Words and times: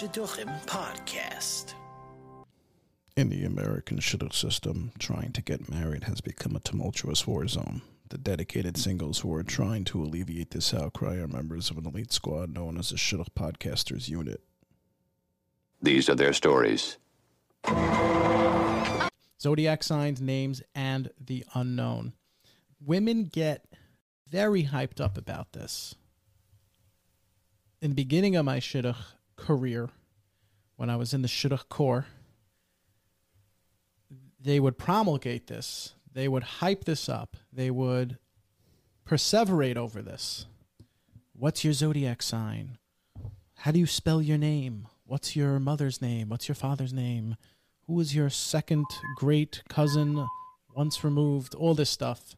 Shidduchim 0.00 0.48
podcast. 0.64 1.74
In 3.18 3.28
the 3.28 3.44
American 3.44 3.98
shidduch 3.98 4.32
system, 4.32 4.92
trying 4.98 5.30
to 5.32 5.42
get 5.42 5.68
married 5.68 6.04
has 6.04 6.22
become 6.22 6.56
a 6.56 6.60
tumultuous 6.60 7.26
war 7.26 7.46
zone. 7.46 7.82
The 8.08 8.16
dedicated 8.16 8.78
singles 8.78 9.18
who 9.18 9.34
are 9.34 9.42
trying 9.42 9.84
to 9.84 10.02
alleviate 10.02 10.52
this 10.52 10.72
outcry 10.72 11.16
are 11.16 11.28
members 11.28 11.68
of 11.68 11.76
an 11.76 11.84
elite 11.84 12.14
squad 12.14 12.48
known 12.48 12.78
as 12.78 12.88
the 12.88 12.96
Shidduch 12.96 13.28
Podcasters 13.38 14.08
Unit. 14.08 14.40
These 15.82 16.08
are 16.08 16.14
their 16.14 16.32
stories. 16.32 16.96
zodiac 19.38 19.82
signs, 19.82 20.22
names, 20.22 20.62
and 20.74 21.10
the 21.22 21.44
unknown. 21.52 22.14
Women 22.82 23.24
get 23.24 23.66
very 24.30 24.64
hyped 24.64 24.98
up 24.98 25.18
about 25.18 25.52
this. 25.52 25.94
In 27.82 27.90
the 27.90 27.96
beginning 27.96 28.34
of 28.36 28.46
my 28.46 28.60
shidduch 28.60 28.96
career, 29.40 29.88
when 30.76 30.88
I 30.88 30.96
was 30.96 31.12
in 31.12 31.22
the 31.22 31.28
shidduch 31.28 31.68
corps, 31.68 32.06
they 34.40 34.60
would 34.60 34.78
promulgate 34.78 35.48
this. 35.48 35.94
They 36.12 36.28
would 36.28 36.42
hype 36.42 36.84
this 36.84 37.08
up. 37.08 37.36
They 37.52 37.70
would 37.70 38.18
perseverate 39.06 39.76
over 39.76 40.02
this. 40.02 40.46
What's 41.32 41.64
your 41.64 41.72
zodiac 41.72 42.22
sign? 42.22 42.78
How 43.56 43.72
do 43.72 43.78
you 43.78 43.86
spell 43.86 44.22
your 44.22 44.38
name? 44.38 44.88
What's 45.04 45.36
your 45.36 45.58
mother's 45.58 46.00
name? 46.00 46.28
What's 46.28 46.48
your 46.48 46.54
father's 46.54 46.92
name? 46.92 47.36
Who 47.86 47.98
is 48.00 48.14
your 48.14 48.30
second 48.30 48.86
great 49.16 49.62
cousin 49.68 50.26
once 50.74 51.02
removed? 51.02 51.54
All 51.54 51.74
this 51.74 51.90
stuff. 51.90 52.36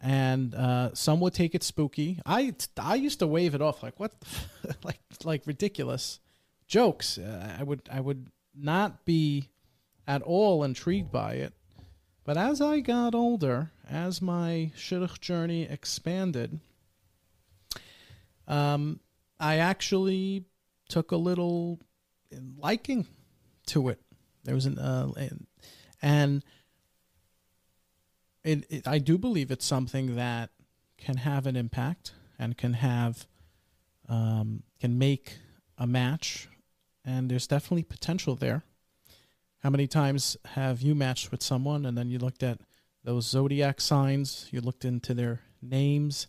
And 0.00 0.54
uh, 0.54 0.94
some 0.94 1.20
would 1.20 1.34
take 1.34 1.54
it 1.54 1.62
spooky. 1.62 2.20
I 2.24 2.54
I 2.78 2.94
used 2.94 3.18
to 3.18 3.26
wave 3.26 3.54
it 3.54 3.60
off 3.60 3.82
like 3.82 4.00
what, 4.00 4.12
like 4.84 5.00
like 5.24 5.46
ridiculous 5.46 6.20
jokes. 6.66 7.18
Uh, 7.18 7.56
I 7.58 7.62
would 7.62 7.82
I 7.92 8.00
would 8.00 8.28
not 8.54 9.04
be 9.04 9.50
at 10.06 10.22
all 10.22 10.64
intrigued 10.64 11.12
by 11.12 11.34
it. 11.34 11.52
But 12.24 12.36
as 12.36 12.60
I 12.60 12.80
got 12.80 13.14
older, 13.14 13.72
as 13.88 14.22
my 14.22 14.72
shidduch 14.76 15.20
journey 15.20 15.64
expanded, 15.64 16.60
um, 18.46 19.00
I 19.38 19.56
actually 19.56 20.44
took 20.88 21.12
a 21.12 21.16
little 21.16 21.80
liking 22.58 23.06
to 23.66 23.88
it. 23.88 24.00
There 24.44 24.54
was 24.54 24.66
an 24.66 24.78
uh, 24.78 25.12
and 26.02 26.44
it, 28.44 28.64
it, 28.70 28.88
I 28.88 28.98
do 28.98 29.18
believe 29.18 29.50
it's 29.50 29.64
something 29.64 30.16
that 30.16 30.50
can 30.98 31.18
have 31.18 31.46
an 31.46 31.56
impact 31.56 32.12
and 32.38 32.56
can 32.56 32.74
have 32.74 33.26
um, 34.08 34.64
can 34.80 34.98
make 34.98 35.38
a 35.78 35.86
match, 35.86 36.48
and 37.04 37.30
there's 37.30 37.46
definitely 37.46 37.84
potential 37.84 38.34
there. 38.34 38.64
How 39.62 39.70
many 39.70 39.86
times 39.86 40.36
have 40.54 40.80
you 40.80 40.94
matched 40.94 41.30
with 41.30 41.42
someone 41.42 41.84
and 41.86 41.96
then 41.96 42.10
you 42.10 42.18
looked 42.18 42.42
at 42.42 42.60
those 43.04 43.26
zodiac 43.26 43.80
signs, 43.80 44.48
you 44.50 44.60
looked 44.60 44.84
into 44.84 45.14
their 45.14 45.40
names, 45.62 46.26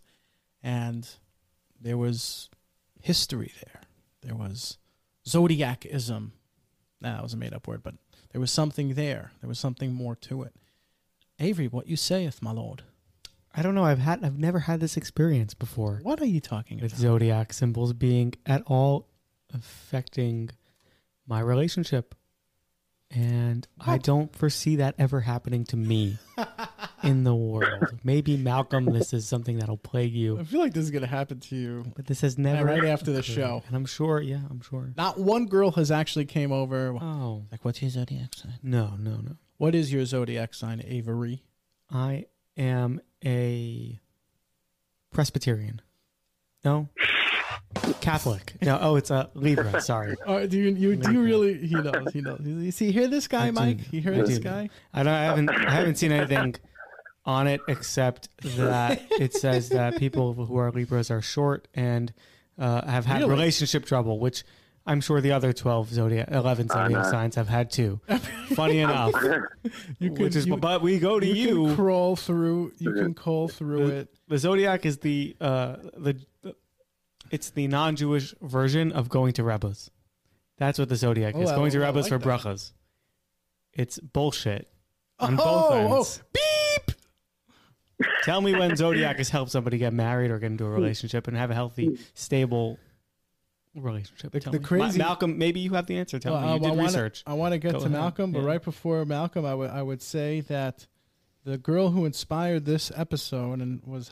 and 0.62 1.10
there 1.80 1.98
was 1.98 2.50
history 3.02 3.52
there. 3.66 3.82
There 4.22 4.36
was 4.36 4.78
zodiacism. 5.28 6.34
Nah, 7.00 7.16
that 7.16 7.24
was 7.24 7.34
a 7.34 7.38
made 7.38 7.54
up 7.54 7.68
word, 7.68 7.84
but 7.84 7.96
there 8.32 8.42
was 8.42 8.52
something 8.52 8.94
there. 8.94 9.32
There 9.42 9.48
was 9.48 9.60
something 9.60 9.94
more 9.94 10.16
to 10.18 10.44
it. 10.44 10.54
Avery, 11.42 11.68
what 11.68 11.88
you 11.88 11.96
sayeth, 11.98 12.42
my 12.42 12.52
lord? 12.52 12.84
I 13.54 13.62
don't 13.62 13.76
know. 13.76 13.84
I've 13.84 14.00
had 14.00 14.24
I've 14.24 14.38
never 14.40 14.60
had 14.60 14.80
this 14.80 14.96
experience 14.96 15.54
before 15.54 16.00
What 16.04 16.22
are 16.22 16.26
you 16.26 16.40
talking 16.40 16.80
with 16.80 16.94
about? 16.94 17.02
zodiac 17.02 17.52
symbols 17.54 17.92
being 17.94 18.34
at 18.46 18.62
all 18.66 19.08
affecting 19.54 20.50
my 21.28 21.40
relationship. 21.42 22.16
And 23.14 23.68
I 23.78 23.98
don't 23.98 24.34
foresee 24.34 24.78
that 24.78 24.96
ever 24.98 25.20
happening 25.20 25.66
to 25.66 25.76
me 25.76 26.18
in 27.04 27.26
the 27.26 27.36
world. 27.36 28.00
Maybe 28.06 28.38
Malcolm, 28.38 28.86
this 28.86 29.12
is 29.14 29.28
something 29.28 29.60
that'll 29.60 29.76
plague 29.76 30.14
you. 30.14 30.40
I 30.40 30.46
feel 30.46 30.62
like 30.62 30.74
this 30.74 30.86
is 30.86 30.92
going 30.92 31.02
to 31.02 31.10
happen 31.10 31.42
to 31.42 31.56
you. 31.58 31.84
but 31.94 32.06
this 32.08 32.22
has 32.22 32.38
never 32.38 32.64
right 32.64 32.86
after 32.86 33.12
the 33.12 33.22
show. 33.22 33.64
And 33.68 33.76
I'm 33.76 33.86
sure, 33.86 34.22
yeah, 34.22 34.40
I'm 34.50 34.62
sure. 34.62 34.94
Not 34.96 35.20
one 35.20 35.48
girl 35.48 35.72
has 35.72 35.92
actually 35.92 36.24
came 36.24 36.54
over. 36.54 36.96
Oh 37.02 37.44
Like, 37.52 37.66
what's 37.66 37.82
your 37.82 37.92
zodiac 37.92 38.34
sign? 38.34 38.54
no, 38.64 38.94
no, 38.98 39.18
no. 39.18 39.36
What 39.62 39.76
is 39.76 39.94
your 39.94 40.06
zodiac 40.06 40.56
sign, 40.56 40.82
Avery? 40.88 41.44
I 41.88 42.26
am 42.58 43.00
a 43.24 44.00
Presbyterian. 45.12 45.84
No, 46.66 46.90
Catholic. 48.02 48.56
No, 48.64 48.80
oh, 48.82 48.96
it's 48.96 49.12
a 49.12 49.30
Libra. 49.36 49.80
Sorry. 49.84 50.16
Oh, 50.26 50.48
do 50.48 50.58
you, 50.58 50.72
you 50.72 50.96
do 50.96 51.12
you 51.12 51.22
really? 51.22 51.60
He 51.68 51.76
knows. 51.76 52.12
He 52.12 52.22
knows. 52.22 52.42
You 52.44 52.72
see, 52.72 52.92
hear 52.92 53.08
this 53.08 53.28
guy, 53.28 53.44
I 53.44 53.48
do. 53.50 53.52
Mike? 53.52 53.94
You 53.94 54.02
hear 54.02 54.16
I 54.16 54.22
this 54.24 54.40
do. 54.40 54.44
guy? 54.46 54.72
I 54.96 55.04
don't. 55.04 55.14
I 55.14 55.24
haven't. 55.26 55.50
I 55.52 55.70
haven't 55.70 56.00
seen 56.00 56.12
anything 56.12 56.56
on 57.24 57.46
it 57.46 57.62
except 57.68 58.30
that 58.42 59.04
it 59.12 59.36
says 59.36 59.70
that 59.70 59.98
people 59.98 60.34
who 60.34 60.58
are 60.58 60.72
Libras 60.72 61.12
are 61.12 61.22
short 61.22 61.68
and 61.76 62.12
uh, 62.58 62.84
have 62.90 63.06
had 63.06 63.20
Really? 63.20 63.30
relationship 63.30 63.86
trouble, 63.86 64.18
which 64.18 64.44
I'm 64.86 65.00
sure 65.02 65.22
the 65.22 65.32
other 65.32 65.54
twelve 65.54 65.90
zodiac, 65.90 66.30
eleven 66.32 66.68
zodiac 66.68 67.06
signs 67.06 67.36
have 67.36 67.48
had 67.48 67.70
too. 67.72 68.00
Funny 68.56 68.80
enough, 68.88 69.14
You 70.00 70.12
which 70.14 70.36
is. 70.36 70.48
you, 70.48 70.58
but 70.58 70.82
we 70.82 70.98
go 71.00 71.20
to 71.20 71.26
you, 71.28 71.34
you. 71.34 71.66
can 71.68 71.76
crawl 71.76 72.16
through. 72.16 72.74
You 72.80 72.94
can 72.94 73.14
crawl 73.14 73.48
through 73.48 73.88
the, 73.88 73.96
it. 73.98 74.16
the 74.28 74.38
zodiac 74.40 74.86
is 74.86 74.98
the 74.98 75.36
uh, 75.40 75.76
the, 75.98 76.20
the 76.42 76.56
it's 77.30 77.52
the 77.52 77.68
non-Jewish 77.68 78.34
version 78.42 78.92
of 78.92 79.08
going 79.08 79.34
to 79.34 79.44
rabbis. 79.44 79.90
That's 80.58 80.78
what 80.80 80.90
the 80.90 80.96
zodiac 80.96 81.36
Oh, 81.36 81.42
is. 81.42 81.50
I- 81.52 81.56
Going 81.56 81.72
to 81.72 81.80
rabbis 81.80 82.10
like 82.10 82.22
for 82.22 82.28
that. 82.28 82.42
brachas. 82.42 82.72
It's 83.74 84.00
bullshit 84.00 84.68
on 85.20 85.36
oh, 85.36 85.38
both 85.38 85.72
oh, 85.72 85.96
ends. 85.98 86.24
beep! 86.34 86.98
Tell 88.24 88.42
me 88.42 88.54
when 88.56 88.76
zodiac 88.76 89.18
has 89.18 89.30
helped 89.30 89.52
somebody 89.52 89.78
get 89.78 89.94
married 89.94 90.32
or 90.32 90.40
get 90.40 90.48
into 90.52 90.66
a 90.66 90.70
relationship 90.70 91.28
and 91.28 91.38
have 91.38 91.52
a 91.52 91.54
healthy, 91.54 91.98
stable 92.16 92.78
relationship. 93.76 94.32
The- 94.32 94.40
Tell 94.40 94.52
the 94.54 94.60
me. 94.60 94.66
crazy- 94.66 94.98
Ma- 95.00 95.06
Malcolm, 95.06 95.38
maybe 95.38 95.60
you 95.60 95.74
have 95.74 95.86
the 95.88 95.98
answer. 95.98 96.20
Tell 96.20 96.34
Well, 96.34 96.42
me. 96.42 96.48
I- 96.48 96.54
You 96.56 96.60
did 96.60 96.66
I 96.68 96.70
wanna, 96.72 96.84
research. 96.84 97.24
I 97.26 97.34
want 97.34 97.54
to 97.54 97.58
get 97.60 97.72
Go 97.74 97.80
to 97.80 97.86
ahead. 97.86 97.92
Malcolm, 97.92 98.32
but 98.32 98.40
Yeah. 98.42 98.46
right 98.48 98.64
before 98.64 99.06
Malcolm, 99.06 99.46
I 99.46 99.56
would 99.56 99.70
I 99.70 99.82
would 99.82 100.02
say 100.02 100.42
that 100.42 100.88
the 101.44 101.58
girl 101.58 101.90
who 101.92 102.06
inspired 102.06 102.66
this 102.66 102.92
episode 102.96 103.62
and 103.62 103.82
was 103.84 104.12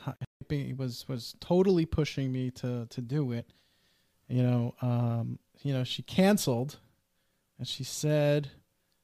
was 0.76 1.06
was 1.08 1.36
totally 1.40 1.86
pushing 1.86 2.32
me 2.32 2.50
to 2.52 2.86
to 2.86 3.00
do 3.00 3.32
it. 3.32 3.52
You 4.28 4.42
know, 4.42 4.74
um, 4.80 5.38
you 5.62 5.72
know, 5.72 5.84
she 5.84 6.02
canceled, 6.02 6.78
and 7.58 7.66
she 7.68 7.84
said, 7.84 8.50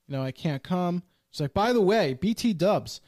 you 0.08 0.16
know, 0.16 0.22
I 0.22 0.32
can't 0.32 0.62
come. 0.62 1.02
She's 1.30 1.40
like, 1.40 1.52
by 1.54 1.72
the 1.72 1.80
way, 1.82 2.14
BT 2.14 2.52
Dubs, 2.54 3.00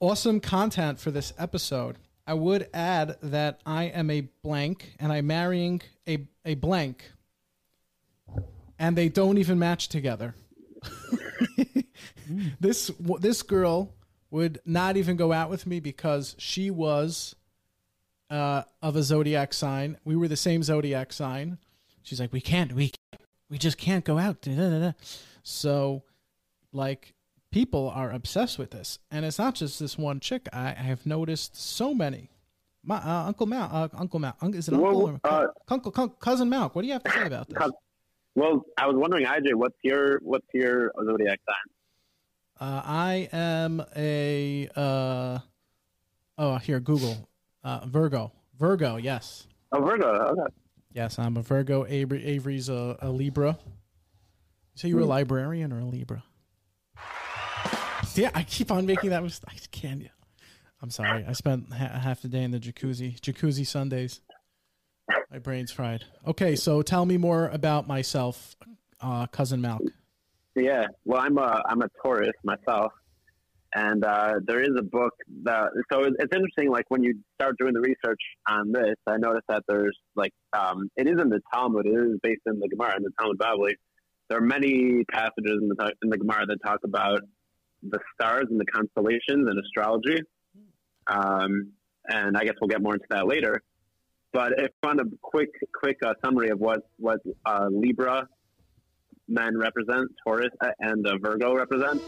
awesome 0.00 0.40
content 0.40 0.98
for 1.00 1.10
this 1.10 1.32
episode. 1.38 1.98
I 2.28 2.34
would 2.34 2.68
add 2.74 3.16
that 3.22 3.58
I 3.64 3.84
am 3.84 4.10
a 4.10 4.20
blank 4.42 4.94
and 5.00 5.10
I'm 5.10 5.26
marrying 5.26 5.80
a 6.06 6.26
a 6.44 6.56
blank 6.56 7.10
and 8.78 8.96
they 8.96 9.08
don't 9.08 9.38
even 9.38 9.58
match 9.58 9.88
together. 9.88 10.34
this 12.60 12.90
this 13.20 13.42
girl 13.42 13.94
would 14.30 14.60
not 14.66 14.98
even 14.98 15.16
go 15.16 15.32
out 15.32 15.48
with 15.48 15.66
me 15.66 15.80
because 15.80 16.36
she 16.38 16.70
was 16.70 17.34
uh, 18.28 18.64
of 18.82 18.94
a 18.94 19.02
zodiac 19.02 19.54
sign. 19.54 19.96
We 20.04 20.14
were 20.14 20.28
the 20.28 20.36
same 20.36 20.62
zodiac 20.62 21.14
sign. 21.14 21.56
She's 22.02 22.20
like, 22.20 22.32
we 22.34 22.42
can't, 22.42 22.74
we 22.74 22.90
can't, 22.90 23.22
we 23.48 23.56
just 23.56 23.78
can't 23.78 24.04
go 24.04 24.18
out. 24.18 24.42
Da, 24.42 24.54
da, 24.54 24.68
da, 24.68 24.78
da. 24.80 24.92
So, 25.42 26.02
like, 26.74 27.14
people 27.50 27.90
are 27.94 28.10
obsessed 28.10 28.58
with 28.58 28.70
this, 28.70 28.98
and 29.10 29.24
it's 29.24 29.38
not 29.38 29.54
just 29.54 29.78
this 29.80 29.96
one 29.98 30.20
chick. 30.20 30.48
I, 30.52 30.68
I 30.68 30.82
have 30.82 31.06
noticed 31.06 31.56
so 31.56 31.94
many. 31.94 32.30
My 32.84 32.96
uh, 32.96 33.24
Uncle 33.26 33.46
Mal, 33.46 33.68
uh, 33.72 33.88
Uncle 33.94 34.20
Mal, 34.20 34.34
is 34.54 34.68
it 34.68 34.74
Uncle 34.74 35.04
Well, 35.04 35.20
or 35.24 35.30
uh, 35.30 35.46
Uncle, 35.68 35.92
Cou- 35.92 36.08
cousin 36.20 36.48
Malk? 36.48 36.74
What 36.74 36.82
do 36.82 36.88
you 36.88 36.94
have 36.94 37.02
to 37.04 37.10
say 37.10 37.26
about 37.26 37.48
this? 37.48 37.58
Well, 38.34 38.64
I 38.78 38.86
was 38.86 38.96
wondering, 38.96 39.26
IJ, 39.26 39.54
what's 39.54 39.76
your 39.82 40.20
what's 40.22 40.46
your 40.54 40.92
zodiac 41.04 41.40
sign? 41.48 42.68
Uh, 42.68 42.82
I 42.84 43.28
am 43.32 43.82
a 43.96 44.68
uh, 44.76 45.38
oh 46.38 46.56
here 46.58 46.80
Google 46.80 47.28
uh, 47.64 47.84
Virgo 47.86 48.32
Virgo 48.58 48.96
yes 48.96 49.46
Oh, 49.72 49.80
Virgo. 49.80 50.06
Okay. 50.08 50.54
yes 50.92 51.18
I'm 51.18 51.36
a 51.36 51.42
Virgo 51.42 51.84
Avery, 51.86 52.24
Avery's 52.24 52.68
a, 52.68 52.96
a 53.02 53.10
Libra. 53.10 53.58
So 54.74 54.86
you're 54.88 55.00
a 55.00 55.04
librarian 55.04 55.72
or 55.72 55.80
a 55.80 55.84
Libra? 55.84 56.22
Yeah, 58.18 58.30
I 58.34 58.42
keep 58.42 58.72
on 58.72 58.84
making 58.84 59.10
that 59.10 59.22
mistake. 59.22 59.70
Can 59.70 60.00
you? 60.00 60.08
I'm 60.82 60.90
sorry. 60.90 61.24
I 61.26 61.32
spent 61.32 61.72
ha- 61.72 61.98
half 61.98 62.20
the 62.22 62.28
day 62.28 62.42
in 62.42 62.50
the 62.50 62.58
jacuzzi. 62.58 63.20
Jacuzzi 63.20 63.64
Sundays. 63.64 64.20
My 65.30 65.38
brain's 65.38 65.70
fried. 65.70 66.04
Okay, 66.26 66.56
so 66.56 66.82
tell 66.82 67.06
me 67.06 67.16
more 67.16 67.48
about 67.48 67.86
myself, 67.86 68.56
uh, 69.00 69.26
cousin 69.28 69.60
Malk. 69.62 69.80
Yeah. 70.56 70.86
Well, 71.04 71.20
I'm 71.20 71.38
a 71.38 71.62
I'm 71.68 71.80
a 71.82 71.88
Taurus 72.02 72.32
myself, 72.42 72.92
And 73.74 74.04
uh, 74.04 74.40
there 74.44 74.60
is 74.60 74.70
a 74.76 74.82
book 74.82 75.14
that 75.44 75.70
so 75.92 76.02
it's 76.02 76.34
interesting. 76.34 76.70
Like 76.70 76.86
when 76.88 77.04
you 77.04 77.14
start 77.40 77.56
doing 77.58 77.72
the 77.74 77.80
research 77.80 78.20
on 78.48 78.72
this, 78.72 78.96
I 79.06 79.16
noticed 79.16 79.46
that 79.48 79.62
there's 79.68 79.96
like 80.16 80.32
um, 80.52 80.90
it 80.96 81.06
is 81.06 81.20
in 81.20 81.28
the 81.28 81.40
Talmud. 81.54 81.86
It 81.86 81.90
is 81.90 82.18
based 82.22 82.42
in 82.46 82.58
the 82.58 82.68
Gemara 82.68 82.96
in 82.96 83.04
the 83.04 83.10
Talmud 83.18 83.38
Bavli. 83.38 83.74
There 84.28 84.38
are 84.38 84.42
many 84.42 85.04
passages 85.10 85.58
in 85.62 85.68
the 85.68 85.92
in 86.02 86.10
the 86.10 86.18
Gemara 86.18 86.46
that 86.46 86.58
talk 86.64 86.80
about 86.84 87.20
the 87.82 87.98
stars 88.14 88.46
and 88.50 88.60
the 88.60 88.64
constellations 88.66 89.48
and 89.48 89.58
astrology. 89.58 90.22
Um, 91.06 91.72
and 92.08 92.36
I 92.36 92.44
guess 92.44 92.54
we'll 92.60 92.68
get 92.68 92.82
more 92.82 92.94
into 92.94 93.06
that 93.10 93.26
later. 93.26 93.62
But 94.32 94.52
if 94.58 94.70
on 94.82 95.00
a 95.00 95.04
quick 95.22 95.48
quick 95.74 95.98
uh, 96.04 96.14
summary 96.24 96.50
of 96.50 96.58
what 96.58 96.80
what 96.98 97.20
uh, 97.46 97.68
Libra 97.70 98.28
men 99.26 99.56
represent, 99.58 100.10
Taurus 100.24 100.50
uh, 100.60 100.68
and 100.80 101.06
uh, 101.06 101.16
Virgo 101.22 101.54
represent. 101.54 102.02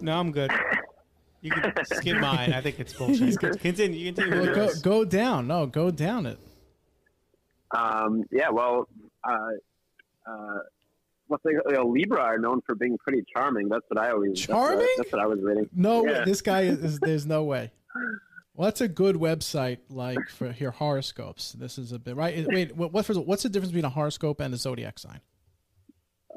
No, 0.00 0.18
I'm 0.18 0.32
good. 0.32 0.50
You 1.42 1.50
can 1.50 1.72
skip 1.84 2.18
mine. 2.18 2.52
I 2.52 2.60
think 2.60 2.80
it's 2.80 2.94
bullshit. 2.94 3.38
Continue. 3.60 3.98
You 3.98 4.12
continue. 4.12 4.40
Well, 4.40 4.54
go 4.54 4.70
go 4.82 5.04
down. 5.04 5.46
No, 5.46 5.66
go 5.66 5.90
down 5.90 6.26
it. 6.26 6.38
Um, 7.76 8.24
yeah, 8.30 8.50
well, 8.50 8.88
the, 11.44 11.62
you 11.66 11.72
know, 11.74 11.86
Libra 11.86 12.20
are 12.20 12.38
known 12.38 12.60
for 12.66 12.74
being 12.74 12.98
pretty 12.98 13.22
charming. 13.34 13.68
That's 13.68 13.84
what 13.88 13.98
I 14.04 14.10
always 14.10 14.32
that's 14.32 14.48
what- 14.48 14.56
Charming? 14.56 14.88
That's 14.96 15.12
what, 15.12 15.20
I 15.20 15.26
was 15.26 15.38
reading. 15.42 15.68
No, 15.74 16.04
Yeah. 16.06 16.24
this 16.24 16.40
guy 16.42 16.62
is. 16.62 16.98
There's 17.00 17.26
no 17.26 17.44
way. 17.44 17.70
Well, 18.56 18.66
that's 18.66 18.80
a 18.80 18.86
good 18.86 19.16
website, 19.16 19.78
like 19.90 20.28
for 20.28 20.54
your 20.58 20.70
horoscopes. 20.70 21.54
This 21.54 21.76
is 21.76 21.90
a 21.90 21.98
bit 21.98 22.14
right. 22.14 22.46
Wait, 22.46 22.76
what? 22.76 22.92
what 22.92 23.04
first 23.04 23.16
of 23.16 23.22
all, 23.22 23.26
what's 23.26 23.42
the 23.42 23.48
difference 23.48 23.72
between 23.72 23.84
a 23.84 23.88
horoscope 23.90 24.38
and 24.38 24.54
a 24.54 24.56
zodiac 24.56 24.96
sign? 25.00 25.18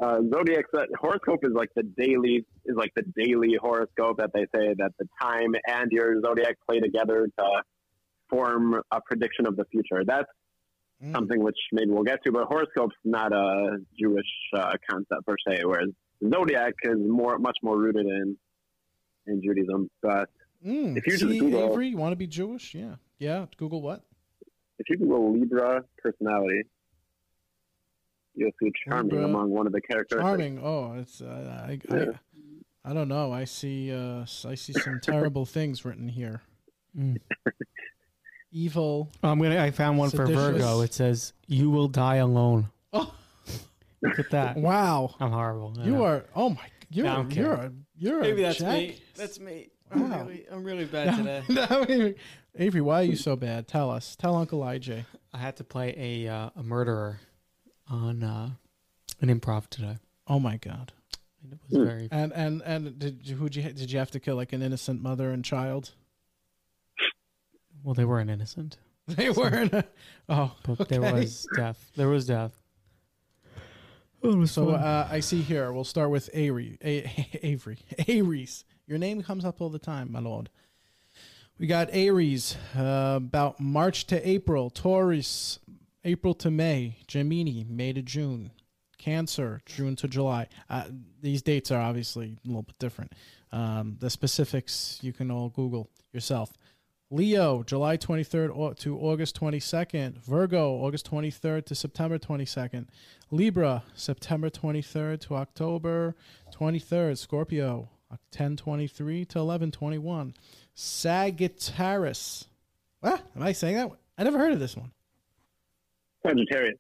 uh, 0.02 0.20
zodiac 0.34 0.66
uh, 0.76 0.82
horoscope 1.00 1.40
is 1.44 1.52
like 1.54 1.70
the 1.76 1.84
daily 1.84 2.44
is 2.66 2.76
like 2.76 2.92
the 2.96 3.04
daily 3.16 3.56
horoscope 3.62 4.18
that 4.18 4.32
they 4.34 4.48
say 4.56 4.74
that 4.80 4.94
the 4.98 5.08
time 5.22 5.54
and 5.68 5.92
your 5.92 6.20
zodiac 6.22 6.56
play 6.68 6.80
together 6.80 7.28
to 7.38 7.46
form 8.32 8.82
a 8.92 9.00
prediction 9.02 9.46
of 9.48 9.56
the 9.56 9.66
future. 9.66 10.04
That's 10.04 10.28
Mm. 11.04 11.14
something 11.14 11.44
which 11.44 11.58
maybe 11.72 11.92
we'll 11.92 12.04
get 12.04 12.24
to, 12.24 12.32
but 12.32 12.46
horoscope's 12.48 12.96
not 13.06 13.32
a 13.32 13.78
Jewish 14.00 14.26
uh, 14.56 14.72
concept 14.90 15.26
per 15.28 15.36
se, 15.48 15.62
whereas 15.64 15.90
zodiac 16.34 16.74
is 16.84 16.98
more 16.98 17.38
much 17.38 17.58
more 17.62 17.78
rooted 17.78 18.08
in 18.08 18.36
in 19.28 19.42
Judaism. 19.44 19.90
But 20.02 20.30
Mm. 20.66 20.98
If 20.98 21.06
you 21.06 21.12
just 21.18 21.32
See, 21.32 21.38
Google- 21.40 21.70
Avery, 21.72 21.90
you 21.90 21.98
want 21.98 22.14
to 22.14 22.16
be 22.16 22.26
Jewish? 22.26 22.74
Yeah, 22.74 22.96
yeah. 23.20 23.46
Google 23.58 23.80
what? 23.84 24.02
if 24.80 24.90
you 24.90 24.98
Google 24.98 25.34
Libra 25.34 25.84
personality, 26.00 26.64
you'll 28.34 28.50
see 28.62 28.72
charming 28.84 29.12
Libra, 29.12 29.26
among 29.26 29.50
one 29.52 29.68
of 29.68 29.72
the 29.74 29.82
characters. 29.82 30.20
Charming. 30.20 30.60
Oh, 30.64 30.94
it's. 30.98 31.22
Uh, 31.22 31.64
I, 31.68 31.80
Yeah. 31.96 32.06
I, 32.86 32.90
I 32.90 32.94
don't 32.94 33.08
know. 33.08 33.32
I 33.32 33.44
see. 33.44 33.94
Uh, 33.94 34.22
I 34.22 34.56
see 34.56 34.74
some 34.74 35.00
terrible 35.02 35.46
things 35.46 35.86
written 35.86 36.08
here. 36.10 36.42
Mm. 36.98 37.20
Evil. 38.58 39.12
I'm 39.24 39.40
gonna. 39.40 39.62
I 39.62 39.72
found 39.72 39.98
one 39.98 40.10
for 40.10 40.26
Seditious. 40.26 40.36
Virgo. 40.54 40.82
It 40.82 40.94
says, 40.94 41.34
"You 41.48 41.70
will 41.70 41.88
die 41.88 42.16
alone." 42.18 42.70
Oh, 42.94 43.14
Look 44.02 44.20
at 44.20 44.30
that. 44.32 44.58
wow. 44.58 45.14
I'm 45.20 45.32
horrible. 45.32 45.74
I 45.80 45.84
You 45.86 45.92
know. 45.94 46.04
are. 46.06 46.26
Oh 46.36 46.50
my. 46.50 46.62
You're. 46.90 47.08
I 47.08 47.16
don't 47.16 47.34
you're. 47.36 47.54
A, 47.54 47.72
you're. 47.96 48.22
Maybe 48.22 48.44
a 48.44 48.48
that's 48.48 48.60
jack. 48.60 48.74
me. 48.74 49.02
That's 49.16 49.40
me. 49.40 49.70
I'm 49.92 50.10
Wow. 50.10 50.24
really, 50.24 50.46
I'm 50.52 50.64
really 50.64 50.86
bad 50.98 51.18
today. 51.18 51.44
No, 51.50 51.86
Avery, 51.88 52.16
Avery, 52.56 52.82
why 52.82 53.02
are 53.02 53.04
you 53.04 53.16
so 53.16 53.36
bad? 53.36 53.68
Tell 53.68 53.90
us. 53.92 54.16
Tell 54.16 54.36
Uncle 54.36 54.60
IJ. 54.62 55.06
I 55.34 55.38
had 55.38 55.56
to 55.58 55.64
play 55.64 55.94
a 56.26 56.32
uh, 56.34 56.50
a 56.56 56.64
murderer 56.64 57.20
on 57.90 58.24
uh, 58.24 58.50
an 59.22 59.30
improv 59.40 59.68
today. 59.70 59.98
Oh 60.28 60.40
my 60.40 60.58
God. 60.58 60.94
And 61.44 61.54
it 61.54 61.60
was 61.70 61.86
very. 61.88 62.08
And 62.12 62.34
and 62.34 62.62
and 62.64 62.98
did 63.00 63.28
you 63.28 63.36
who'd 63.36 63.56
you 63.56 63.62
did 63.64 63.92
you 63.92 64.00
have 64.00 64.12
to 64.12 64.20
kill 64.20 64.36
like 64.36 64.52
an 64.54 64.62
innocent 64.62 65.02
mother 65.02 65.32
and 65.32 65.46
child? 65.46 65.92
Well, 67.88 67.94
they 67.94 68.04
weren't 68.04 68.30
innocent, 68.30 68.76
They 69.08 69.30
weren't. 69.30 69.74
Oh, 70.28 70.54
but 70.64 70.90
there 70.90 71.00
was 71.00 71.48
death. 71.56 71.90
There 71.96 72.10
was 72.10 72.26
death. 72.26 72.52
Oh, 74.22 74.36
was 74.36 74.52
So 74.52 74.72
uh, 74.72 75.08
I 75.10 75.22
see 75.22 75.42
here. 75.42 75.72
We'll 75.72 75.86
start 75.86 76.10
with 76.10 76.30
Avery. 76.34 76.78
A- 76.84 77.40
Avery. 77.44 77.78
Aries. 78.10 78.66
Your 78.88 78.98
name 78.98 79.24
comes 79.24 79.46
up 79.46 79.62
all 79.62 79.70
the 79.70 79.80
time, 79.80 80.12
my 80.12 80.20
lord. 80.20 80.50
We 81.58 81.66
got 81.66 81.88
Aries. 81.94 82.58
Uh, 82.78 83.14
about 83.16 83.62
March 83.62 84.06
to 84.08 84.30
April. 84.30 84.70
Taurus. 84.70 85.60
April 86.04 86.34
to 86.34 86.52
May. 86.52 86.98
Gemini. 87.08 87.64
May 87.70 87.94
to 87.94 88.02
June. 88.02 88.52
Cancer. 88.98 89.62
June 89.66 89.96
to 89.96 90.10
July. 90.10 90.50
Uh, 90.70 90.90
these 91.22 91.42
dates 91.42 91.72
are 91.72 91.80
obviously 91.80 92.38
a 92.44 92.48
little 92.50 92.64
bit 92.64 92.80
different. 92.80 93.14
Um, 93.54 93.96
the 94.02 94.10
specifics 94.10 95.00
you 95.02 95.14
can 95.14 95.32
all 95.32 95.48
Google 95.48 95.90
yourself. 96.12 96.52
Leo, 97.10 97.64
July 97.64 97.96
23rd 97.96 98.78
to 98.80 99.00
August 99.00 99.40
22nd. 99.40 100.18
Virgo, 100.18 100.72
August 100.74 101.10
23rd 101.10 101.66
to 101.66 101.76
September 101.76 102.20
22nd. 102.20 102.88
Libra, 103.32 103.84
September 103.96 104.50
23rd 104.50 105.22
to 105.22 105.36
October 105.36 106.16
23rd. 106.54 107.18
Scorpio, 107.18 107.90
1023 108.10 109.24
to 109.26 109.40
1121. 109.40 110.34
Sagittarius. 110.76 112.48
What? 113.00 113.24
Am 113.36 113.44
I 113.44 113.54
saying 113.54 113.78
that? 113.78 113.92
I 114.18 114.24
never 114.24 114.38
heard 114.38 114.52
of 114.52 114.60
this 114.60 114.76
one. 114.76 114.92
Sagittarius. 116.26 116.78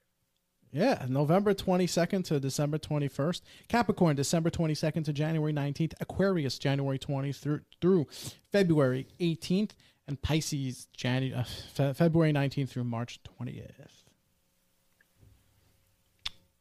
Yeah, 0.74 1.06
November 1.08 1.54
22nd 1.54 2.26
to 2.26 2.40
December 2.42 2.78
21st. 2.78 3.42
Capricorn, 3.70 4.18
December 4.18 4.50
22nd 4.50 5.06
to 5.06 5.14
January 5.14 5.54
19th. 5.54 5.94
Aquarius, 6.02 6.60
January 6.60 7.00
20th 7.00 7.38
through, 7.38 7.62
through 7.80 8.08
February 8.52 9.08
18th. 9.22 9.72
And 10.08 10.22
Pisces, 10.22 10.88
January, 10.96 11.34
uh, 11.34 11.44
Fe- 11.44 11.94
February 11.94 12.32
19th 12.32 12.70
through 12.70 12.86
March 12.86 13.20
20th. 13.24 14.04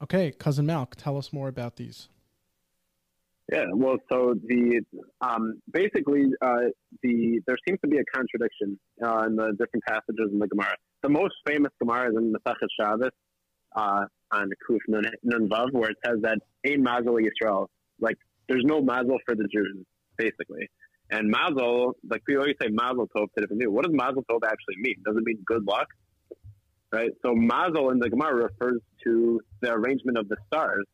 Okay, 0.03 0.33
Cousin 0.33 0.67
Malk, 0.67 0.95
tell 0.97 1.17
us 1.17 1.33
more 1.33 1.49
about 1.49 1.77
these. 1.77 2.09
Yeah, 3.51 3.67
well, 3.73 3.97
so 4.11 4.35
the 4.45 4.81
um, 5.21 5.63
basically 5.73 6.25
uh, 6.43 6.67
the 7.03 7.41
there 7.47 7.57
seems 7.67 7.79
to 7.83 7.89
be 7.89 7.99
a 7.99 8.05
contradiction 8.13 8.79
uh, 9.05 9.23
in 9.27 9.37
the 9.37 9.53
different 9.53 9.85
passages 9.87 10.31
in 10.33 10.41
the 10.41 10.49
Gemara. 10.49 10.75
The 11.03 11.09
most 11.11 11.35
famous 11.47 11.71
Gemara 11.81 12.11
is 12.11 12.17
in 12.17 12.33
the 12.33 12.41
Masechet 12.41 12.67
Shabbos 12.79 13.11
uh, 13.77 14.07
on 14.33 14.51
Kuf 14.69 14.81
Nun 14.89 15.05
Nun 15.23 15.49
Vav, 15.49 15.73
where 15.73 15.91
it 15.91 15.97
says 16.05 16.17
that 16.23 16.39
Ein 16.67 16.83
Mazel 16.83 17.19
Yisrael, 17.19 17.69
like 18.01 18.17
there's 18.49 18.65
no 18.65 18.83
Mazel 18.83 19.19
for 19.25 19.37
the 19.37 19.47
Jews, 19.47 19.87
basically. 20.19 20.69
And 21.11 21.31
Mazel, 21.31 21.97
like 22.09 22.23
we 22.27 22.37
always 22.37 22.57
say 22.61 22.69
Mazel 22.69 23.09
Tov 23.15 23.29
to 23.35 23.41
different 23.41 23.61
people. 23.61 23.75
What 23.75 23.85
does 23.85 23.95
Mazel 23.95 24.25
Tov 24.31 24.41
actually 24.45 24.77
mean? 24.79 24.97
Does 25.05 25.17
it 25.17 25.23
mean 25.25 25.39
good 25.45 25.65
luck? 25.67 25.89
Right. 26.93 27.11
So 27.25 27.35
Mazel 27.35 27.91
in 27.91 27.99
the 27.99 28.09
Gemara 28.09 28.35
refers 28.35 28.81
to 29.05 29.41
the 29.61 29.73
arrangement 29.73 30.19
of 30.19 30.29
the 30.29 30.37
stars, 30.47 30.87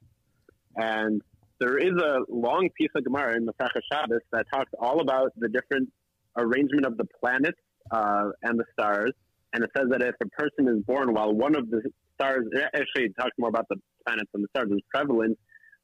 and 0.77 1.21
there 1.61 1.79
is 1.79 1.93
a 2.03 2.19
long 2.29 2.69
piece 2.77 2.91
of 2.97 3.05
Gemara 3.05 3.37
in 3.37 3.45
the 3.45 3.53
Masechet 3.53 3.83
Shabbos 3.93 4.21
that 4.33 4.47
talks 4.53 4.71
all 4.81 5.01
about 5.01 5.33
the 5.37 5.49
different 5.49 5.91
arrangement 6.37 6.87
of 6.87 6.97
the 6.97 7.07
planets 7.21 7.59
uh, 7.91 8.31
and 8.43 8.59
the 8.59 8.65
stars. 8.73 9.13
And 9.53 9.63
it 9.63 9.71
says 9.77 9.87
that 9.91 10.03
if 10.03 10.15
a 10.21 10.27
person 10.31 10.67
is 10.67 10.83
born 10.85 11.13
while 11.13 11.33
one 11.33 11.55
of 11.55 11.71
the 11.71 11.83
stars, 12.15 12.47
actually, 12.75 13.05
it 13.05 13.13
talks 13.19 13.33
more 13.39 13.51
about 13.51 13.67
the 13.69 13.77
planets 14.07 14.31
and 14.35 14.43
the 14.43 14.49
stars, 14.49 14.71
is 14.73 14.81
prevalent 14.93 15.39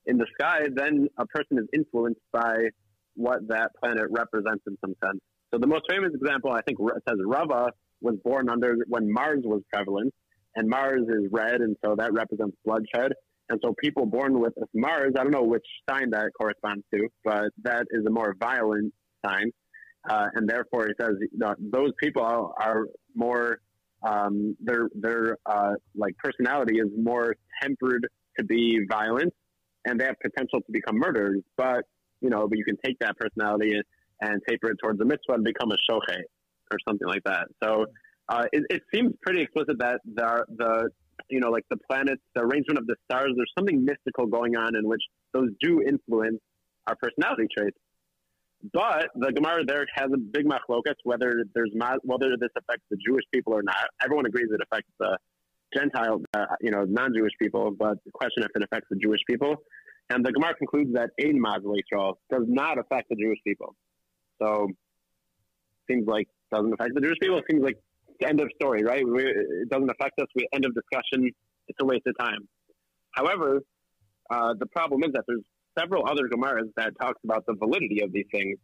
in 0.06 0.16
the 0.16 0.26
sky, 0.34 0.62
then 0.74 1.06
a 1.18 1.26
person 1.26 1.58
is 1.58 1.66
influenced 1.74 2.20
by 2.32 2.70
what 3.18 3.40
that 3.48 3.68
planet 3.80 4.06
represents 4.10 4.62
in 4.66 4.74
some 4.80 4.94
sense. 5.04 5.20
So 5.52 5.58
the 5.58 5.66
most 5.74 5.84
famous 5.90 6.12
example, 6.14 6.50
I 6.52 6.62
think, 6.62 6.78
says 7.08 7.18
Rava 7.24 7.72
was 8.00 8.16
born 8.22 8.48
under 8.48 8.76
when 8.86 9.12
Mars 9.12 9.42
was 9.44 9.62
prevalent, 9.72 10.14
and 10.56 10.68
Mars 10.68 11.04
is 11.08 11.24
red, 11.30 11.60
and 11.60 11.76
so 11.84 11.96
that 11.96 12.12
represents 12.12 12.56
bloodshed. 12.64 13.12
And 13.50 13.58
so 13.64 13.74
people 13.82 14.04
born 14.06 14.40
with 14.40 14.52
Mars, 14.74 15.12
I 15.18 15.22
don't 15.22 15.32
know 15.32 15.48
which 15.54 15.66
sign 15.88 16.10
that 16.10 16.30
corresponds 16.38 16.84
to, 16.92 17.08
but 17.24 17.48
that 17.62 17.84
is 17.90 18.04
a 18.06 18.10
more 18.10 18.34
violent 18.38 18.92
sign. 19.24 19.50
Uh, 20.08 20.26
and 20.34 20.48
therefore, 20.48 20.86
it 20.86 20.96
says 21.00 21.14
those 21.58 21.92
people 22.02 22.22
are, 22.22 22.52
are 22.60 22.84
more, 23.14 23.58
um, 24.06 24.56
their, 24.60 24.88
their 24.94 25.38
uh, 25.46 25.72
like 25.96 26.14
personality 26.18 26.78
is 26.78 26.88
more 26.96 27.34
tempered 27.62 28.06
to 28.38 28.44
be 28.44 28.80
violent, 28.88 29.32
and 29.86 29.98
they 29.98 30.04
have 30.04 30.20
potential 30.22 30.60
to 30.60 30.70
become 30.70 30.96
murderers. 30.96 31.42
But, 31.56 31.84
you 32.20 32.30
know, 32.30 32.46
but 32.48 32.58
you 32.58 32.64
can 32.64 32.76
take 32.84 32.98
that 33.00 33.16
personality 33.16 33.72
and, 34.20 34.42
taper 34.48 34.70
it 34.72 34.78
towards 34.82 34.98
the 34.98 35.04
mitzvah 35.04 35.34
and 35.34 35.44
become 35.44 35.70
a 35.70 35.76
shochet 35.88 36.22
or 36.72 36.78
something 36.86 37.06
like 37.06 37.22
that. 37.24 37.46
So 37.62 37.86
uh, 38.28 38.44
it, 38.52 38.64
it 38.68 38.82
seems 38.92 39.14
pretty 39.22 39.42
explicit 39.42 39.78
that 39.78 40.00
the, 40.04 40.44
the 40.56 40.90
you 41.30 41.40
know, 41.40 41.50
like 41.50 41.64
the 41.70 41.76
planets, 41.88 42.22
the 42.34 42.42
arrangement 42.42 42.78
of 42.78 42.86
the 42.86 42.96
stars, 43.04 43.32
there's 43.36 43.52
something 43.56 43.84
mystical 43.84 44.26
going 44.26 44.56
on 44.56 44.74
in 44.76 44.88
which 44.88 45.02
those 45.32 45.50
do 45.60 45.82
influence 45.82 46.40
our 46.86 46.96
personality 46.96 47.46
traits. 47.56 47.76
But 48.72 49.10
the 49.14 49.30
Gemara 49.32 49.64
there 49.64 49.86
has 49.94 50.10
a 50.12 50.18
big 50.18 50.46
machlokas 50.46 50.94
whether 51.04 51.44
there's 51.54 51.70
ma- 51.74 52.02
whether 52.02 52.30
this 52.40 52.50
affects 52.56 52.84
the 52.90 52.96
Jewish 53.06 53.24
people 53.32 53.54
or 53.54 53.62
not. 53.62 53.86
Everyone 54.02 54.26
agrees 54.26 54.48
it 54.52 54.60
affects 54.60 54.90
the 54.98 55.16
Gentile, 55.76 56.22
uh, 56.34 56.46
you 56.60 56.70
know, 56.70 56.84
non-Jewish 56.84 57.34
people, 57.40 57.70
but 57.70 58.02
the 58.04 58.10
question 58.10 58.42
if 58.42 58.50
it 58.54 58.62
affects 58.62 58.88
the 58.90 58.96
Jewish 58.96 59.20
people. 59.28 59.56
And 60.10 60.24
the 60.24 60.32
Gemara 60.32 60.54
concludes 60.54 60.92
that 60.94 61.10
Mazel 61.18 61.74
Yisrael 61.74 62.14
does 62.30 62.44
not 62.46 62.78
affect 62.78 63.10
the 63.10 63.16
Jewish 63.16 63.38
people. 63.46 63.74
So 64.40 64.68
seems 65.90 66.06
like 66.06 66.28
doesn't 66.52 66.72
affect 66.72 66.94
the 66.94 67.00
Jewish 67.00 67.18
people. 67.20 67.40
Seems 67.50 67.62
like 67.62 67.76
end 68.26 68.40
of 68.40 68.48
story, 68.56 68.82
right? 68.84 69.06
We, 69.06 69.24
it 69.24 69.68
doesn't 69.70 69.90
affect 69.90 70.18
us. 70.20 70.26
We 70.34 70.48
end 70.52 70.64
of 70.64 70.74
discussion. 70.74 71.30
It's 71.68 71.78
a 71.80 71.84
waste 71.84 72.06
of 72.06 72.16
time. 72.18 72.48
However, 73.12 73.60
uh, 74.30 74.54
the 74.58 74.66
problem 74.66 75.02
is 75.02 75.10
that 75.12 75.24
there's 75.26 75.44
several 75.78 76.08
other 76.08 76.28
Gemaras 76.28 76.70
that 76.76 76.92
talks 77.00 77.20
about 77.24 77.44
the 77.46 77.54
validity 77.54 78.02
of 78.02 78.12
these 78.12 78.26
things. 78.32 78.58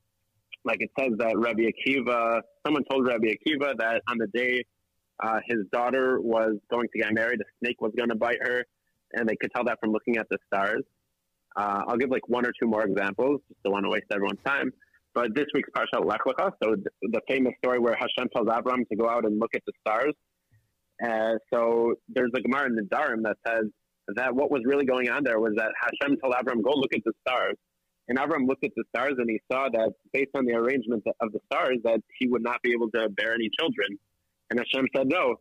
Like 0.65 0.79
it 0.81 0.91
says 0.99 1.13
that 1.19 1.37
Rabbi 1.37 1.63
Akiva, 1.63 2.41
someone 2.65 2.85
told 2.91 3.07
Rabbi 3.07 3.27
Akiva 3.27 3.77
that 3.79 4.03
on 4.09 4.19
the 4.19 4.27
day 4.29 4.65
uh, 5.23 5.41
his 5.47 5.59
daughter 5.73 6.21
was 6.21 6.57
going 6.71 6.89
to 6.93 6.99
get 6.99 7.13
married, 7.13 7.41
a 7.41 7.45
snake 7.61 7.81
was 7.81 7.93
going 7.97 8.09
to 8.09 8.17
bite 8.17 8.39
her, 8.41 8.65
and 9.13 9.29
they 9.29 9.37
could 9.37 9.51
tell 9.55 9.65
that 9.65 9.79
from 9.81 9.93
looking 9.93 10.17
at 10.17 10.27
the 10.31 10.39
stars. 10.47 10.83
Uh, 11.57 11.83
I'll 11.87 11.97
give 11.97 12.11
like 12.11 12.29
one 12.29 12.47
or 12.47 12.53
two 12.61 12.67
more 12.67 12.85
examples, 12.85 13.41
just 13.49 13.63
don't 13.63 13.73
want 13.73 13.85
to 13.85 13.91
waste 13.91 14.07
everyone's 14.13 14.43
time. 14.45 14.71
But 15.15 15.35
this 15.35 15.47
week's 15.55 15.71
Parshat 15.71 16.05
Lech 16.05 16.23
Lecha, 16.27 16.51
so 16.63 16.75
the 17.03 17.21
famous 17.29 17.53
story 17.65 17.79
where 17.79 17.95
Hashem 17.95 18.29
tells 18.35 18.49
Avram 18.49 18.87
to 18.89 18.97
go 18.97 19.09
out 19.09 19.25
and 19.25 19.39
look 19.39 19.55
at 19.55 19.63
the 19.65 19.73
stars. 19.81 20.15
Uh, 21.05 21.39
so 21.53 21.95
there's 22.09 22.33
a 22.37 22.41
Gemara 22.41 22.67
in 22.67 22.77
Nedarim 22.77 23.23
that 23.23 23.37
says 23.47 23.67
that 24.17 24.35
what 24.35 24.51
was 24.51 24.63
really 24.65 24.85
going 24.85 25.09
on 25.09 25.23
there 25.23 25.39
was 25.39 25.53
that 25.57 25.71
Hashem 25.81 26.17
told 26.21 26.35
Avram, 26.35 26.63
go 26.63 26.73
look 26.73 26.93
at 26.95 27.03
the 27.05 27.13
stars. 27.27 27.57
And 28.09 28.19
Avram 28.19 28.47
looked 28.47 28.65
at 28.65 28.73
the 28.77 28.85
stars 28.95 29.15
and 29.17 29.31
he 29.31 29.41
saw 29.51 29.69
that 29.73 29.93
based 30.13 30.31
on 30.37 30.45
the 30.45 30.53
arrangement 30.53 31.03
of 31.21 31.33
the 31.33 31.41
stars 31.51 31.79
that 31.85 32.01
he 32.19 32.27
would 32.27 32.43
not 32.43 32.61
be 32.63 32.73
able 32.73 32.91
to 32.91 33.09
bear 33.09 33.33
any 33.35 33.49
children. 33.59 33.99
And 34.51 34.59
Hashem 34.59 34.87
said, 34.95 35.07
no, 35.09 35.37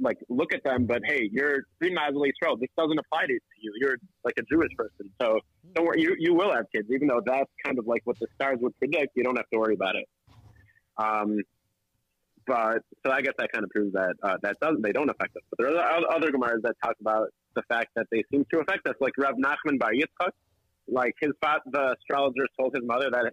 like 0.00 0.18
look 0.28 0.54
at 0.54 0.64
them, 0.64 0.86
but 0.86 1.02
hey, 1.04 1.28
you're 1.32 1.64
three 1.78 1.94
Mazal 1.94 2.24
Yisrael. 2.24 2.58
This 2.58 2.70
doesn't 2.76 2.98
apply 2.98 3.26
to 3.26 3.32
you. 3.32 3.72
You're 3.80 3.96
like 4.24 4.34
a 4.38 4.42
Jewish 4.42 4.70
person, 4.76 5.10
so 5.20 5.38
don't 5.74 5.86
worry. 5.86 6.00
You 6.00 6.16
you 6.18 6.34
will 6.34 6.52
have 6.52 6.66
kids, 6.74 6.88
even 6.90 7.08
though 7.08 7.20
that's 7.24 7.50
kind 7.64 7.78
of 7.78 7.86
like 7.86 8.02
what 8.04 8.18
the 8.18 8.26
stars 8.34 8.58
would 8.60 8.76
predict. 8.78 9.12
You 9.14 9.24
don't 9.24 9.36
have 9.36 9.48
to 9.52 9.58
worry 9.58 9.74
about 9.74 9.96
it. 9.96 10.08
Um, 10.96 11.40
but 12.46 12.82
so 13.04 13.12
I 13.12 13.20
guess 13.22 13.34
that 13.38 13.52
kind 13.52 13.64
of 13.64 13.70
proves 13.70 13.92
that 13.92 14.14
uh, 14.22 14.36
that 14.42 14.58
doesn't 14.60 14.82
they 14.82 14.92
don't 14.92 15.10
affect 15.10 15.36
us. 15.36 15.42
But 15.50 15.66
there 15.66 15.78
are 15.78 16.00
other 16.10 16.30
Gemaras 16.30 16.62
that 16.62 16.74
talk 16.82 16.96
about 17.00 17.28
the 17.54 17.62
fact 17.68 17.88
that 17.96 18.06
they 18.10 18.24
seem 18.30 18.46
to 18.52 18.60
affect 18.60 18.86
us, 18.88 18.94
like 19.00 19.12
Rav 19.18 19.34
Nachman 19.34 19.78
Bar 19.78 19.92
Yitzchak. 19.92 20.30
Like 20.88 21.14
his 21.20 21.30
the 21.40 21.96
astrologer 21.98 22.46
told 22.58 22.74
his 22.74 22.84
mother 22.84 23.08
that 23.10 23.32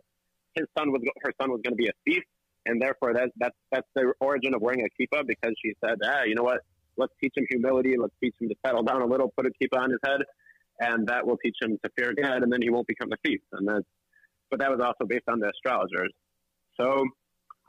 his 0.56 0.68
son 0.78 0.92
was 0.92 1.01
her 1.22 1.32
son 1.42 1.51
was 1.51 1.62
going 1.63 1.74
to 1.74 1.82
be 1.82 1.88
a 1.88 1.94
thief, 2.06 2.24
and 2.66 2.82
therefore 2.82 3.13
that's 3.13 3.32
that's 3.38 3.56
that's 3.72 3.88
the 3.96 4.13
origin 4.20 4.54
of 4.54 4.62
wearing 4.62 4.82
a 4.82 5.01
kippah 5.01 5.25
because 5.25 5.54
she 5.63 5.74
said, 5.84 5.98
ah, 6.04 6.24
you 6.25 6.36
know 6.36 6.44
what? 6.44 6.60
Let's 6.98 7.13
teach 7.22 7.34
him 7.36 7.46
humility. 7.50 7.96
Let's 7.98 8.13
teach 8.22 8.36
him 8.42 8.50
to 8.50 8.56
settle 8.66 8.84
down 8.84 9.01
a 9.01 9.06
little, 9.06 9.32
put 9.36 9.46
a 9.46 9.51
kippah 9.51 9.82
on 9.82 9.92
his 9.92 10.00
head, 10.04 10.22
and 10.80 11.08
that 11.08 11.25
will 11.25 11.38
teach 11.38 11.56
him 11.62 11.78
to 11.84 11.89
fear 11.98 12.13
God, 12.13 12.44
and 12.44 12.51
then 12.51 12.62
he 12.62 12.70
won't 12.70 12.88
become 12.88 13.10
a 13.12 13.18
thief. 13.25 13.39
And 13.54 13.68
that's, 13.68 13.86
but 14.51 14.60
that 14.60 14.70
was 14.70 14.82
also 14.82 15.08
based 15.08 15.24
on 15.30 15.39
the 15.39 15.50
astrologers. 15.50 16.12
So, 16.80 17.06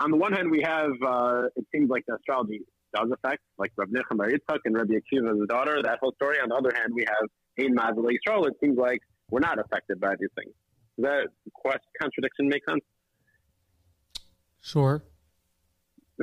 on 0.01 0.11
the 0.11 0.17
one 0.17 0.33
hand, 0.33 0.51
we 0.51 0.63
have 0.65 0.91
uh, 1.07 1.43
it 1.57 1.67
seems 1.73 1.91
like 1.91 2.05
the 2.09 2.17
astrology 2.17 2.61
does 2.95 3.09
affect, 3.13 3.43
like 3.59 3.73
Rabbi 3.77 3.93
Necham 3.93 4.19
Bar 4.19 4.31
Yitzchak 4.31 4.59
and 4.65 4.75
Rabbi 4.75 4.95
Akiva's 4.95 5.47
daughter. 5.49 5.81
That 5.83 5.99
whole 6.01 6.13
story. 6.15 6.39
On 6.43 6.49
the 6.49 6.57
other 6.57 6.73
hand, 6.75 6.93
we 6.95 7.05
have 7.07 7.29
Ein 7.59 7.77
Mazal 7.77 8.11
Yisrael. 8.11 8.47
It 8.47 8.55
seems 8.63 8.79
like 8.79 9.01
we're 9.31 9.41
not 9.41 9.59
affected 9.59 10.01
by 10.01 10.15
these 10.19 10.31
things. 10.37 10.53
Does 10.99 11.05
that 11.05 11.29
quest 11.55 11.85
contradiction 12.01 12.49
make 12.49 12.63
sense? 12.69 12.83
Sure. 14.61 15.03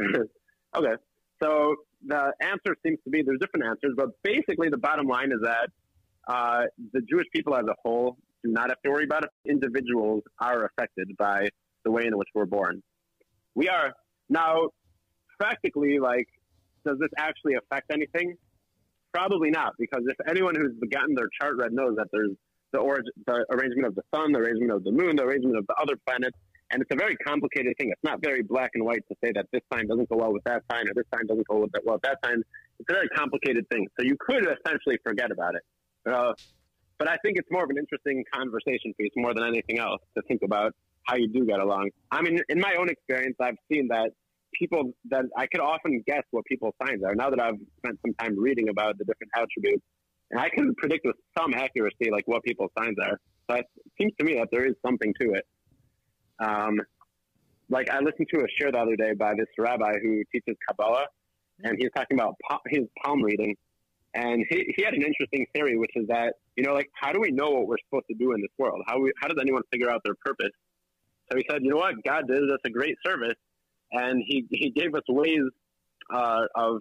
okay. 0.76 0.94
So 1.42 1.76
the 2.06 2.34
answer 2.42 2.76
seems 2.86 3.00
to 3.04 3.10
be 3.10 3.22
there's 3.24 3.40
different 3.40 3.66
answers, 3.66 3.94
but 3.96 4.10
basically 4.24 4.70
the 4.70 4.78
bottom 4.78 5.08
line 5.08 5.32
is 5.32 5.40
that 5.44 5.70
uh, 6.28 6.64
the 6.94 7.02
Jewish 7.02 7.26
people 7.34 7.56
as 7.56 7.66
a 7.66 7.76
whole 7.84 8.18
do 8.44 8.52
not 8.52 8.70
have 8.70 8.82
to 8.84 8.92
worry 8.92 9.06
about 9.06 9.24
it. 9.24 9.30
Individuals 9.50 10.24
are 10.40 10.66
affected 10.66 11.16
by 11.18 11.50
the 11.84 11.92
way 11.92 12.06
in 12.06 12.18
which 12.18 12.30
we're 12.34 12.46
born. 12.46 12.82
We 13.56 13.70
are 13.70 13.94
now 14.30 14.70
practically 15.40 16.00
like, 16.00 16.28
does 16.86 16.98
this 17.00 17.10
actually 17.18 17.56
affect 17.56 17.92
anything? 17.92 18.36
Probably 19.14 19.50
not, 19.50 19.74
because 19.80 20.04
if 20.06 20.16
anyone 20.30 20.54
who's 20.56 20.74
gotten 20.92 21.16
their 21.16 21.30
chart 21.40 21.56
read 21.58 21.72
knows 21.72 21.96
that 21.96 22.08
there's 22.12 22.32
the, 22.74 22.80
the 23.26 23.46
arrangement 23.50 23.88
of 23.88 23.96
the 23.96 24.04
sun, 24.14 24.32
the 24.32 24.40
arrangement 24.40 24.72
of 24.72 24.84
the 24.84 24.92
moon, 24.92 25.16
the 25.16 25.24
arrangement 25.24 25.58
of 25.58 25.66
the 25.68 25.76
other 25.82 25.96
planets, 26.06 26.38
and 26.72 26.82
it's 26.82 26.92
a 26.92 26.98
very 26.98 27.16
complicated 27.18 27.74
thing. 27.80 27.90
It's 27.92 28.04
not 28.04 28.22
very 28.22 28.42
black 28.44 28.72
and 28.74 28.84
white 28.84 29.04
to 29.10 29.16
say 29.24 29.32
that 29.36 29.46
this 29.52 29.62
sign 29.74 29.88
doesn't 29.88 30.10
go 30.10 30.18
well 30.18 30.34
with 30.34 30.44
that 30.44 30.64
sign 30.72 30.88
or 30.88 30.94
this 30.94 31.06
sign 31.14 31.26
doesn't 31.28 31.48
go 31.48 31.56
well 31.56 31.70
with 31.94 32.02
that 32.02 32.18
sign. 32.24 32.44
It's 32.80 32.90
a 32.90 32.94
very 32.94 33.08
complicated 33.10 33.66
thing. 33.70 33.88
So 34.00 34.06
you 34.06 34.18
could 34.20 34.46
essentially 34.46 34.98
forget 35.04 35.32
about 35.32 35.56
it. 35.56 35.64
Uh, 36.06 36.34
but 36.98 37.10
I 37.10 37.18
think 37.18 37.38
it's 37.38 37.50
more 37.52 37.64
of 37.64 37.70
an 37.70 37.78
interesting 37.78 38.24
conversation 38.34 38.94
piece 39.00 39.12
more 39.16 39.34
than 39.34 39.44
anything 39.46 39.80
else 39.80 40.02
to 40.16 40.24
think 40.24 40.42
about 40.44 40.74
how 41.04 41.16
you 41.16 41.28
do 41.28 41.46
get 41.46 41.60
along. 41.60 41.90
I 42.12 42.22
mean, 42.22 42.40
in 42.50 42.60
my 42.60 42.76
own 42.78 42.90
experience, 42.90 43.36
I've 43.40 43.58
seen 43.72 43.88
that 43.90 44.12
people 44.54 44.94
that 45.10 45.26
I 45.38 45.48
could 45.48 45.62
often 45.62 46.04
guess 46.08 46.24
what 46.32 46.46
people's 46.46 46.74
signs 46.86 47.04
are. 47.04 47.16
Now 47.16 47.30
that 47.30 47.40
I've 47.40 47.60
spent 47.78 48.00
some 48.06 48.14
time 48.16 48.38
reading 48.38 48.70
about 48.70 48.98
the 48.98 49.06
different 49.06 49.32
attributes, 49.36 49.84
and 50.32 50.40
I 50.40 50.50
can 50.50 50.74
predict 50.76 51.06
with 51.06 51.16
some 51.38 51.54
accuracy 51.54 52.10
like 52.12 52.28
what 52.28 52.44
people's 52.44 52.72
signs 52.78 52.98
are. 53.02 53.20
So 53.50 53.58
it 53.58 53.66
seems 54.00 54.14
to 54.20 54.26
me 54.26 54.36
that 54.36 54.50
there 54.52 54.66
is 54.66 54.74
something 54.86 55.14
to 55.22 55.32
it. 55.34 55.46
Um, 56.40 56.80
like 57.70 57.90
I 57.90 58.00
listened 58.00 58.28
to 58.34 58.42
a 58.42 58.48
show 58.60 58.72
the 58.72 58.80
other 58.80 58.96
day 58.96 59.14
by 59.14 59.34
this 59.36 59.48
rabbi 59.58 59.94
who 60.02 60.24
teaches 60.32 60.56
Kabbalah, 60.68 61.06
and 61.64 61.76
he's 61.78 61.90
talking 61.96 62.18
about 62.18 62.36
his 62.68 62.84
palm 63.04 63.22
reading, 63.22 63.56
and 64.14 64.46
he, 64.50 64.74
he 64.76 64.84
had 64.84 64.94
an 64.94 65.02
interesting 65.02 65.46
theory, 65.54 65.78
which 65.78 65.92
is 65.96 66.08
that 66.08 66.34
you 66.56 66.64
know, 66.64 66.74
like 66.74 66.90
how 66.94 67.12
do 67.12 67.20
we 67.20 67.32
know 67.32 67.50
what 67.50 67.68
we're 67.68 67.78
supposed 67.90 68.08
to 68.10 68.16
do 68.16 68.34
in 68.34 68.42
this 68.42 68.52
world? 68.58 68.82
How 68.88 69.00
we, 69.00 69.12
how 69.22 69.28
does 69.28 69.38
anyone 69.42 69.64
figure 69.72 69.90
out 69.90 70.02
their 70.06 70.16
purpose? 70.26 70.54
So 71.30 71.38
he 71.38 71.46
said, 71.50 71.62
you 71.62 71.72
know 71.72 71.78
what, 71.78 71.96
God 72.06 72.28
did 72.28 72.44
us 72.44 72.60
a 72.66 72.70
great 72.70 72.96
service, 73.06 73.36
and 73.92 74.24
he 74.26 74.46
he 74.52 74.70
gave 74.70 74.96
us 74.96 75.04
ways 75.10 75.44
uh, 76.14 76.46
of 76.56 76.78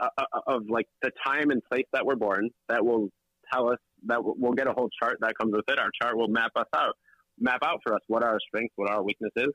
uh, 0.00 0.08
uh 0.16 0.40
of 0.46 0.62
like 0.68 0.86
the 1.02 1.10
time 1.26 1.50
and 1.50 1.62
place 1.70 1.86
that 1.92 2.06
we're 2.06 2.16
born 2.16 2.50
that 2.68 2.84
will 2.84 3.08
tell 3.52 3.70
us 3.70 3.78
that 4.06 4.20
we'll 4.22 4.52
get 4.52 4.68
a 4.68 4.72
whole 4.72 4.88
chart 5.02 5.18
that 5.20 5.36
comes 5.36 5.52
with 5.52 5.64
it. 5.68 5.78
Our 5.78 5.90
chart 6.00 6.16
will 6.16 6.28
map 6.28 6.52
us 6.54 6.68
out 6.74 6.94
map 7.40 7.60
out 7.64 7.80
for 7.84 7.94
us 7.94 8.00
what 8.08 8.22
our 8.22 8.38
strengths, 8.46 8.72
what 8.76 8.90
our 8.90 9.02
weaknesses. 9.02 9.52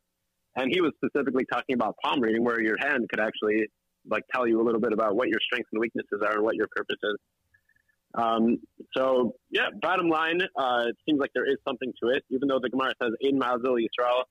And 0.55 0.71
he 0.73 0.81
was 0.81 0.91
specifically 1.03 1.45
talking 1.51 1.75
about 1.75 1.95
palm 2.03 2.21
reading, 2.21 2.43
where 2.43 2.61
your 2.61 2.77
hand 2.79 3.07
could 3.09 3.19
actually 3.19 3.65
like 4.09 4.23
tell 4.33 4.47
you 4.47 4.61
a 4.61 4.63
little 4.63 4.79
bit 4.79 4.93
about 4.93 5.15
what 5.15 5.27
your 5.27 5.39
strengths 5.41 5.69
and 5.73 5.79
weaknesses 5.79 6.21
are 6.23 6.33
and 6.33 6.43
what 6.43 6.55
your 6.55 6.67
purpose 6.75 6.97
is. 7.03 7.17
Um, 8.13 8.57
so 8.95 9.35
yeah, 9.49 9.67
bottom 9.81 10.07
line, 10.07 10.39
uh, 10.57 10.85
it 10.87 10.95
seems 11.07 11.19
like 11.19 11.31
there 11.35 11.49
is 11.49 11.57
something 11.67 11.91
to 12.01 12.09
it, 12.09 12.23
even 12.29 12.47
though 12.47 12.59
the 12.61 12.69
Gemara 12.69 12.93
says 13.01 13.11
in 13.21 13.39
Mazil 13.39 13.77
Yisrael. 13.77 14.23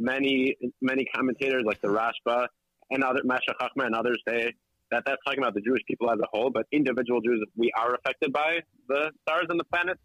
Many 0.00 0.56
many 0.80 1.06
commentators 1.12 1.64
like 1.66 1.80
the 1.80 1.88
Rashba 1.88 2.46
and 2.90 3.02
other 3.02 3.20
Meshech 3.24 3.58
Chochmah 3.60 3.86
and 3.86 3.96
others 3.96 4.22
say 4.28 4.52
that 4.92 5.02
that's 5.04 5.20
talking 5.26 5.40
about 5.40 5.54
the 5.54 5.60
Jewish 5.60 5.82
people 5.88 6.08
as 6.10 6.18
a 6.20 6.26
whole, 6.32 6.50
but 6.50 6.66
individual 6.70 7.20
Jews 7.20 7.44
we 7.56 7.72
are 7.76 7.94
affected 7.94 8.32
by 8.32 8.60
the 8.88 9.10
stars 9.22 9.46
and 9.48 9.58
the 9.58 9.64
planets. 9.64 10.00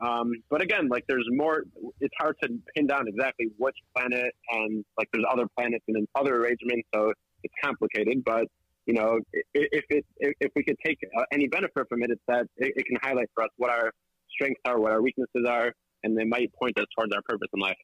Um, 0.00 0.32
but 0.48 0.62
again, 0.62 0.88
like 0.88 1.04
there's 1.08 1.26
more. 1.30 1.64
It's 2.00 2.14
hard 2.18 2.36
to 2.42 2.48
pin 2.74 2.86
down 2.86 3.06
exactly 3.06 3.48
which 3.58 3.76
planet, 3.94 4.32
and 4.50 4.84
like 4.96 5.08
there's 5.12 5.26
other 5.30 5.46
planets 5.56 5.84
and 5.88 6.06
other 6.14 6.36
arrangements, 6.36 6.88
so 6.94 7.12
it's 7.42 7.54
complicated. 7.62 8.24
But 8.24 8.46
you 8.86 8.94
know, 8.94 9.18
if 9.52 9.84
it 9.90 10.06
if 10.18 10.52
we 10.56 10.64
could 10.64 10.76
take 10.84 10.98
uh, 11.18 11.24
any 11.32 11.48
benefit 11.48 11.86
from 11.88 12.02
it, 12.02 12.10
it's 12.10 12.22
that 12.28 12.46
it, 12.56 12.72
it 12.76 12.86
can 12.86 12.96
highlight 13.02 13.28
for 13.34 13.44
us 13.44 13.50
what 13.56 13.70
our 13.70 13.92
strengths 14.30 14.60
are, 14.64 14.80
what 14.80 14.92
our 14.92 15.02
weaknesses 15.02 15.44
are, 15.46 15.72
and 16.02 16.16
they 16.16 16.24
might 16.24 16.50
point 16.54 16.78
us 16.78 16.86
towards 16.96 17.14
our 17.14 17.22
purpose 17.22 17.48
in 17.52 17.60
life. 17.60 17.76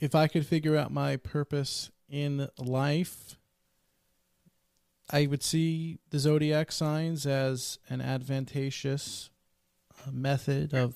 If 0.00 0.14
I 0.14 0.28
could 0.28 0.46
figure 0.46 0.76
out 0.76 0.92
my 0.92 1.16
purpose 1.16 1.90
in 2.08 2.48
life, 2.56 3.36
I 5.10 5.26
would 5.26 5.42
see 5.42 5.98
the 6.10 6.18
zodiac 6.18 6.72
signs 6.72 7.26
as 7.26 7.78
an 7.90 8.00
advantageous 8.00 9.30
method 10.10 10.74
of 10.74 10.94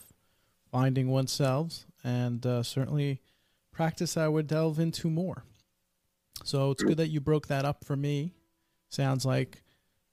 finding 0.71 1.09
oneself, 1.09 1.85
and 2.03 2.45
uh, 2.47 2.63
certainly 2.63 3.21
practice 3.73 4.17
I 4.17 4.29
would 4.29 4.47
delve 4.47 4.79
into 4.79 5.11
more. 5.11 5.45
So 6.45 6.71
it's 6.71 6.83
good 6.83 6.97
that 6.97 7.09
you 7.09 7.21
broke 7.21 7.49
that 7.49 7.65
up 7.65 7.85
for 7.85 7.97
me. 7.97 8.35
Sounds 8.89 9.25
like, 9.25 9.63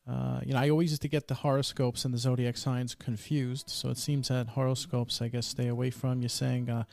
uh, 0.08 0.42
you 0.46 0.54
know, 0.54 0.60
I 0.60 0.70
always 0.70 0.92
used 0.92 1.02
to 1.02 1.08
get 1.08 1.28
the 1.28 1.36
horoscopes 1.36 2.06
and 2.06 2.14
the 2.14 2.18
zodiac 2.18 2.58
signs 2.58 2.96
confused. 2.96 3.70
So 3.70 3.90
it 3.90 3.98
seems 3.98 4.28
that 4.28 4.50
horoscopes, 4.50 5.22
I 5.22 5.28
guess, 5.28 5.48
stay 5.48 5.68
away 5.68 5.90
from 5.90 6.22
you 6.22 6.30
saying 6.30 6.70
uh, 6.70 6.84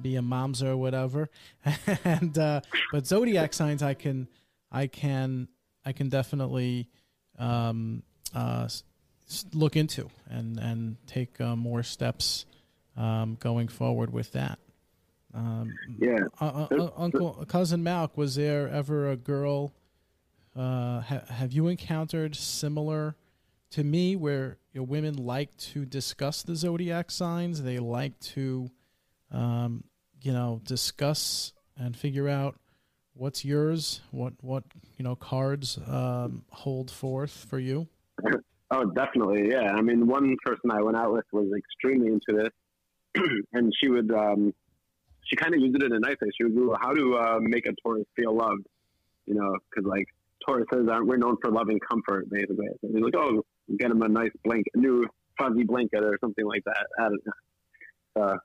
be 0.00 0.16
a 0.16 0.20
mamzer 0.20 0.68
or 0.68 0.76
whatever. 0.76 1.28
and 2.04 2.36
uh, 2.38 2.60
but 2.92 3.06
zodiac 3.06 3.52
signs, 3.52 3.82
I 3.82 3.94
can, 3.94 4.28
I 4.72 4.86
can, 4.86 5.48
I 5.84 5.92
can 5.92 6.08
definitely 6.08 6.88
um, 7.38 8.02
uh, 8.34 8.68
look 9.52 9.76
into 9.76 10.08
and 10.28 10.58
and 10.58 10.96
take 11.06 11.40
uh, 11.40 11.56
more 11.56 11.82
steps 11.82 12.46
um, 12.96 13.36
going 13.40 13.68
forward 13.68 14.12
with 14.12 14.32
that. 14.32 14.58
Um, 15.34 15.74
yeah, 15.98 16.20
uh, 16.40 16.66
uh, 16.70 16.90
Uncle 16.96 17.44
cousin 17.46 17.82
Malk, 17.82 18.16
was 18.16 18.36
there 18.36 18.68
ever 18.68 19.10
a 19.10 19.16
girl? 19.16 19.74
Uh, 20.54 21.00
ha- 21.00 21.26
have 21.28 21.52
you 21.52 21.68
encountered 21.68 22.34
similar 22.34 23.16
to 23.70 23.84
me, 23.84 24.16
where 24.16 24.58
you 24.72 24.80
know, 24.80 24.84
women 24.84 25.16
like 25.16 25.54
to 25.58 25.84
discuss 25.84 26.42
the 26.42 26.56
zodiac 26.56 27.10
signs? 27.10 27.62
They 27.62 27.78
like 27.78 28.18
to 28.20 28.70
um, 29.30 29.84
you 30.22 30.32
know, 30.32 30.60
discuss 30.64 31.52
and 31.76 31.96
figure 31.96 32.28
out 32.28 32.56
what's 33.14 33.44
yours, 33.44 34.00
what 34.10 34.32
what 34.40 34.64
you 34.96 35.04
know 35.04 35.16
cards 35.16 35.78
um, 35.86 36.44
hold 36.50 36.90
forth 36.90 37.46
for 37.48 37.58
you. 37.58 37.88
Oh, 38.70 38.84
definitely. 38.84 39.50
Yeah. 39.50 39.72
I 39.72 39.80
mean, 39.82 40.06
one 40.06 40.36
person 40.44 40.70
I 40.70 40.82
went 40.82 40.96
out 40.96 41.12
with 41.12 41.24
was 41.32 41.48
extremely 41.56 42.08
into 42.08 42.32
this, 42.42 43.22
and 43.52 43.72
she 43.80 43.88
would, 43.88 44.10
um, 44.12 44.52
she 45.24 45.36
kind 45.36 45.54
of 45.54 45.60
used 45.60 45.76
it 45.76 45.82
in 45.84 45.92
a 45.92 46.00
nice 46.00 46.16
way. 46.20 46.28
She 46.36 46.44
would 46.44 46.56
go, 46.56 46.76
"How 46.80 46.92
to 46.92 47.14
uh, 47.16 47.38
make 47.40 47.66
a 47.66 47.72
Taurus 47.82 48.04
feel 48.16 48.34
loved?" 48.36 48.66
You 49.26 49.34
know, 49.34 49.56
because 49.70 49.88
like 49.88 50.06
Tauruses 50.48 50.88
aren't 50.90 51.06
we're 51.06 51.16
known 51.16 51.36
for 51.42 51.50
loving 51.50 51.80
comfort, 51.80 52.28
basically. 52.30 52.68
So 52.80 52.88
he's 52.92 53.02
like, 53.02 53.14
"Oh, 53.16 53.42
get 53.78 53.90
him 53.90 54.02
a 54.02 54.08
nice 54.08 54.30
blanket, 54.44 54.72
a 54.74 54.78
new 54.78 55.06
fuzzy 55.38 55.64
blanket, 55.64 56.04
or 56.04 56.16
something 56.20 56.46
like 56.46 56.62
that." 56.64 56.86
I 56.98 57.02
don't 57.02 57.20
know. 57.26 58.22
Uh, 58.22 58.36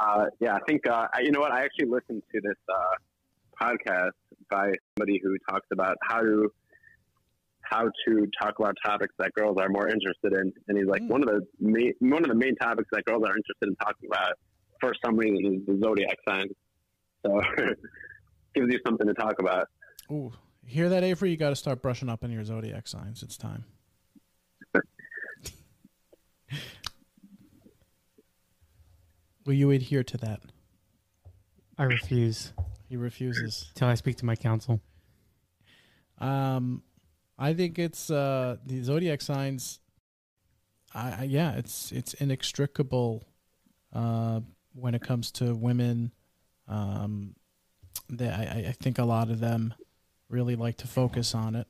uh, 0.00 0.26
yeah, 0.40 0.54
I 0.54 0.60
think 0.68 0.86
uh, 0.88 1.06
I- 1.12 1.20
you 1.22 1.30
know 1.32 1.40
what. 1.40 1.52
I 1.52 1.64
actually 1.64 1.88
listened 1.88 2.22
to 2.32 2.40
this 2.40 2.56
uh, 2.68 3.62
podcast 3.64 4.10
by 4.50 4.72
somebody 4.96 5.20
who 5.22 5.36
talks 5.48 5.66
about 5.72 5.96
how 6.02 6.20
to 6.20 6.52
how 7.70 7.82
to 8.06 8.26
talk 8.40 8.54
about 8.58 8.74
topics 8.84 9.14
that 9.18 9.32
girls 9.34 9.56
are 9.58 9.68
more 9.68 9.88
interested 9.88 10.32
in, 10.32 10.52
and 10.68 10.78
he's 10.78 10.86
like 10.86 11.02
Mm. 11.02 11.08
one 11.08 11.22
of 11.22 11.28
the 11.28 11.40
main 11.60 11.92
one 12.00 12.22
of 12.22 12.28
the 12.28 12.34
main 12.34 12.54
topics 12.56 12.88
that 12.92 13.04
girls 13.04 13.22
are 13.26 13.36
interested 13.36 13.68
in 13.68 13.76
talking 13.76 14.08
about 14.10 14.32
for 14.80 14.92
some 15.04 15.16
reason 15.16 15.54
is 15.60 15.66
the 15.66 15.80
zodiac 15.82 16.16
sign. 16.28 16.48
So 17.24 17.40
gives 18.54 18.72
you 18.72 18.78
something 18.86 19.06
to 19.06 19.14
talk 19.14 19.34
about. 19.40 19.66
Ooh, 20.10 20.32
hear 20.66 20.88
that, 20.90 21.02
Avery? 21.04 21.30
You 21.30 21.36
got 21.36 21.50
to 21.50 21.56
start 21.56 21.80
brushing 21.82 22.08
up 22.08 22.22
on 22.24 22.30
your 22.30 22.44
zodiac 22.44 22.86
signs. 22.88 23.22
It's 23.22 23.36
time. 23.36 23.64
Will 29.46 29.54
you 29.54 29.70
adhere 29.70 30.02
to 30.04 30.16
that? 30.18 30.40
I 31.76 31.84
refuse 31.84 32.52
He 32.88 32.96
refuses. 32.96 33.70
till 33.74 33.88
I 33.88 33.94
speak 33.94 34.16
to 34.18 34.24
my 34.24 34.36
counsel. 34.36 34.80
Um, 36.18 36.82
I 37.38 37.54
think 37.54 37.78
it's 37.78 38.10
uh 38.10 38.56
the 38.64 38.82
zodiac 38.82 39.20
signs. 39.20 39.80
I, 40.94 41.16
I 41.20 41.22
yeah, 41.24 41.52
it's 41.54 41.92
it's 41.92 42.14
inextricable. 42.14 43.24
Uh, 43.92 44.40
when 44.74 44.94
it 44.94 45.02
comes 45.02 45.30
to 45.30 45.54
women, 45.54 46.12
um, 46.68 47.36
they, 48.08 48.28
I 48.28 48.66
I 48.68 48.72
think 48.72 48.98
a 48.98 49.04
lot 49.04 49.30
of 49.30 49.40
them 49.40 49.74
really 50.28 50.56
like 50.56 50.76
to 50.78 50.86
focus 50.86 51.34
on 51.34 51.54
it. 51.54 51.66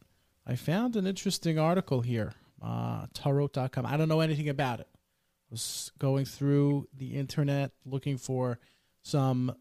I 0.46 0.56
found 0.56 0.96
an 0.96 1.06
interesting 1.06 1.58
article 1.58 2.00
here, 2.02 2.32
uh, 2.62 3.06
tarot.com. 3.14 3.86
I 3.86 3.96
don't 3.96 4.08
know 4.08 4.20
anything 4.20 4.48
about 4.48 4.80
it. 4.80 4.88
I 4.92 5.50
Was 5.50 5.92
going 5.98 6.24
through 6.24 6.88
the 6.96 7.14
internet 7.14 7.72
looking 7.84 8.18
for 8.18 8.58
some 9.02 9.54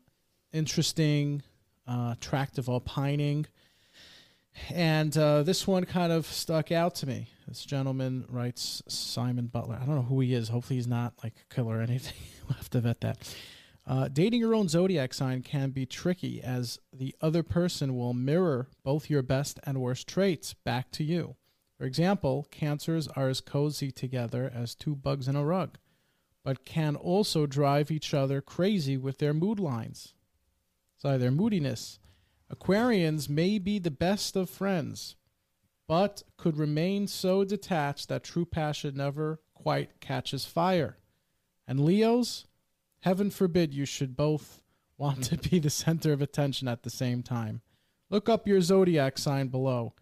interesting, 0.51 1.41
uh, 1.87 2.15
tract 2.19 2.57
of 2.57 2.69
opining. 2.69 3.45
And 4.69 5.17
uh, 5.17 5.43
this 5.43 5.67
one 5.67 5.85
kind 5.85 6.11
of 6.11 6.25
stuck 6.25 6.71
out 6.71 6.95
to 6.95 7.07
me. 7.07 7.29
This 7.47 7.65
gentleman 7.65 8.25
writes 8.29 8.81
Simon 8.87 9.47
Butler. 9.47 9.77
I 9.81 9.85
don't 9.85 9.95
know 9.95 10.03
who 10.03 10.19
he 10.19 10.33
is. 10.33 10.49
Hopefully, 10.49 10.77
he's 10.77 10.87
not 10.87 11.13
like 11.23 11.33
a 11.39 11.53
killer 11.53 11.77
or 11.77 11.81
anything. 11.81 12.15
we'll 12.47 12.57
have 12.57 12.69
to 12.71 12.81
vet 12.81 13.01
that. 13.01 13.35
Uh, 13.85 14.07
dating 14.07 14.39
your 14.39 14.55
own 14.55 14.69
zodiac 14.69 15.13
sign 15.13 15.41
can 15.41 15.71
be 15.71 15.85
tricky 15.85 16.41
as 16.41 16.79
the 16.93 17.13
other 17.21 17.43
person 17.43 17.97
will 17.97 18.13
mirror 18.13 18.69
both 18.83 19.09
your 19.09 19.21
best 19.21 19.59
and 19.65 19.81
worst 19.81 20.07
traits 20.07 20.53
back 20.53 20.89
to 20.91 21.03
you. 21.03 21.35
For 21.77 21.83
example, 21.83 22.47
cancers 22.49 23.09
are 23.09 23.27
as 23.27 23.41
cozy 23.41 23.91
together 23.91 24.49
as 24.53 24.73
two 24.73 24.95
bugs 24.95 25.27
in 25.27 25.35
a 25.35 25.43
rug, 25.43 25.77
but 26.45 26.63
can 26.63 26.95
also 26.95 27.45
drive 27.45 27.91
each 27.91 28.13
other 28.13 28.39
crazy 28.39 28.95
with 28.95 29.17
their 29.17 29.33
mood 29.33 29.59
lines. 29.59 30.13
Sorry, 30.97 31.17
their 31.17 31.31
moodiness. 31.31 31.99
Aquarians 32.53 33.29
may 33.29 33.57
be 33.57 33.79
the 33.79 33.91
best 33.91 34.35
of 34.35 34.49
friends, 34.49 35.15
but 35.87 36.23
could 36.37 36.57
remain 36.57 37.07
so 37.07 37.43
detached 37.43 38.09
that 38.09 38.23
true 38.23 38.45
passion 38.45 38.97
never 38.97 39.41
quite 39.55 39.99
catches 39.99 40.45
fire. 40.45 40.97
And 41.67 41.79
Leos, 41.79 42.45
heaven 43.01 43.31
forbid 43.31 43.73
you 43.73 43.85
should 43.85 44.15
both 44.15 44.61
want 44.97 45.23
to 45.23 45.37
be 45.37 45.57
the 45.59 45.69
center 45.69 46.13
of 46.13 46.21
attention 46.21 46.67
at 46.67 46.83
the 46.83 46.89
same 46.89 47.23
time. 47.23 47.61
Look 48.09 48.29
up 48.29 48.47
your 48.47 48.61
zodiac 48.61 49.17
sign 49.17 49.47
below 49.47 49.93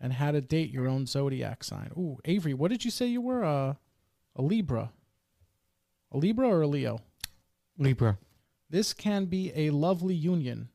and 0.00 0.14
how 0.14 0.32
to 0.32 0.40
date 0.40 0.72
your 0.72 0.88
own 0.88 1.06
zodiac 1.06 1.62
sign. 1.62 1.90
Ooh, 1.96 2.18
Avery, 2.24 2.54
what 2.54 2.70
did 2.70 2.84
you 2.84 2.90
say 2.90 3.06
you 3.06 3.20
were? 3.20 3.44
Uh, 3.44 3.74
a 4.34 4.42
Libra. 4.42 4.90
A 6.10 6.18
Libra 6.18 6.48
or 6.48 6.62
a 6.62 6.66
Leo? 6.66 6.98
Libra. 7.78 8.18
This 8.68 8.92
can 8.92 9.26
be 9.26 9.52
a 9.54 9.70
lovely 9.70 10.14
union. 10.14 10.70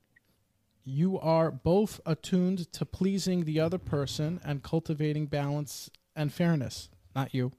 You 0.87 1.19
are 1.19 1.49
both 1.49 1.99
attuned 2.05 2.71
to 2.73 2.85
pleasing 2.85 3.45
the 3.45 3.59
other 3.59 3.79
person 3.79 4.39
and 4.45 4.61
cultivating 4.61 5.25
balance 5.25 5.89
and 6.15 6.31
fairness. 6.31 6.89
Not 7.15 7.33
you. 7.33 7.51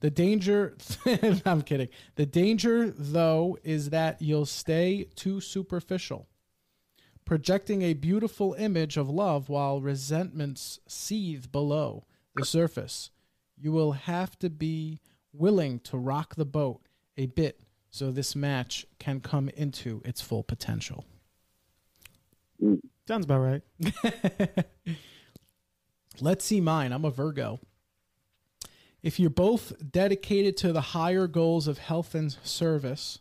The 0.00 0.10
danger, 0.10 0.76
I'm 1.46 1.62
kidding. 1.62 1.88
The 2.16 2.26
danger, 2.26 2.90
though, 2.90 3.56
is 3.62 3.90
that 3.90 4.20
you'll 4.20 4.44
stay 4.44 5.06
too 5.14 5.40
superficial, 5.40 6.26
projecting 7.24 7.82
a 7.82 7.94
beautiful 7.94 8.54
image 8.54 8.96
of 8.96 9.08
love 9.08 9.48
while 9.48 9.80
resentments 9.80 10.80
seethe 10.88 11.52
below 11.52 12.04
the 12.34 12.44
surface. 12.44 13.10
You 13.56 13.70
will 13.70 13.92
have 13.92 14.36
to 14.40 14.50
be 14.50 15.00
willing 15.32 15.78
to 15.80 15.96
rock 15.96 16.34
the 16.34 16.44
boat 16.44 16.80
a 17.16 17.26
bit 17.26 17.60
so 17.88 18.10
this 18.10 18.34
match 18.34 18.84
can 18.98 19.20
come 19.20 19.48
into 19.50 20.02
its 20.04 20.20
full 20.20 20.42
potential. 20.42 21.04
Sounds 23.06 23.24
about 23.24 23.40
right. 23.40 23.62
Let's 26.20 26.44
see 26.44 26.60
mine. 26.60 26.92
I'm 26.92 27.04
a 27.04 27.10
Virgo. 27.10 27.60
If 29.02 29.20
you're 29.20 29.30
both 29.30 29.72
dedicated 29.90 30.56
to 30.58 30.72
the 30.72 30.80
higher 30.80 31.26
goals 31.26 31.68
of 31.68 31.78
health 31.78 32.14
and 32.14 32.34
service, 32.42 33.18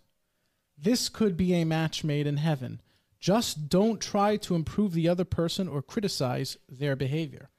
this 0.77 1.09
could 1.09 1.35
be 1.35 1.53
a 1.53 1.65
match 1.65 2.03
made 2.03 2.27
in 2.27 2.37
heaven. 2.37 2.81
Just 3.19 3.69
don't 3.69 4.01
try 4.01 4.37
to 4.37 4.55
improve 4.55 4.93
the 4.93 5.07
other 5.07 5.25
person 5.25 5.67
or 5.67 5.81
criticize 5.81 6.57
their 6.69 6.95
behavior, 6.95 7.49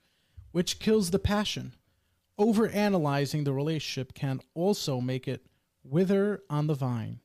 which 0.53 0.79
kills 0.79 1.11
the 1.11 1.19
passion. 1.19 1.75
Overanalyzing 2.39 3.45
the 3.45 3.53
relationship 3.53 4.15
can 4.15 4.41
also 4.55 5.01
make 5.01 5.29
it 5.29 5.47
wither 5.83 6.43
on 6.49 6.67
the 6.67 6.75
vine. 6.75 7.21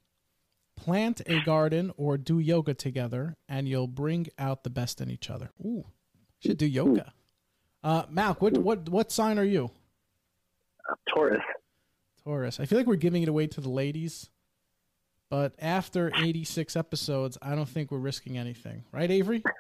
Plant 0.83 1.21
a 1.25 1.41
garden 1.41 1.91
or 1.97 2.17
do 2.17 2.39
yoga 2.39 2.73
together, 2.73 3.35
and 3.47 3.67
you'll 3.67 3.87
bring 3.87 4.27
out 4.37 4.63
the 4.63 4.69
best 4.69 5.01
in 5.01 5.09
each 5.09 5.29
other. 5.29 5.51
Ooh, 5.63 5.85
should 6.39 6.57
do 6.57 6.65
yoga. 6.65 7.13
Uh, 7.83 8.03
Malk, 8.05 8.41
what 8.41 8.57
what 8.57 8.89
what 8.89 9.11
sign 9.11 9.37
are 9.37 9.43
you? 9.43 9.71
Taurus. 11.13 11.43
Taurus. 12.23 12.59
I 12.59 12.65
feel 12.65 12.77
like 12.77 12.87
we're 12.87 12.95
giving 12.95 13.23
it 13.23 13.29
away 13.29 13.47
to 13.47 13.61
the 13.61 13.69
ladies, 13.69 14.29
but 15.29 15.53
after 15.59 16.11
86 16.15 16.75
episodes, 16.75 17.37
I 17.41 17.55
don't 17.55 17.69
think 17.69 17.91
we're 17.91 17.97
risking 17.99 18.37
anything, 18.37 18.83
right, 18.91 19.09
Avery? 19.09 19.43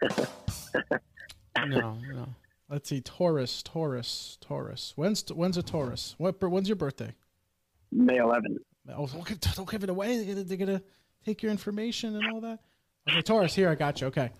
No, 1.67 1.97
no. 2.13 2.27
Let's 2.69 2.87
see, 2.87 3.01
Taurus, 3.01 3.61
Taurus, 3.63 4.37
Taurus. 4.39 4.93
When's 4.95 5.27
when's 5.33 5.57
a 5.57 5.63
Taurus? 5.63 6.15
What 6.17 6.41
when's 6.41 6.69
your 6.69 6.77
birthday? 6.77 7.13
May 7.91 8.17
11th. 8.17 8.59
Oh, 8.95 9.07
don't 9.07 9.27
give, 9.27 9.39
don't 9.39 9.69
give 9.69 9.83
it 9.83 9.89
away. 9.89 10.17
They're 10.23 10.35
gonna, 10.35 10.45
they're 10.45 10.57
gonna 10.57 10.81
take 11.25 11.41
your 11.41 11.51
information 11.51 12.15
and 12.15 12.31
all 12.31 12.41
that. 12.41 12.59
Okay, 13.09 13.21
Taurus. 13.21 13.55
Here, 13.55 13.69
I 13.69 13.75
got 13.75 14.01
you. 14.01 14.07
Okay. 14.07 14.31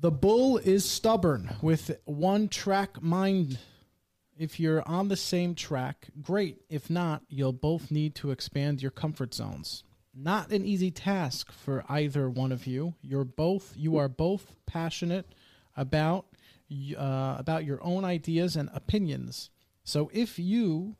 The 0.00 0.10
bull 0.10 0.58
is 0.58 0.88
stubborn 0.88 1.56
with 1.60 1.98
one 2.04 2.48
track 2.48 3.02
mind. 3.02 3.58
If 4.38 4.60
you're 4.60 4.86
on 4.88 5.08
the 5.08 5.16
same 5.16 5.56
track, 5.56 6.08
great. 6.22 6.58
If 6.68 6.88
not, 6.88 7.22
you'll 7.28 7.52
both 7.52 7.90
need 7.90 8.14
to 8.16 8.30
expand 8.30 8.80
your 8.80 8.92
comfort 8.92 9.34
zones. 9.34 9.82
Not 10.14 10.52
an 10.52 10.64
easy 10.64 10.92
task 10.92 11.50
for 11.50 11.84
either 11.88 12.30
one 12.30 12.52
of 12.52 12.66
you. 12.66 12.94
You're 13.02 13.24
both 13.24 13.72
you 13.76 13.96
are 13.96 14.08
both 14.08 14.52
passionate 14.66 15.34
about 15.76 16.26
uh, 16.96 17.36
about 17.38 17.64
your 17.64 17.82
own 17.82 18.04
ideas 18.04 18.56
and 18.56 18.70
opinions. 18.72 19.50
So 19.82 20.10
if 20.12 20.38
you 20.38 20.96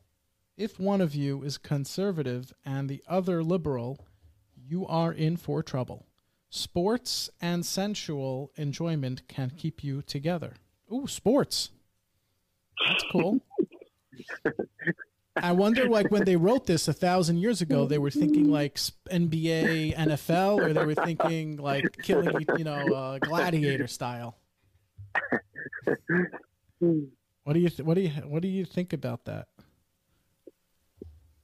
if 0.57 0.81
one 0.81 1.01
of 1.01 1.15
you 1.15 1.43
is 1.45 1.57
conservative 1.57 2.53
and 2.65 2.89
the 2.89 3.03
other 3.07 3.45
liberal, 3.45 4.05
you 4.69 4.87
are 4.87 5.13
in 5.13 5.37
for 5.37 5.63
trouble. 5.63 6.07
Sports 6.51 7.31
and 7.41 7.65
sensual 7.65 8.53
enjoyment 8.57 9.27
can 9.29 9.51
keep 9.51 9.83
you 9.83 10.03
together. 10.03 10.55
Ooh, 10.93 11.07
sports. 11.07 11.71
That's 12.87 13.05
cool. 13.11 13.41
I 15.37 15.53
wonder, 15.53 15.89
like, 15.89 16.11
when 16.11 16.25
they 16.25 16.37
wrote 16.37 16.67
this 16.67 16.89
a 16.89 16.93
thousand 16.93 17.39
years 17.39 17.61
ago, 17.61 17.87
they 17.87 17.99
were 17.99 18.11
thinking 18.11 18.51
like 18.51 18.77
NBA, 18.77 19.97
NFL, 19.97 20.61
or 20.61 20.73
they 20.73 20.85
were 20.85 20.95
thinking 20.95 21.57
like 21.59 21.85
killing, 22.03 22.47
you 22.57 22.65
know, 22.65 22.87
uh, 22.95 23.19
gladiator 23.19 23.87
style. 23.87 24.37
What 27.45 27.53
do 27.53 27.61
you 27.61 27.69
th- 27.69 27.87
what 27.87 27.95
do 27.95 28.01
you 28.03 28.11
what 28.27 28.43
do 28.43 28.49
you 28.49 28.65
think 28.65 28.93
about 28.93 29.25
that? 29.27 29.49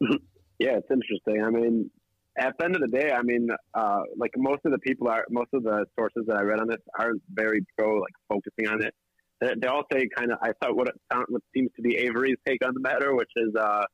Yeah, 0.58 0.76
it's 0.76 0.90
interesting. 0.90 1.42
I 1.42 1.50
mean, 1.50 1.90
at 2.38 2.54
the 2.58 2.64
end 2.64 2.74
of 2.76 2.82
the 2.82 2.88
day, 2.88 3.12
I 3.12 3.22
mean, 3.22 3.48
uh, 3.74 4.02
like 4.16 4.32
most 4.36 4.60
of 4.64 4.72
the 4.72 4.78
people 4.78 5.08
are, 5.08 5.24
most 5.30 5.50
of 5.52 5.62
the 5.62 5.86
sources 5.98 6.24
that 6.26 6.36
I 6.36 6.42
read 6.42 6.60
on 6.60 6.68
this 6.68 6.82
aren't 6.98 7.22
very 7.32 7.64
pro, 7.76 7.96
like 7.98 8.12
focusing 8.28 8.68
on 8.68 8.82
it. 8.82 8.94
They, 9.40 9.52
they 9.60 9.66
all 9.66 9.84
say 9.92 10.08
kind 10.16 10.32
of, 10.32 10.38
I 10.42 10.52
thought 10.60 10.76
what 10.76 10.88
what 11.28 11.42
seems 11.54 11.70
to 11.76 11.82
be 11.82 11.96
Avery's 11.96 12.36
take 12.46 12.64
on 12.64 12.74
the 12.74 12.80
matter, 12.80 13.14
which 13.14 13.30
is, 13.36 13.54
uh, 13.54 13.84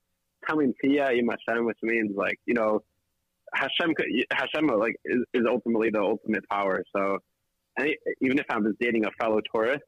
Tamim 0.48 0.72
Tihyeh 0.82 1.18
Im 1.18 1.28
Hashem, 1.28 1.66
which 1.66 1.78
means 1.82 2.16
like, 2.16 2.38
you 2.46 2.54
know, 2.54 2.80
Hashem, 3.54 3.94
Hashem 4.32 4.66
like 4.68 4.96
is, 5.04 5.22
is 5.34 5.42
ultimately 5.48 5.90
the 5.90 6.00
ultimate 6.00 6.48
power. 6.48 6.82
So 6.96 7.18
even 8.20 8.38
if 8.38 8.46
I 8.48 8.58
was 8.58 8.74
dating 8.80 9.04
a 9.06 9.10
fellow 9.20 9.40
Taurus 9.52 9.82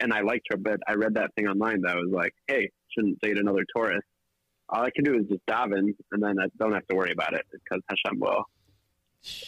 and 0.00 0.12
I 0.12 0.20
liked 0.20 0.46
her, 0.50 0.56
but 0.56 0.78
I 0.86 0.94
read 0.94 1.14
that 1.14 1.34
thing 1.34 1.48
online 1.48 1.82
that 1.82 1.96
was 1.96 2.10
like, 2.12 2.34
hey, 2.46 2.70
shouldn't 2.92 3.20
date 3.20 3.38
another 3.38 3.64
Taurus. 3.74 4.02
All 4.68 4.82
I 4.82 4.90
can 4.90 5.04
do 5.04 5.14
is 5.18 5.26
just 5.28 5.44
daven, 5.46 5.94
and 6.12 6.22
then 6.22 6.38
I 6.40 6.46
don't 6.58 6.72
have 6.72 6.86
to 6.88 6.96
worry 6.96 7.12
about 7.12 7.34
it 7.34 7.46
because 7.52 7.82
Hashem 7.88 8.18
will 8.18 8.44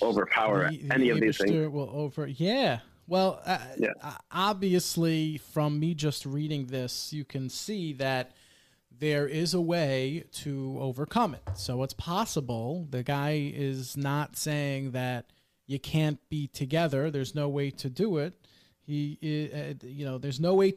overpower 0.02 0.70
The- 0.70 0.82
any 0.92 1.10
of 1.10 1.20
these 1.20 1.38
things. 1.38 1.50
Will 1.72 1.90
over. 1.92 2.26
Yeah. 2.26 2.80
Well, 3.06 3.40
uh, 3.44 3.58
Yeah. 3.78 3.92
uh, 4.02 4.18
obviously, 4.30 5.38
from 5.38 5.80
me 5.80 5.94
just 5.94 6.26
reading 6.26 6.66
this, 6.66 7.12
you 7.12 7.24
can 7.24 7.48
see 7.48 7.92
that 7.94 8.32
there 8.90 9.26
is 9.28 9.54
a 9.54 9.60
way 9.60 10.24
to 10.32 10.76
overcome 10.80 11.34
it. 11.34 11.42
So 11.56 11.82
it's 11.84 11.94
possible. 11.94 12.86
The 12.90 13.02
guy 13.02 13.52
is 13.54 13.96
not 13.96 14.36
saying 14.36 14.90
that 14.92 15.32
you 15.66 15.78
can't 15.78 16.18
be 16.28 16.48
together. 16.48 17.10
There's 17.10 17.34
no 17.34 17.48
way 17.48 17.70
to 17.70 17.88
do 17.88 18.18
it. 18.18 18.34
He, 18.80 19.18
uh, 19.54 19.74
you 19.86 20.04
know, 20.04 20.18
there's 20.18 20.40
no 20.40 20.54
way. 20.54 20.74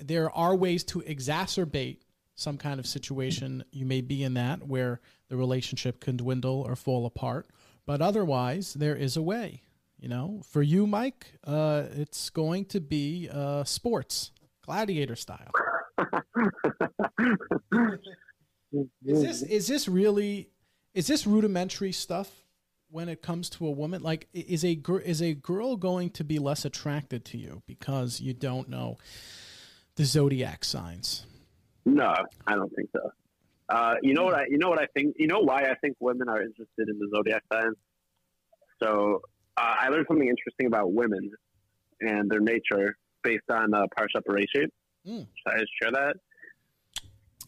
There 0.00 0.30
are 0.30 0.54
ways 0.54 0.84
to 0.84 1.00
exacerbate 1.00 1.98
some 2.38 2.56
kind 2.56 2.78
of 2.78 2.86
situation 2.86 3.64
you 3.72 3.84
may 3.84 4.00
be 4.00 4.22
in 4.22 4.34
that 4.34 4.66
where 4.66 5.00
the 5.28 5.36
relationship 5.36 5.98
can 6.00 6.16
dwindle 6.16 6.62
or 6.62 6.76
fall 6.76 7.04
apart. 7.04 7.48
But 7.84 8.00
otherwise, 8.00 8.74
there 8.74 8.94
is 8.94 9.16
a 9.16 9.22
way. 9.22 9.62
You 9.98 10.08
know, 10.08 10.42
for 10.48 10.62
you, 10.62 10.86
Mike, 10.86 11.32
uh, 11.42 11.84
it's 11.96 12.30
going 12.30 12.66
to 12.66 12.80
be 12.80 13.28
uh, 13.32 13.64
sports, 13.64 14.30
gladiator 14.64 15.16
style. 15.16 15.50
Is 19.02 19.22
this 19.22 19.42
is 19.42 19.66
this 19.66 19.88
really 19.88 20.50
is 20.92 21.06
this 21.06 21.26
rudimentary 21.26 21.90
stuff 21.90 22.30
when 22.90 23.08
it 23.08 23.22
comes 23.22 23.48
to 23.50 23.66
a 23.66 23.70
woman? 23.70 24.02
Like, 24.02 24.28
is 24.34 24.62
a 24.62 24.74
gir- 24.74 25.00
is 25.00 25.22
a 25.22 25.32
girl 25.32 25.76
going 25.76 26.10
to 26.10 26.22
be 26.22 26.38
less 26.38 26.66
attracted 26.66 27.24
to 27.26 27.38
you 27.38 27.62
because 27.66 28.20
you 28.20 28.34
don't 28.34 28.68
know 28.68 28.98
the 29.96 30.04
zodiac 30.04 30.64
signs? 30.64 31.24
No, 31.88 32.14
I 32.46 32.54
don't 32.54 32.70
think 32.76 32.90
so. 32.94 33.10
Uh, 33.70 33.94
you 34.02 34.12
know 34.12 34.24
what 34.24 34.34
I? 34.34 34.44
You 34.50 34.58
know 34.58 34.68
what 34.68 34.78
I 34.78 34.86
think? 34.94 35.16
You 35.18 35.26
know 35.26 35.40
why 35.40 35.62
I 35.62 35.74
think 35.82 35.96
women 36.00 36.28
are 36.28 36.42
interested 36.42 36.88
in 36.88 36.98
the 36.98 37.08
zodiac 37.14 37.42
signs? 37.50 37.76
So 38.82 39.22
uh, 39.56 39.74
I 39.80 39.88
learned 39.88 40.06
something 40.08 40.28
interesting 40.28 40.66
about 40.66 40.92
women 40.92 41.30
and 42.00 42.30
their 42.30 42.40
nature 42.40 42.94
based 43.22 43.50
on 43.50 43.72
uh, 43.72 43.84
Parsha 43.98 44.20
Bereshit. 44.28 44.68
Mm. 45.06 45.26
Should 45.26 45.46
I 45.46 45.58
share 45.80 45.92
that? 45.92 46.16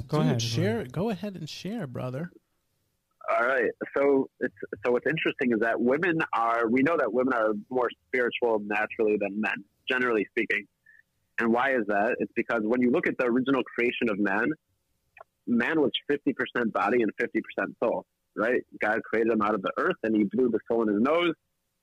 Go 0.09 0.18
Dude, 0.18 0.26
ahead. 0.26 0.42
share. 0.42 0.85
Go 0.85 1.11
ahead 1.11 1.37
and 1.37 1.48
share, 1.48 1.87
brother. 1.87 2.31
All 3.31 3.46
right. 3.46 3.70
So 3.96 4.29
it's 4.40 4.55
so 4.85 4.92
what's 4.92 5.07
interesting 5.07 5.53
is 5.53 5.61
that 5.61 5.79
women 5.81 6.18
are. 6.35 6.66
We 6.68 6.83
know 6.83 6.96
that 6.98 7.12
women 7.12 7.35
are 7.35 7.53
more 7.68 7.88
spiritual 8.09 8.61
naturally 8.64 9.18
than 9.20 9.38
men, 9.38 9.64
generally 9.88 10.26
speaking. 10.31 10.66
And 11.40 11.53
why 11.53 11.72
is 11.72 11.87
that? 11.88 12.16
It's 12.20 12.33
because 12.37 12.61
when 12.62 12.81
you 12.83 12.90
look 12.90 13.07
at 13.07 13.18
the 13.18 13.24
original 13.24 13.62
creation 13.64 14.09
of 14.11 14.18
man, 14.18 14.46
man 15.46 15.81
was 15.81 15.90
fifty 16.09 16.33
percent 16.33 16.72
body 16.72 17.03
and 17.03 17.11
fifty 17.18 17.40
percent 17.40 17.76
soul. 17.83 18.05
Right? 18.37 18.62
God 18.81 19.03
created 19.03 19.33
him 19.33 19.42
out 19.42 19.55
of 19.55 19.62
the 19.62 19.72
earth, 19.76 19.96
and 20.05 20.14
he 20.14 20.24
blew 20.24 20.50
the 20.50 20.61
soul 20.70 20.83
in 20.83 20.94
his 20.94 21.03
nose. 21.03 21.35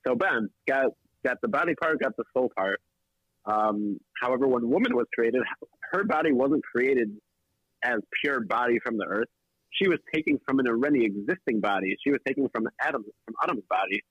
So 0.06 0.14
bam, 0.14 0.48
got 0.66 0.86
got 1.24 1.40
the 1.42 1.48
body 1.48 1.74
part, 1.74 2.00
got 2.00 2.16
the 2.16 2.24
soul 2.34 2.50
part. 2.56 2.80
Um, 3.44 3.98
however, 4.20 4.46
when 4.46 4.68
woman 4.68 4.94
was 4.94 5.06
created, 5.14 5.42
her 5.92 6.04
body 6.04 6.32
wasn't 6.32 6.62
created 6.64 7.10
as 7.82 7.98
pure 8.22 8.40
body 8.40 8.78
from 8.84 8.96
the 8.96 9.04
earth 9.04 9.28
she 9.70 9.88
was 9.88 9.98
taking 10.14 10.40
from 10.46 10.58
an 10.58 10.68
already 10.68 11.04
existing 11.04 11.60
body. 11.60 11.96
She 12.02 12.10
was 12.10 12.20
taking 12.26 12.48
from 12.48 12.68
Adam 12.80 13.04
from 13.24 13.34
Adam's 13.42 13.64
body, 13.68 14.02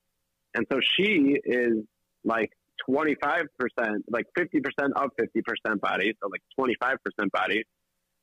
and 0.53 0.65
so 0.71 0.79
she 0.81 1.36
is 1.43 1.83
like 2.23 2.51
twenty 2.86 3.16
five 3.22 3.44
percent, 3.58 4.06
like 4.10 4.26
fifty 4.38 4.60
percent 4.60 4.94
of 4.96 5.10
fifty 5.18 5.42
percent 5.42 5.82
body, 5.82 6.13
so 6.22 6.30
like 6.30 6.42
twenty 6.56 6.76
five 6.80 6.98
percent 7.04 7.32
body, 7.32 7.63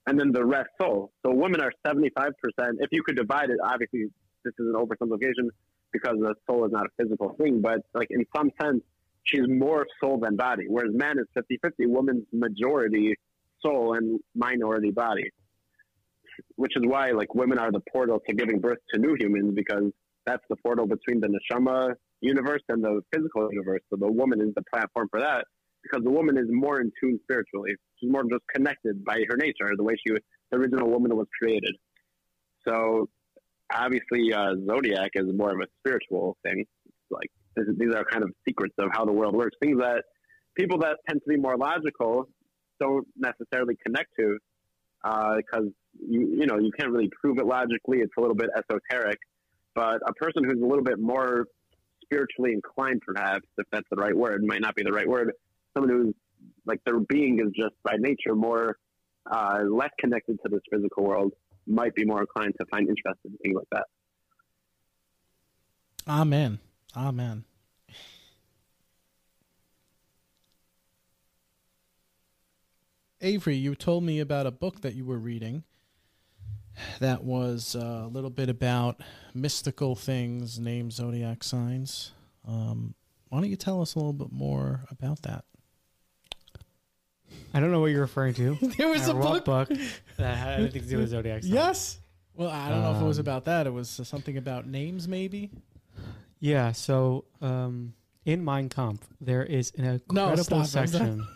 and 0.07 0.19
then 0.19 0.33
the 0.33 0.45
rest 0.45 0.71
soul. 0.81 1.12
So 1.25 1.33
women 1.33 1.61
are 1.61 1.73
seventy 1.87 2.11
five 2.17 2.33
percent. 2.43 2.79
If 2.81 2.88
you 2.93 3.03
could 3.03 3.17
divide 3.17 3.51
it, 3.51 3.59
obviously 3.64 4.07
this 4.45 4.55
is 4.59 4.67
an 4.67 4.75
oversimplification 4.75 5.49
because 5.93 6.17
the 6.19 6.35
soul 6.49 6.67
is 6.67 6.73
not 6.73 6.87
a 6.87 7.03
physical 7.03 7.35
thing, 7.40 7.61
but 7.61 7.79
like 7.95 8.09
in 8.11 8.25
some 8.37 8.51
sense, 8.61 8.83
she's 9.25 9.47
more 9.49 9.87
soul 10.03 10.19
than 10.19 10.37
body. 10.37 10.64
Whereas 10.69 10.93
man 10.93 11.17
is 11.19 11.27
50-50, 11.37 11.87
woman's 11.87 12.25
majority 12.33 13.14
soul 13.62 13.95
and 13.95 14.21
minority 14.35 14.90
body 14.90 15.31
which 16.57 16.73
is 16.77 16.83
why 16.87 17.11
like 17.11 17.35
women 17.35 17.59
are 17.59 17.71
the 17.73 17.81
portal 17.93 18.21
to 18.27 18.35
giving 18.35 18.61
birth 18.61 18.79
to 18.93 19.01
new 19.01 19.17
humans 19.19 19.53
because 19.55 19.93
that's 20.27 20.43
the 20.49 20.57
portal 20.57 20.87
between 20.87 21.21
the 21.21 21.29
neshama 21.29 21.95
universe 22.24 22.62
and 22.68 22.82
the 22.82 23.00
physical 23.12 23.48
universe. 23.52 23.82
So 23.90 23.96
the 23.96 24.10
woman 24.10 24.40
is 24.40 24.54
the 24.54 24.62
platform 24.72 25.08
for 25.10 25.20
that 25.20 25.44
because 25.82 26.02
the 26.04 26.10
woman 26.10 26.38
is 26.38 26.46
more 26.48 26.80
in 26.80 26.90
tune 27.00 27.20
spiritually. 27.22 27.72
She's 27.98 28.10
more 28.10 28.22
just 28.24 28.42
connected 28.52 29.04
by 29.04 29.20
her 29.28 29.37
nature, 29.37 29.70
the 29.76 29.84
way 29.84 29.94
she 30.04 30.12
was, 30.12 30.20
the 30.50 30.58
original 30.58 30.88
woman 30.88 31.14
was 31.16 31.26
created. 31.38 31.74
So 32.66 33.08
obviously, 33.72 34.32
uh, 34.32 34.54
zodiac 34.66 35.10
is 35.14 35.26
more 35.34 35.52
of 35.52 35.60
a 35.60 35.66
spiritual 35.80 36.37
thing. 36.42 36.64
It's 36.87 36.94
like 37.10 37.30
this, 37.56 37.66
these 37.78 37.94
are 37.94 38.04
kind 38.04 38.24
of 38.24 38.30
secrets 38.48 38.74
of 38.78 38.88
how 38.92 39.04
the 39.04 39.12
world 39.12 39.34
works. 39.34 39.56
Things 39.62 39.78
that 39.80 40.02
people 40.56 40.78
that 40.78 40.96
tend 41.08 41.20
to 41.20 41.28
be 41.28 41.37
more 41.37 41.56
logical 41.56 42.24
don't 42.80 43.06
necessarily 43.16 43.76
connect 43.84 44.08
to 44.18 44.38
because 45.02 45.68
you 46.08 46.37
you 46.40 46.46
know 46.46 46.58
you 46.58 46.70
can't 46.78 46.90
really 46.90 47.10
prove 47.20 47.38
it 47.38 47.46
logically. 47.46 47.98
It's 47.98 48.12
a 48.16 48.20
little 48.20 48.37
bit 48.37 48.48
esoteric. 48.56 49.18
But 49.74 49.98
a 50.06 50.12
person 50.14 50.44
who's 50.44 50.62
a 50.62 50.66
little 50.66 50.84
bit 50.84 51.00
more 51.00 51.46
spiritually 52.05 52.53
inclined, 52.53 53.03
perhaps, 53.07 53.47
if 53.59 53.67
that's 53.73 53.88
the 53.90 53.97
right 53.97 54.17
word, 54.17 54.43
might 54.45 54.61
not 54.61 54.75
be 54.75 54.83
the 54.83 54.93
right 54.93 55.09
word. 55.09 55.33
Someone 55.75 55.90
who's 55.90 56.14
like 56.67 56.81
their 56.85 57.01
being 57.01 57.40
is 57.40 57.53
just 57.57 57.75
by 57.83 57.97
nature 57.99 58.35
more 58.35 58.77
uh, 59.31 59.61
less 59.69 59.90
connected 59.99 60.38
to 60.45 60.51
this 60.51 60.61
physical 60.71 61.05
world, 61.05 61.33
might 61.67 61.95
be 61.95 62.05
more 62.05 62.21
inclined 62.21 62.55
to 62.61 62.67
find 62.67 62.88
interest 62.88 63.19
in 63.25 63.37
things 63.43 63.57
like 63.57 63.69
that. 63.73 63.87
Amen. 66.07 66.59
Amen. 66.97 67.45
Avery, 73.21 73.57
you 73.57 73.75
told 73.75 74.05
me 74.05 74.21
about 74.21 74.47
a 74.47 74.51
book 74.51 74.83
that 74.83 74.95
you 74.95 75.07
were 75.07 75.19
reading 75.19 75.64
that 77.00 77.24
was 77.24 77.76
uh, 77.76 78.02
a 78.04 78.08
little 78.08 78.30
bit 78.30 78.48
about 78.48 79.00
mystical 79.34 79.94
things 79.94 80.58
named 80.58 80.92
zodiac 80.92 81.42
signs. 81.44 82.12
Um, 82.46 82.94
why 83.28 83.40
don't 83.40 83.50
you 83.50 83.56
tell 83.56 83.80
us 83.82 83.94
a 83.94 83.98
little 83.98 84.12
bit 84.12 84.32
more 84.32 84.84
about 84.90 85.22
that? 85.22 85.44
I 87.52 87.60
don't 87.60 87.70
know 87.70 87.80
what 87.80 87.90
you're 87.90 88.00
referring 88.00 88.34
to. 88.34 88.56
There 88.78 88.88
was 88.88 89.08
a 89.08 89.14
wrote 89.14 89.44
book. 89.44 89.68
that 90.16 90.37
had 90.37 90.60
anything 90.60 90.82
to 90.82 90.88
do 90.88 90.98
with 90.98 91.10
zodiac 91.10 91.42
signs. 91.42 91.52
Yes. 91.52 91.98
Well, 92.34 92.50
I 92.50 92.68
don't 92.68 92.82
know 92.82 92.94
if 92.96 93.00
it 93.00 93.04
was 93.04 93.18
Um, 93.18 93.22
about 93.22 93.44
that. 93.44 93.66
It 93.66 93.72
was 93.72 93.88
something 93.88 94.37
about 94.37 94.66
names, 94.66 95.06
maybe. 95.06 95.50
Yeah. 96.40 96.72
So 96.72 97.24
um, 97.40 97.94
in 98.24 98.44
Mein 98.44 98.68
Kampf, 98.68 99.06
there 99.20 99.44
is 99.44 99.72
an 99.78 100.00
No, 100.10 100.30
incredible. 100.30 100.58
I'm 100.58 100.64
section. 100.66 101.26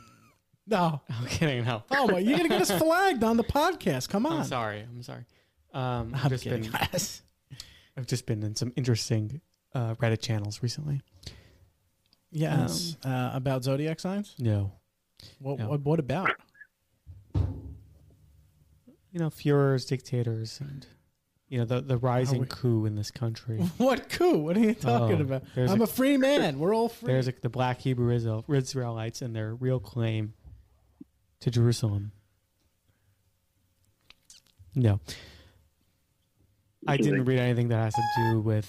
No. 0.69 1.01
I'm 1.09 1.27
kidding. 1.27 1.65
No. 1.65 1.83
Oh, 1.91 2.09
my, 2.09 2.19
you're 2.19 2.37
gonna 2.37 2.49
get 2.51 2.61
us 2.61 2.71
flagged 2.71 3.25
on 3.25 3.37
the 3.37 3.45
podcast. 3.45 4.09
Come 4.09 4.27
on. 4.27 4.41
I'm 4.41 4.45
sorry. 4.45 4.81
I'm 4.83 5.03
sorry. 5.03 5.25
Um, 5.73 6.13
I've 6.15 6.25
I'm 6.25 6.31
just 6.31 6.45
kidding. 6.45 6.63
been 6.63 6.73
I've 7.97 8.07
just 8.07 8.27
been 8.27 8.43
in 8.43 8.55
some 8.55 8.73
interesting 8.77 9.41
uh, 9.75 9.95
Reddit 9.95 10.21
channels 10.21 10.63
recently. 10.63 11.01
yes. 12.31 12.97
Um, 13.03 13.11
uh, 13.13 13.31
about 13.35 13.65
zodiac 13.65 13.99
signs. 14.01 14.35
No, 14.39 14.73
What? 15.39 15.59
No. 15.59 15.69
What? 15.71 15.81
What 15.83 15.99
about? 16.01 16.31
you 17.35 19.19
know, 19.21 19.31
Führers, 19.31 19.87
dictators, 19.89 20.61
and 20.61 20.87
you 21.49 21.59
know 21.59 21.65
the 21.65 21.81
the 21.81 21.97
rising 21.97 22.41
we- 22.41 22.47
coup 22.47 22.85
in 22.87 22.95
this 22.95 23.11
country. 23.11 23.59
What 23.79 24.09
coup? 24.11 24.39
What 24.39 24.57
are 24.57 24.61
you 24.61 24.75
talking 24.75 25.19
Oh, 25.19 25.23
about? 25.23 25.43
there's 25.55 25.71
I'm 25.71 25.81
a- 25.81 25.85
a, 25.85 25.87
free 25.87 26.17
man. 26.17 26.59
We're 26.59 26.75
all 26.75 26.89
free. 26.89 27.13
There's 27.13 27.27
like 27.27 27.41
the 27.41 27.49
Black 27.49 27.81
Hebrew 27.81 28.13
Israel, 28.15 28.45
Israelites 28.49 29.23
and 29.23 29.35
their 29.35 29.55
real 29.55 29.81
claim 29.81 30.35
to 31.41 31.51
Jerusalem. 31.51 32.13
No, 34.75 35.01
I 36.87 36.97
didn't 36.97 37.25
read 37.25 37.39
anything 37.39 37.69
that 37.69 37.77
has 37.83 37.95
to 37.95 38.03
do 38.17 38.41
with 38.41 38.69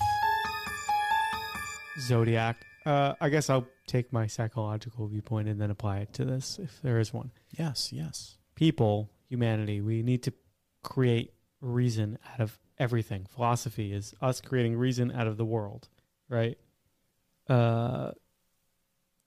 zodiac. 2.08 2.66
Uh, 2.86 3.14
I 3.22 3.30
guess 3.30 3.50
I'll 3.50 3.68
take 3.88 4.12
my 4.12 4.26
psychological 4.28 5.08
viewpoint 5.08 5.48
and 5.48 5.60
then 5.60 5.70
apply 5.70 6.00
it 6.00 6.14
to 6.14 6.26
this 6.26 6.60
if 6.62 6.82
there 6.82 7.00
is 7.00 7.14
one. 7.14 7.32
yes. 7.58 7.90
Yes. 7.92 8.38
People, 8.56 9.10
humanity, 9.30 9.82
we 9.82 10.02
need 10.04 10.24
to 10.24 10.34
create 10.84 11.34
reason 11.62 12.18
out 12.34 12.40
of 12.40 12.58
everything. 12.78 13.26
Philosophy 13.30 13.94
is 13.94 14.14
us 14.22 14.42
creating 14.42 14.76
reason 14.76 15.12
out 15.12 15.28
of 15.28 15.38
the 15.38 15.46
world, 15.46 15.88
right? 16.28 16.58
Uh, 17.48 18.12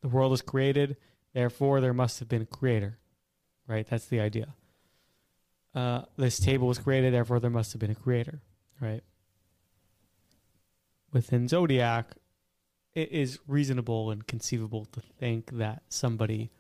the 0.01 0.09
world 0.09 0.33
is 0.33 0.43
created, 0.43 0.97
therefore 1.33 1.81
there 1.81 1.95
must 1.95 2.19
have 2.19 2.29
been 2.29 2.43
a 2.43 2.47
creator, 2.47 2.99
right? 3.67 3.87
That's 3.89 4.07
the 4.07 4.21
idea. 4.21 4.55
Uh, 5.75 6.03
this 6.17 6.39
table 6.39 6.69
was 6.69 6.79
created, 6.79 7.15
therefore 7.15 7.41
there 7.41 7.51
must 7.51 7.73
have 7.73 7.81
been 7.81 7.91
a 7.91 7.95
creator, 7.95 8.43
right? 8.81 9.03
Within 11.13 11.49
Zodiac, 11.49 12.07
it 12.95 13.11
is 13.11 13.39
reasonable 13.47 14.11
and 14.11 14.27
conceivable 14.27 14.85
to 14.87 15.01
think 15.01 15.51
that 15.53 15.83
somebody, 15.89 16.51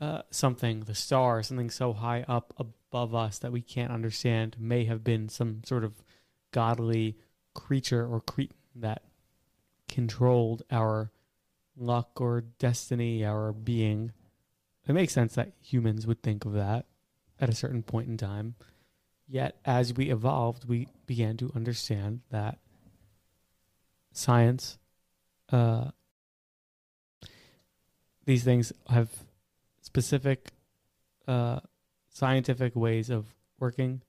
uh, 0.00 0.22
something, 0.30 0.80
the 0.80 0.94
star, 0.94 1.42
something 1.42 1.70
so 1.70 1.92
high 1.92 2.24
up 2.28 2.52
above 2.58 3.14
us 3.14 3.38
that 3.38 3.52
we 3.52 3.62
can't 3.62 3.92
understand, 3.92 4.56
may 4.58 4.84
have 4.84 5.02
been 5.02 5.28
some 5.28 5.62
sort 5.64 5.84
of 5.84 6.02
godly 6.52 7.16
creature 7.54 8.06
or 8.06 8.20
cretin 8.20 8.56
that 8.74 9.02
controlled 9.88 10.62
our 10.70 11.10
luck 11.76 12.20
or 12.20 12.42
destiny, 12.58 13.24
our 13.24 13.52
being. 13.52 14.12
It 14.86 14.92
makes 14.92 15.12
sense 15.12 15.34
that 15.34 15.52
humans 15.60 16.06
would 16.06 16.22
think 16.22 16.44
of 16.44 16.52
that 16.54 16.86
at 17.40 17.48
a 17.48 17.54
certain 17.54 17.82
point 17.82 18.08
in 18.08 18.16
time. 18.16 18.54
Yet, 19.28 19.56
as 19.64 19.94
we 19.94 20.10
evolved, 20.10 20.68
we 20.68 20.88
began 21.06 21.36
to 21.36 21.52
understand 21.54 22.20
that 22.30 22.58
science, 24.12 24.78
uh, 25.52 25.90
these 28.24 28.42
things 28.42 28.72
have 28.88 29.08
specific 29.82 30.50
uh, 31.28 31.60
scientific 32.08 32.74
ways 32.74 33.10
of 33.10 33.26
working 33.58 34.02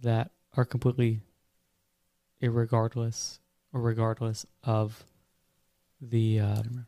that 0.00 0.30
are 0.56 0.64
completely 0.64 1.20
irregardless 2.42 3.38
or 3.72 3.80
regardless 3.80 4.46
of 4.64 5.04
the 6.00 6.40
um, 6.40 6.86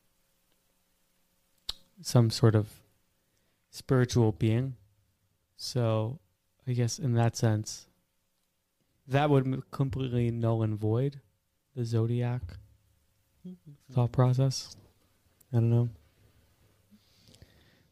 some 2.02 2.30
sort 2.30 2.54
of 2.54 2.68
spiritual 3.74 4.30
being. 4.30 4.76
So, 5.56 6.20
I 6.66 6.72
guess 6.72 6.98
in 6.98 7.14
that 7.14 7.36
sense, 7.36 7.86
that 9.08 9.30
would 9.30 9.70
completely 9.72 10.30
null 10.30 10.62
and 10.62 10.78
void 10.78 11.20
the 11.74 11.84
zodiac 11.84 12.42
thought 13.92 14.12
process. 14.12 14.76
I 15.52 15.56
don't 15.56 15.70
know. 15.70 15.88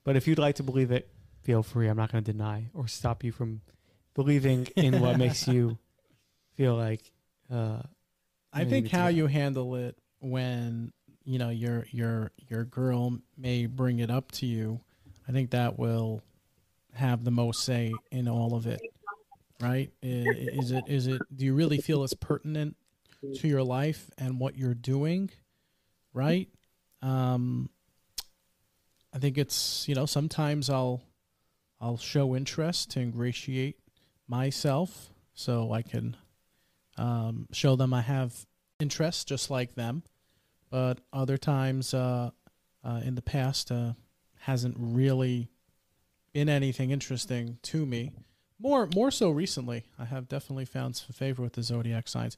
But 0.05 0.17
if 0.17 0.27
you'd 0.27 0.39
like 0.39 0.57
to 0.57 0.63
believe 0.63 0.91
it, 0.91 1.09
feel 1.43 1.63
free. 1.63 1.89
I'm 1.89 1.97
not 1.97 2.13
going 2.13 2.23
to 2.23 2.33
deny 2.33 2.69
or 2.75 2.87
stop 2.87 3.25
you 3.25 3.33
from 3.33 3.61
believing 4.15 4.69
in 4.77 5.01
what 5.01 5.19
makes 5.19 5.47
you 5.49 5.79
feel 6.55 6.77
like. 6.77 7.13
Uh, 7.53 7.83
I 8.53 8.65
think 8.65 8.89
how 8.89 9.09
you 9.09 9.27
handle 9.27 9.75
it 9.75 9.97
when 10.21 10.93
you 11.25 11.39
know 11.39 11.51
your 11.51 11.87
your 11.91 12.31
your 12.49 12.65
girl 12.65 13.19
may 13.37 13.67
bring 13.67 13.99
it 13.99 14.11
up 14.11 14.31
to 14.33 14.47
you, 14.47 14.81
I 15.29 15.33
think 15.33 15.51
that 15.51 15.79
will 15.79 16.23
have 16.95 17.25
the 17.25 17.31
most 17.31 17.65
say 17.65 17.93
in 18.11 18.29
all 18.29 18.55
of 18.55 18.67
it, 18.67 18.81
right? 19.61 19.91
Is 20.03 20.71
it 20.71 20.85
is 20.89 21.07
it? 21.07 21.23
Do 21.35 21.45
you 21.45 21.55
really 21.55 21.79
feel 21.79 22.05
it's 22.05 22.15
pertinent 22.15 22.77
to 23.37 23.49
your 23.49 23.63
life 23.63 24.11
and 24.19 24.39
what 24.39 24.57
you're 24.57 24.75
doing, 24.75 25.31
right? 26.13 26.49
Um, 27.01 27.71
I 29.15 29.19
think 29.19 29.39
it's 29.39 29.87
you 29.89 29.95
know 29.95 30.07
sometimes 30.07 30.69
I'll 30.71 31.03
I'll 31.81 31.99
show 31.99 32.35
interest 32.35 32.91
to 32.93 33.01
ingratiate 33.01 33.79
myself 34.29 35.13
so 35.35 35.73
I 35.73 35.83
can 35.83 36.17
um, 36.99 37.47
show 37.53 37.77
them 37.77 37.95
I 37.95 38.03
have 38.03 38.47
interest 38.81 39.29
just 39.29 39.51
like 39.51 39.75
them. 39.75 40.03
But 40.71 41.01
other 41.13 41.37
times 41.37 41.93
uh, 41.93 42.31
uh, 42.85 43.01
in 43.05 43.15
the 43.15 43.23
past 43.23 43.71
uh, 43.71 43.93
hasn't 44.43 44.77
really 44.79 45.49
been 46.33 46.49
anything 46.49 46.91
interesting 46.91 47.59
to 47.63 47.87
me. 47.87 48.13
More 48.59 48.89
more 48.95 49.11
so 49.11 49.31
recently, 49.31 49.85
I 49.99 50.05
have 50.05 50.29
definitely 50.29 50.65
found 50.65 50.97
some 50.97 51.13
favor 51.13 51.43
with 51.43 51.55
the 51.55 51.63
zodiac 51.63 52.09
signs. 52.09 52.37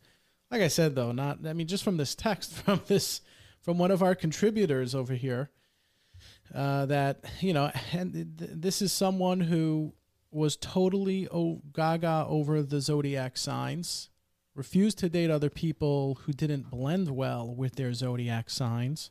Like 0.51 0.63
I 0.63 0.69
said 0.69 0.95
though, 0.95 1.13
not 1.13 1.47
I 1.47 1.53
mean 1.53 1.67
just 1.67 1.85
from 1.85 1.97
this 1.97 2.15
text 2.15 2.53
from 2.65 2.81
this 2.87 3.21
from 3.61 3.79
one 3.79 3.91
of 3.91 4.03
our 4.03 4.15
contributors 4.15 4.95
over 4.95 5.15
here 5.15 5.51
uh, 6.55 6.87
that 6.87 7.25
you 7.41 7.53
know, 7.53 7.71
and 7.93 8.13
th- 8.39 8.51
this 8.53 8.83
is 8.83 8.93
someone 8.93 9.41
who 9.41 9.95
was 10.31 10.57
totally 10.57 11.29
oh, 11.33 11.63
gaga 11.73 12.27
over 12.29 12.63
the 12.63 12.81
zodiac 12.81 13.37
signs, 13.37 14.11
refused 14.55 14.99
to 14.99 15.09
date 15.09 15.31
other 15.31 15.51
people 15.51 16.19
who 16.25 16.33
didn't 16.33 16.71
blend 16.71 17.11
well 17.11 17.55
with 17.55 17.77
their 17.77 17.95
zodiac 17.95 18.51
signs, 18.51 19.11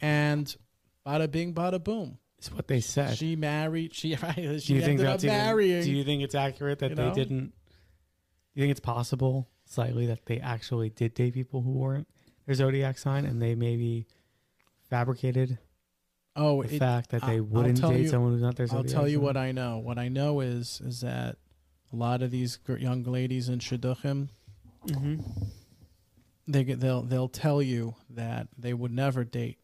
and 0.00 0.56
bada 1.06 1.30
bing, 1.30 1.54
bada 1.54 1.82
boom. 1.82 2.18
it's 2.38 2.50
what 2.52 2.66
they 2.68 2.80
said. 2.80 3.16
She 3.16 3.36
married. 3.36 3.94
She, 3.94 4.14
right, 4.22 4.34
do 4.36 4.58
she 4.58 4.74
you 4.74 4.80
think 4.80 5.00
ended 5.00 5.06
up 5.06 5.18
even- 5.20 5.28
marrying. 5.30 5.84
do 5.84 5.92
you 5.92 6.04
think 6.04 6.22
it's 6.22 6.34
accurate 6.34 6.80
that 6.80 6.90
you 6.90 6.96
they 6.96 7.10
didn't? 7.12 7.46
Do 7.48 7.52
you 8.54 8.62
think 8.62 8.70
it's 8.72 8.80
possible 8.80 9.48
slightly 9.66 10.06
that 10.06 10.26
they 10.26 10.38
actually 10.40 10.90
did 10.90 11.14
date 11.14 11.34
people 11.34 11.60
who 11.62 11.72
weren't 11.72 12.08
their 12.46 12.54
zodiac 12.54 12.98
sign 12.98 13.24
and 13.26 13.40
they 13.42 13.54
maybe 13.54 14.06
fabricated 14.88 15.58
oh, 16.36 16.62
the 16.62 16.76
it, 16.76 16.78
fact 16.78 17.10
that 17.10 17.22
they 17.22 17.36
I'll 17.36 17.42
wouldn't 17.42 17.80
date 17.80 18.00
you- 18.02 18.08
someone 18.08 18.32
who's 18.32 18.42
not 18.42 18.56
their 18.56 18.66
zodiac 18.66 18.86
I'll 18.86 19.00
tell 19.00 19.08
you 19.08 19.16
sign? 19.18 19.24
what 19.24 19.36
I 19.36 19.52
know. 19.52 19.78
What 19.78 19.98
I 19.98 20.08
know 20.08 20.40
is 20.40 20.80
is 20.84 21.00
that 21.00 21.36
a 21.92 21.96
lot 21.96 22.22
of 22.22 22.30
these 22.30 22.58
young 22.78 23.02
ladies 23.04 23.48
in 23.48 23.58
shidduchim, 23.58 24.28
Mhm. 24.86 25.22
they 26.48 26.64
get 26.64 26.80
they'll 26.80 27.02
they'll 27.02 27.28
tell 27.28 27.60
you 27.62 27.94
that 28.10 28.48
they 28.56 28.72
would 28.74 28.92
never 28.92 29.24
date 29.24 29.58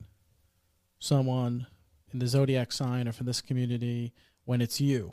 someone 1.02 1.66
in 2.12 2.20
the 2.20 2.26
zodiac 2.28 2.70
sign 2.70 3.08
or 3.08 3.12
for 3.12 3.24
this 3.24 3.40
community 3.40 4.12
when 4.44 4.60
it's 4.60 4.80
you, 4.80 5.12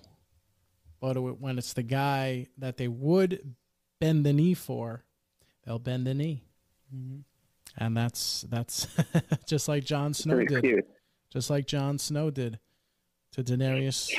but 0.99 1.15
when 1.17 1.57
it's 1.57 1.73
the 1.73 1.81
guy 1.83 2.45
that 2.59 2.77
they 2.77 2.87
would 2.87 3.55
bend 3.99 4.23
the 4.23 4.31
knee 4.33 4.53
for, 4.53 5.03
they'll 5.65 5.79
bend 5.79 6.05
the 6.05 6.13
knee, 6.13 6.43
Mhm. 6.95 7.23
and 7.77 7.97
that's 7.97 8.41
that's 8.49 8.87
just 9.47 9.67
like 9.67 9.83
Jon 9.83 10.13
Snow 10.13 10.37
did 10.45 10.51
excuse. 10.63 10.83
just 11.31 11.49
like 11.49 11.65
Jon 11.65 11.97
Snow 11.97 12.29
did 12.29 12.59
to 13.31 13.43
Daenerys 13.43 14.11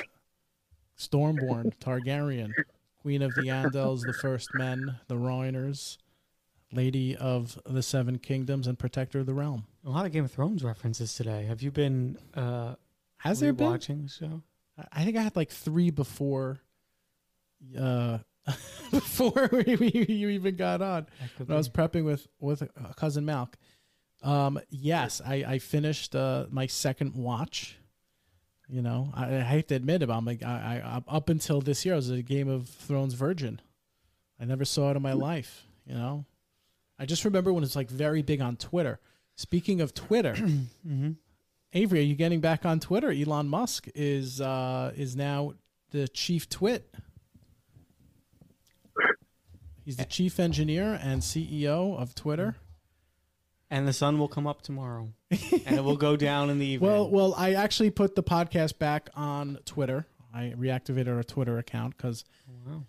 Stormborn 0.99 1.73
Targaryen, 1.79 2.53
Queen 3.01 3.23
of 3.23 3.33
the 3.35 3.43
Andals, 3.43 4.03
the 4.05 4.13
First 4.13 4.49
Men, 4.55 4.99
the 5.09 5.15
Rhoynar, 5.17 5.97
Lady 6.73 7.17
of 7.17 7.59
the 7.67 7.83
Seven 7.83 8.19
Kingdoms, 8.19 8.67
and 8.67 8.79
Protector 8.79 9.21
of 9.21 9.27
the 9.27 9.35
Realm. 9.35 9.67
A 9.85 9.91
lot 9.91 10.07
of 10.07 10.13
Game 10.13 10.25
of 10.25 10.31
Thrones 10.33 10.63
references 10.63 11.15
today. 11.15 11.45
Have 11.47 11.63
you 11.63 11.71
been 11.71 12.17
uh, 12.35 12.75
Has 13.19 13.41
there 13.41 13.53
been? 13.53 13.71
watching 13.71 14.03
the 14.03 14.09
show? 14.09 14.43
I- 14.93 15.05
think 15.05 15.17
I 15.17 15.23
had 15.23 15.37
like 15.37 15.51
three 15.51 15.91
before. 15.91 16.61
Uh, 17.79 18.19
before 18.91 19.51
we, 19.53 19.77
we, 19.77 20.07
you 20.09 20.31
even 20.31 20.57
got 20.57 20.81
on, 20.81 21.07
I 21.49 21.55
was 21.55 21.69
prepping 21.69 22.05
with 22.05 22.27
with 22.39 22.63
uh, 22.63 22.93
cousin 22.95 23.25
Malk. 23.27 23.55
Um, 24.23 24.61
yes, 24.71 25.21
I 25.25 25.45
I 25.47 25.59
finished 25.59 26.15
uh, 26.17 26.47
my 26.51 26.67
second 26.67 27.15
watch. 27.15 27.77
You 28.69 28.83
know, 28.83 29.11
I, 29.15 29.37
I 29.37 29.41
hate 29.41 29.69
to 29.69 29.75
admit 29.75 30.03
it, 30.03 30.07
but 30.07 30.15
I'm 30.15 30.25
like 30.25 30.43
I, 30.43 30.81
I 30.85 31.03
up 31.15 31.29
until 31.29 31.61
this 31.61 31.85
year 31.85 31.95
I 31.95 31.97
was 31.97 32.11
a 32.11 32.23
Game 32.23 32.49
of 32.49 32.69
Thrones 32.69 33.15
virgin. 33.15 33.61
I 34.41 34.45
never 34.45 34.65
saw 34.65 34.91
it 34.91 34.97
in 34.97 35.03
my 35.03 35.13
life. 35.13 35.67
You 35.87 35.95
know, 35.95 36.25
I 37.01 37.07
just 37.07 37.25
remember 37.25 37.53
when 37.53 37.65
it's 37.65 37.75
like 37.75 37.89
very 37.91 38.23
big 38.23 38.41
on 38.41 38.57
Twitter. 38.57 39.01
Speaking 39.35 39.81
of 39.81 39.95
Twitter, 39.95 40.35
Mhm. 40.87 41.17
Avery, 41.73 42.01
are 42.01 42.03
you 42.03 42.15
getting 42.15 42.41
back 42.41 42.67
on 42.67 42.79
Twitter? 42.81 43.11
Elon 43.11 43.49
Musk 43.49 43.89
is 43.95 44.41
uh, 44.41 44.93
is 44.97 45.17
now 45.17 45.55
the 45.93 46.07
chief 46.09 46.49
twit. 46.49 46.95
He's 49.85 49.97
the 49.97 50.05
chief 50.05 50.39
engineer 50.39 50.99
and 51.03 51.23
CEO 51.23 51.97
of 51.99 52.15
Twitter. 52.15 52.57
And 53.73 53.87
the 53.87 53.93
sun 53.93 54.19
will 54.19 54.27
come 54.29 54.49
up 54.49 54.63
tomorrow, 54.63 55.13
and 55.31 55.77
it 55.79 55.85
will 55.85 55.97
go 55.97 56.17
down 56.17 56.51
in 56.51 56.59
the 56.59 56.67
evening. 56.67 56.91
Well, 56.91 57.09
well, 57.09 57.35
I 57.37 57.55
actually 57.55 57.91
put 57.91 58.17
the 58.17 58.23
podcast 58.23 58.79
back 58.81 59.09
on 59.15 59.59
Twitter. 59.65 60.07
I 60.35 60.55
reactivated 60.59 61.15
our 61.17 61.23
Twitter 61.23 61.57
account 61.57 61.97
because 61.97 62.25
Wow. 62.67 62.83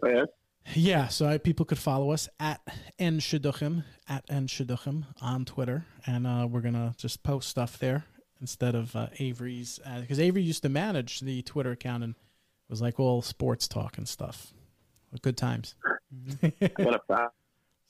Yeah? 0.74 1.08
so 1.08 1.28
I, 1.28 1.38
people 1.38 1.66
could 1.66 1.80
follow 1.80 2.12
us 2.12 2.30
at 2.40 2.62
n 3.00 3.20
shidduchim 3.20 3.84
at 4.08 4.26
n 4.30 4.48
shidduchim 4.48 5.06
on 5.22 5.46
Twitter, 5.46 5.86
and 6.06 6.26
uh, 6.26 6.48
we're 6.50 6.62
gonna 6.62 6.94
just 6.98 7.24
post 7.24 7.50
stuff 7.50 7.78
there 7.80 8.06
instead 8.40 8.76
of 8.76 8.96
uh, 8.96 9.08
Avery's 9.20 9.80
because 10.00 10.20
Avery 10.20 10.42
used 10.42 10.64
to 10.64 10.70
manage 10.70 11.20
the 11.20 11.42
Twitter 11.44 11.72
account 11.72 12.04
and 12.04 12.16
it 12.16 12.70
was 12.70 12.82
like 12.82 13.00
all 13.00 13.22
sports 13.22 13.68
talk 13.68 13.98
and 13.98 14.08
stuff. 14.08 14.54
Good 15.22 15.38
times. 15.38 15.76
I'm 16.44 16.54
gonna 16.78 17.00
follow. 17.08 17.30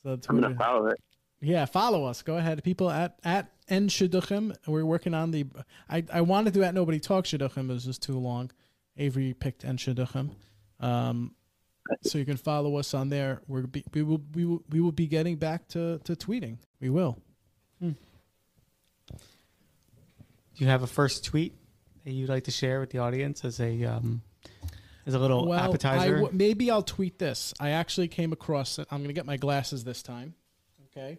So 0.02 0.20
I'm 0.30 0.42
gonna 0.42 0.56
follow 0.56 0.88
it. 0.88 1.00
Yeah, 1.40 1.66
follow 1.66 2.06
us. 2.06 2.22
Go 2.22 2.38
ahead, 2.38 2.64
people 2.64 2.90
at 2.90 3.20
at 3.24 3.52
N 3.68 3.88
Shidduchim. 3.88 4.56
We're 4.68 4.86
working 4.86 5.14
on 5.14 5.32
the. 5.32 5.46
I 5.90 6.04
I 6.12 6.22
wanted 6.22 6.54
to 6.56 6.64
at 6.64 6.74
Nobody 6.74 7.00
Talk 7.00 7.26
Shidduchim. 7.26 7.70
It 7.70 7.74
was 7.74 7.86
just 7.86 8.02
too 8.02 8.18
long. 8.18 8.52
Avery 8.98 9.34
picked 9.34 9.66
N 9.66 9.78
Shidduchim. 9.78 10.32
Um, 10.80 11.36
so 12.04 12.18
you 12.18 12.26
can 12.26 12.38
follow 12.38 12.78
us 12.78 12.94
on 12.94 13.10
there. 13.10 13.42
We're 13.48 13.64
be, 13.64 13.84
we 13.94 14.04
will 14.04 14.22
we 14.34 14.46
will 14.46 14.64
we 14.70 14.80
will 14.82 14.92
be 14.92 15.08
getting 15.08 15.38
back 15.38 15.68
to 15.70 16.00
to 16.06 16.16
tweeting. 16.16 16.58
We 16.80 16.90
will. 16.90 17.18
Do 17.80 17.96
you 20.66 20.68
have 20.68 20.84
a 20.84 20.88
first 20.88 21.26
tweet 21.26 21.56
that 22.04 22.12
you'd 22.12 22.30
like 22.30 22.44
to 22.46 22.52
share 22.52 22.80
with 22.80 22.90
the 22.92 23.00
audience 23.00 23.44
as 23.46 23.60
a 23.60 23.84
um, 23.86 24.22
as 25.06 25.14
a 25.14 25.20
little 25.20 25.48
Well, 25.48 25.60
appetizer? 25.60 26.18
w- 26.20 26.38
maybe 26.38 26.70
I'll 26.70 26.84
tweet 26.84 27.18
this. 27.20 27.54
I 27.60 27.72
actually 27.72 28.08
came 28.10 28.32
across 28.34 28.78
it. 28.78 28.88
I'm 28.92 29.00
going 29.00 29.08
to 29.08 29.14
get 29.14 29.26
my 29.26 29.38
glasses 29.38 29.84
this 29.84 30.04
time. 30.04 30.36
Okay. 30.96 31.18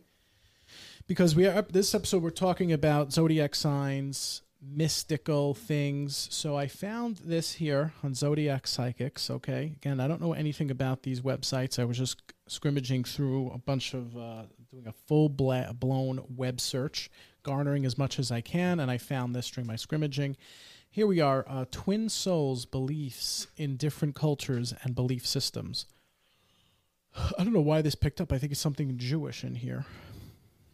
Because 1.07 1.35
we 1.35 1.47
are 1.47 1.57
up 1.57 1.73
this 1.73 1.95
episode 1.95 2.23
we're 2.23 2.31
talking 2.31 2.73
about 2.73 3.13
zodiac 3.13 3.55
signs, 3.55 4.43
mystical 4.63 5.55
things. 5.55 6.29
So 6.31 6.57
I 6.57 6.69
found 6.69 7.19
this 7.25 7.55
here 7.55 7.93
on 8.03 8.15
Zodiac 8.15 8.67
Psychics, 8.67 9.29
okay? 9.29 9.73
Again, 9.77 9.99
I 9.99 10.07
don't 10.07 10.21
know 10.21 10.33
anything 10.33 10.71
about 10.71 11.03
these 11.03 11.21
websites. 11.21 11.79
I 11.79 11.85
was 11.85 11.99
just 11.99 12.23
scrimmaging 12.47 13.05
through 13.05 13.51
a 13.51 13.59
bunch 13.59 13.93
of 13.95 14.17
uh, 14.17 14.45
doing 14.71 14.87
a 14.87 14.93
full 14.93 15.29
bla- 15.29 15.75
blown 15.75 16.25
web 16.29 16.61
search, 16.61 17.11
garnering 17.43 17.85
as 17.85 17.99
much 17.99 18.19
as 18.19 18.31
I 18.31 18.41
can, 18.41 18.79
and 18.79 18.91
I 18.91 18.99
found 18.99 19.35
this 19.35 19.51
during 19.51 19.67
my 19.67 19.77
scrimmaging. 19.77 20.37
Here 20.91 21.07
we 21.07 21.21
are 21.21 21.45
uh, 21.49 21.65
Twin 21.71 22.09
Souls 22.09 22.65
Beliefs 22.67 23.49
in 23.57 23.77
Different 23.77 24.15
Cultures 24.15 24.75
and 24.83 24.95
Belief 24.95 25.27
Systems. 25.27 25.87
I 27.17 27.43
don't 27.45 27.53
know 27.53 27.61
why 27.61 27.83
this 27.83 27.95
picked 27.95 28.21
up. 28.21 28.33
I 28.33 28.39
think 28.39 28.53
it's 28.53 28.61
something 28.61 28.97
Jewish 28.97 29.43
in 29.43 29.57
here. 29.57 29.87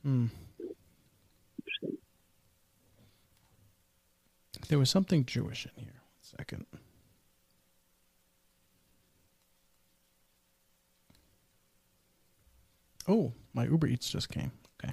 Hmm. 0.03 0.27
There 4.66 4.79
was 4.79 4.90
something 4.90 5.25
Jewish 5.25 5.66
in 5.66 5.85
here. 5.85 5.92
One 5.92 6.38
second. 6.38 6.66
Oh, 13.07 13.33
my 13.55 13.64
Uber 13.64 13.87
Eats 13.87 14.11
just 14.11 14.29
came. 14.29 14.53
Okay. 14.85 14.92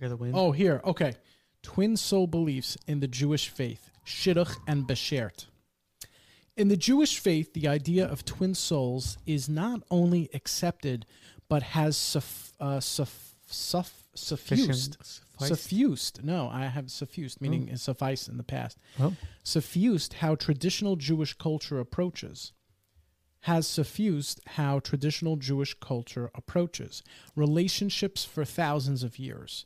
Hear 0.00 0.08
the 0.08 0.16
wind? 0.16 0.34
Oh, 0.36 0.50
here. 0.50 0.80
Okay. 0.84 1.14
Twin 1.62 1.96
soul 1.96 2.26
beliefs 2.26 2.76
in 2.88 2.98
the 2.98 3.06
Jewish 3.06 3.48
faith, 3.48 3.92
Shidduch 4.04 4.56
and 4.66 4.88
Beshert. 4.88 5.46
In 6.56 6.66
the 6.66 6.76
Jewish 6.76 7.20
faith, 7.20 7.54
the 7.54 7.68
idea 7.68 8.04
of 8.04 8.24
twin 8.24 8.54
souls 8.54 9.16
is 9.24 9.48
not 9.48 9.82
only 9.90 10.28
accepted, 10.34 11.06
but 11.48 11.62
has 11.62 11.96
suff, 11.96 12.52
uh, 12.58 12.80
suff, 12.80 13.31
suff, 13.52 14.04
suffused. 14.14 14.96
Suffused. 15.38 16.22
No, 16.22 16.48
I 16.48 16.66
have 16.66 16.90
suffused, 16.90 17.40
meaning 17.40 17.76
suffice 17.76 18.28
in 18.28 18.36
the 18.36 18.44
past. 18.44 18.78
Oh. 19.00 19.14
Suffused 19.42 20.14
how 20.14 20.36
traditional 20.36 20.96
Jewish 20.96 21.34
culture 21.34 21.80
approaches. 21.80 22.52
Has 23.46 23.66
suffused 23.66 24.40
how 24.46 24.78
traditional 24.78 25.34
Jewish 25.34 25.74
culture 25.80 26.30
approaches 26.32 27.02
relationships 27.34 28.24
for 28.24 28.44
thousands 28.44 29.02
of 29.02 29.18
years. 29.18 29.64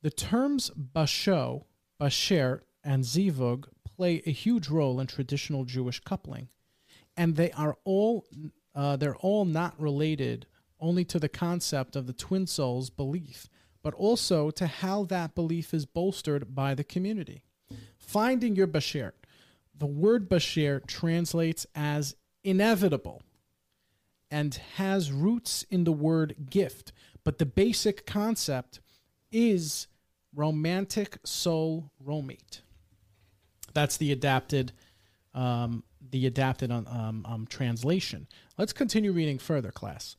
The 0.00 0.10
terms 0.10 0.70
basho, 0.70 1.64
basher, 1.98 2.64
and 2.82 3.04
zivug 3.04 3.66
play 3.84 4.22
a 4.24 4.30
huge 4.30 4.68
role 4.68 4.98
in 5.00 5.06
traditional 5.06 5.66
Jewish 5.66 6.00
coupling, 6.00 6.48
and 7.14 7.36
they 7.36 7.50
are 7.52 7.76
all 7.84 8.24
uh, 8.74 8.96
they're 8.96 9.16
all 9.16 9.44
not 9.44 9.78
related 9.78 10.46
only 10.80 11.04
to 11.04 11.18
the 11.18 11.28
concept 11.28 11.96
of 11.96 12.06
the 12.06 12.12
twin 12.12 12.46
souls 12.46 12.90
belief, 12.90 13.48
but 13.82 13.94
also 13.94 14.50
to 14.50 14.66
how 14.66 15.04
that 15.04 15.34
belief 15.34 15.72
is 15.72 15.86
bolstered 15.86 16.54
by 16.54 16.74
the 16.74 16.84
community. 16.84 17.42
Finding 17.98 18.56
your 18.56 18.66
basher, 18.66 19.14
the 19.76 19.86
word 19.86 20.28
basher 20.28 20.80
translates 20.86 21.66
as 21.74 22.14
inevitable 22.44 23.22
and 24.30 24.54
has 24.76 25.12
roots 25.12 25.64
in 25.70 25.84
the 25.84 25.92
word 25.92 26.34
gift, 26.50 26.92
but 27.24 27.38
the 27.38 27.46
basic 27.46 28.06
concept 28.06 28.80
is 29.32 29.86
romantic 30.34 31.18
soul 31.24 31.90
romate. 32.04 32.60
That's 33.72 33.96
the 33.96 34.12
adapted, 34.12 34.72
um, 35.34 35.84
the 36.10 36.26
adapted 36.26 36.70
um, 36.70 37.24
um, 37.26 37.46
translation. 37.48 38.26
Let's 38.58 38.72
continue 38.72 39.12
reading 39.12 39.38
further, 39.38 39.70
class. 39.70 40.16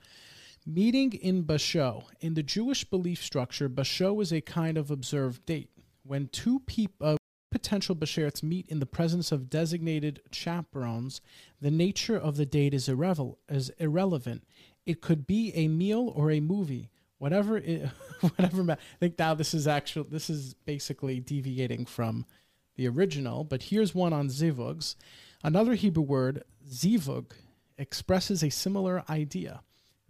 Meeting 0.66 1.14
in 1.14 1.44
Basho. 1.44 2.04
In 2.20 2.36
the 2.36 2.44
Jewish 2.44 2.84
belief 2.84 3.24
structure, 3.24 3.68
Basho 3.68 4.22
is 4.22 4.32
a 4.32 4.42
kind 4.42 4.78
of 4.78 4.92
observed 4.92 5.44
date. 5.48 5.72
When 6.04 6.28
two 6.28 6.60
peop- 6.60 7.02
uh, 7.02 7.18
potential 7.50 7.96
Basherets 7.96 8.44
meet 8.44 8.68
in 8.68 8.80
the 8.80 8.86
presence 8.86 9.32
of 9.32 9.50
designated 9.50 10.22
chaperones, 10.32 11.20
the 11.60 11.72
nature 11.72 12.16
of 12.16 12.38
the 12.38 12.46
date 12.46 12.76
is, 12.76 12.88
irrevel- 12.88 13.40
is 13.50 13.70
irrelevant. 13.80 14.44
It 14.86 15.02
could 15.02 15.26
be 15.26 15.52
a 15.56 15.68
meal 15.68 16.14
or 16.16 16.30
a 16.30 16.40
movie. 16.40 16.92
Whatever, 17.18 17.58
it, 17.58 17.90
whatever. 18.22 18.64
ma- 18.64 18.74
I 18.74 18.98
think 19.00 19.18
now 19.18 19.34
this 19.34 19.56
is 19.56 19.68
actual. 19.68 20.04
This 20.04 20.30
is 20.30 20.54
basically 20.54 21.20
deviating 21.20 21.88
from 21.88 22.28
the 22.76 22.88
original. 22.88 23.44
But 23.44 23.64
here's 23.64 23.96
one 23.96 24.14
on 24.14 24.28
zivugs. 24.28 24.96
Another 25.44 25.74
Hebrew 25.74 26.04
word, 26.04 26.44
zivug, 26.70 27.32
expresses 27.80 28.44
a 28.44 28.52
similar 28.52 29.04
idea 29.10 29.62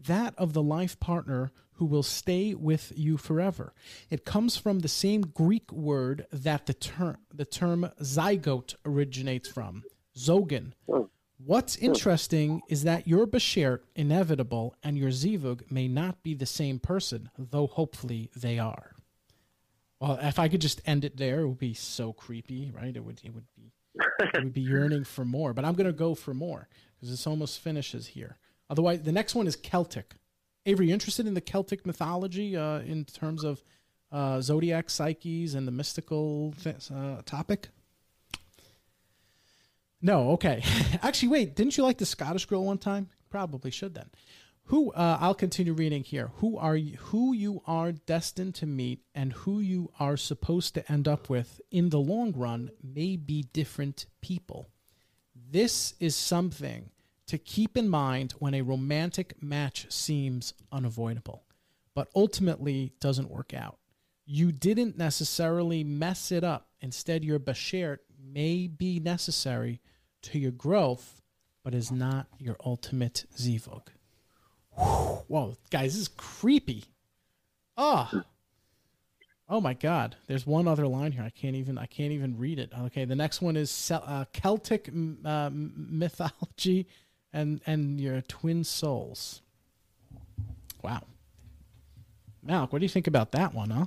that 0.05 0.33
of 0.37 0.53
the 0.53 0.63
life 0.63 0.99
partner 0.99 1.51
who 1.73 1.85
will 1.85 2.03
stay 2.03 2.53
with 2.53 2.93
you 2.95 3.17
forever. 3.17 3.73
It 4.09 4.23
comes 4.23 4.55
from 4.55 4.79
the 4.79 4.87
same 4.87 5.21
Greek 5.21 5.71
word 5.71 6.27
that 6.31 6.67
the 6.67 6.75
term 6.75 7.17
the 7.33 7.43
term 7.45 7.89
zygote 7.99 8.75
originates 8.85 9.49
from, 9.49 9.83
zogan. 10.15 10.73
Hmm. 10.87 11.05
What's 11.43 11.77
hmm. 11.77 11.85
interesting 11.85 12.61
is 12.67 12.83
that 12.83 13.07
your 13.07 13.25
bashert 13.25 13.79
inevitable 13.95 14.75
and 14.83 14.95
your 14.95 15.09
zivug 15.09 15.71
may 15.71 15.87
not 15.87 16.21
be 16.21 16.35
the 16.35 16.45
same 16.45 16.77
person, 16.77 17.31
though 17.37 17.67
hopefully 17.67 18.29
they 18.35 18.59
are. 18.59 18.91
Well, 19.99 20.19
if 20.21 20.37
I 20.37 20.49
could 20.49 20.61
just 20.61 20.81
end 20.85 21.03
it 21.03 21.17
there, 21.17 21.41
it 21.41 21.47
would 21.47 21.59
be 21.59 21.73
so 21.73 22.13
creepy, 22.13 22.71
right? 22.71 22.95
It 22.95 23.03
would 23.03 23.21
it 23.23 23.33
would 23.33 23.47
be 23.55 23.71
it 24.19 24.43
would 24.43 24.53
be 24.53 24.61
yearning 24.61 25.03
for 25.03 25.25
more. 25.25 25.53
But 25.53 25.65
I'm 25.65 25.73
gonna 25.73 25.91
go 25.91 26.13
for 26.13 26.33
more 26.33 26.67
because 26.95 27.09
this 27.09 27.25
almost 27.25 27.59
finishes 27.59 28.07
here. 28.07 28.37
Otherwise, 28.71 29.01
the 29.01 29.11
next 29.11 29.35
one 29.35 29.47
is 29.47 29.57
Celtic. 29.57 30.15
Avery, 30.65 30.87
you 30.87 30.93
interested 30.93 31.27
in 31.27 31.33
the 31.33 31.41
Celtic 31.41 31.85
mythology 31.85 32.55
uh, 32.55 32.79
in 32.79 33.03
terms 33.03 33.43
of 33.43 33.61
uh, 34.13 34.39
zodiac 34.39 34.89
psyches 34.89 35.55
and 35.55 35.67
the 35.67 35.73
mystical 35.73 36.53
th- 36.63 36.89
uh, 36.89 37.21
topic? 37.25 37.67
No, 40.01 40.31
okay. 40.31 40.63
Actually, 41.03 41.27
wait. 41.27 41.55
Didn't 41.55 41.75
you 41.75 41.83
like 41.83 41.97
the 41.97 42.05
Scottish 42.05 42.45
girl 42.45 42.63
one 42.63 42.77
time? 42.77 43.09
Probably 43.29 43.71
should 43.71 43.93
then. 43.93 44.09
Who? 44.65 44.93
Uh, 44.93 45.17
I'll 45.19 45.35
continue 45.35 45.73
reading 45.73 46.03
here. 46.05 46.31
Who 46.35 46.57
are 46.57 46.77
you? 46.77 46.95
Who 46.97 47.33
you 47.33 47.61
are 47.67 47.91
destined 47.91 48.55
to 48.55 48.65
meet 48.65 49.01
and 49.13 49.33
who 49.33 49.59
you 49.59 49.91
are 49.99 50.15
supposed 50.15 50.75
to 50.75 50.89
end 50.89 51.09
up 51.09 51.29
with 51.29 51.59
in 51.71 51.89
the 51.89 51.99
long 51.99 52.31
run 52.31 52.71
may 52.81 53.17
be 53.17 53.43
different 53.51 54.05
people. 54.21 54.69
This 55.35 55.93
is 55.99 56.15
something 56.15 56.89
to 57.31 57.37
keep 57.37 57.77
in 57.77 57.87
mind 57.87 58.33
when 58.39 58.53
a 58.53 58.61
romantic 58.61 59.41
match 59.41 59.89
seems 59.89 60.53
unavoidable, 60.69 61.45
but 61.95 62.09
ultimately 62.13 62.91
doesn't 62.99 63.31
work 63.31 63.53
out. 63.53 63.77
You 64.25 64.51
didn't 64.51 64.97
necessarily 64.97 65.81
mess 65.81 66.33
it 66.33 66.43
up. 66.43 66.67
Instead, 66.81 67.23
your 67.23 67.39
bashert 67.39 67.99
may 68.21 68.67
be 68.67 68.99
necessary 68.99 69.79
to 70.23 70.39
your 70.39 70.51
growth, 70.51 71.21
but 71.63 71.73
is 71.73 71.89
not 71.89 72.27
your 72.37 72.57
ultimate 72.65 73.23
zivug. 73.37 73.83
Whoa, 74.75 75.55
guys, 75.69 75.93
this 75.93 76.01
is 76.01 76.07
creepy. 76.09 76.83
Oh. 77.77 78.23
Oh 79.47 79.59
my 79.59 79.73
God! 79.73 80.15
There's 80.27 80.47
one 80.47 80.65
other 80.65 80.87
line 80.87 81.11
here. 81.11 81.23
I 81.23 81.29
can't 81.29 81.57
even. 81.57 81.77
I 81.77 81.85
can't 81.85 82.13
even 82.13 82.37
read 82.37 82.57
it. 82.57 82.71
Okay, 82.85 83.03
the 83.03 83.17
next 83.17 83.41
one 83.41 83.57
is 83.57 83.91
uh, 83.91 84.23
Celtic 84.31 84.89
uh, 85.25 85.49
mythology, 85.51 86.87
and 87.33 87.61
and 87.65 87.99
your 87.99 88.21
twin 88.21 88.63
souls. 88.63 89.41
Wow. 90.83 91.03
Malk, 92.45 92.71
what 92.71 92.79
do 92.79 92.85
you 92.85 92.89
think 92.89 93.07
about 93.07 93.31
that 93.33 93.53
one, 93.53 93.69
huh? 93.69 93.85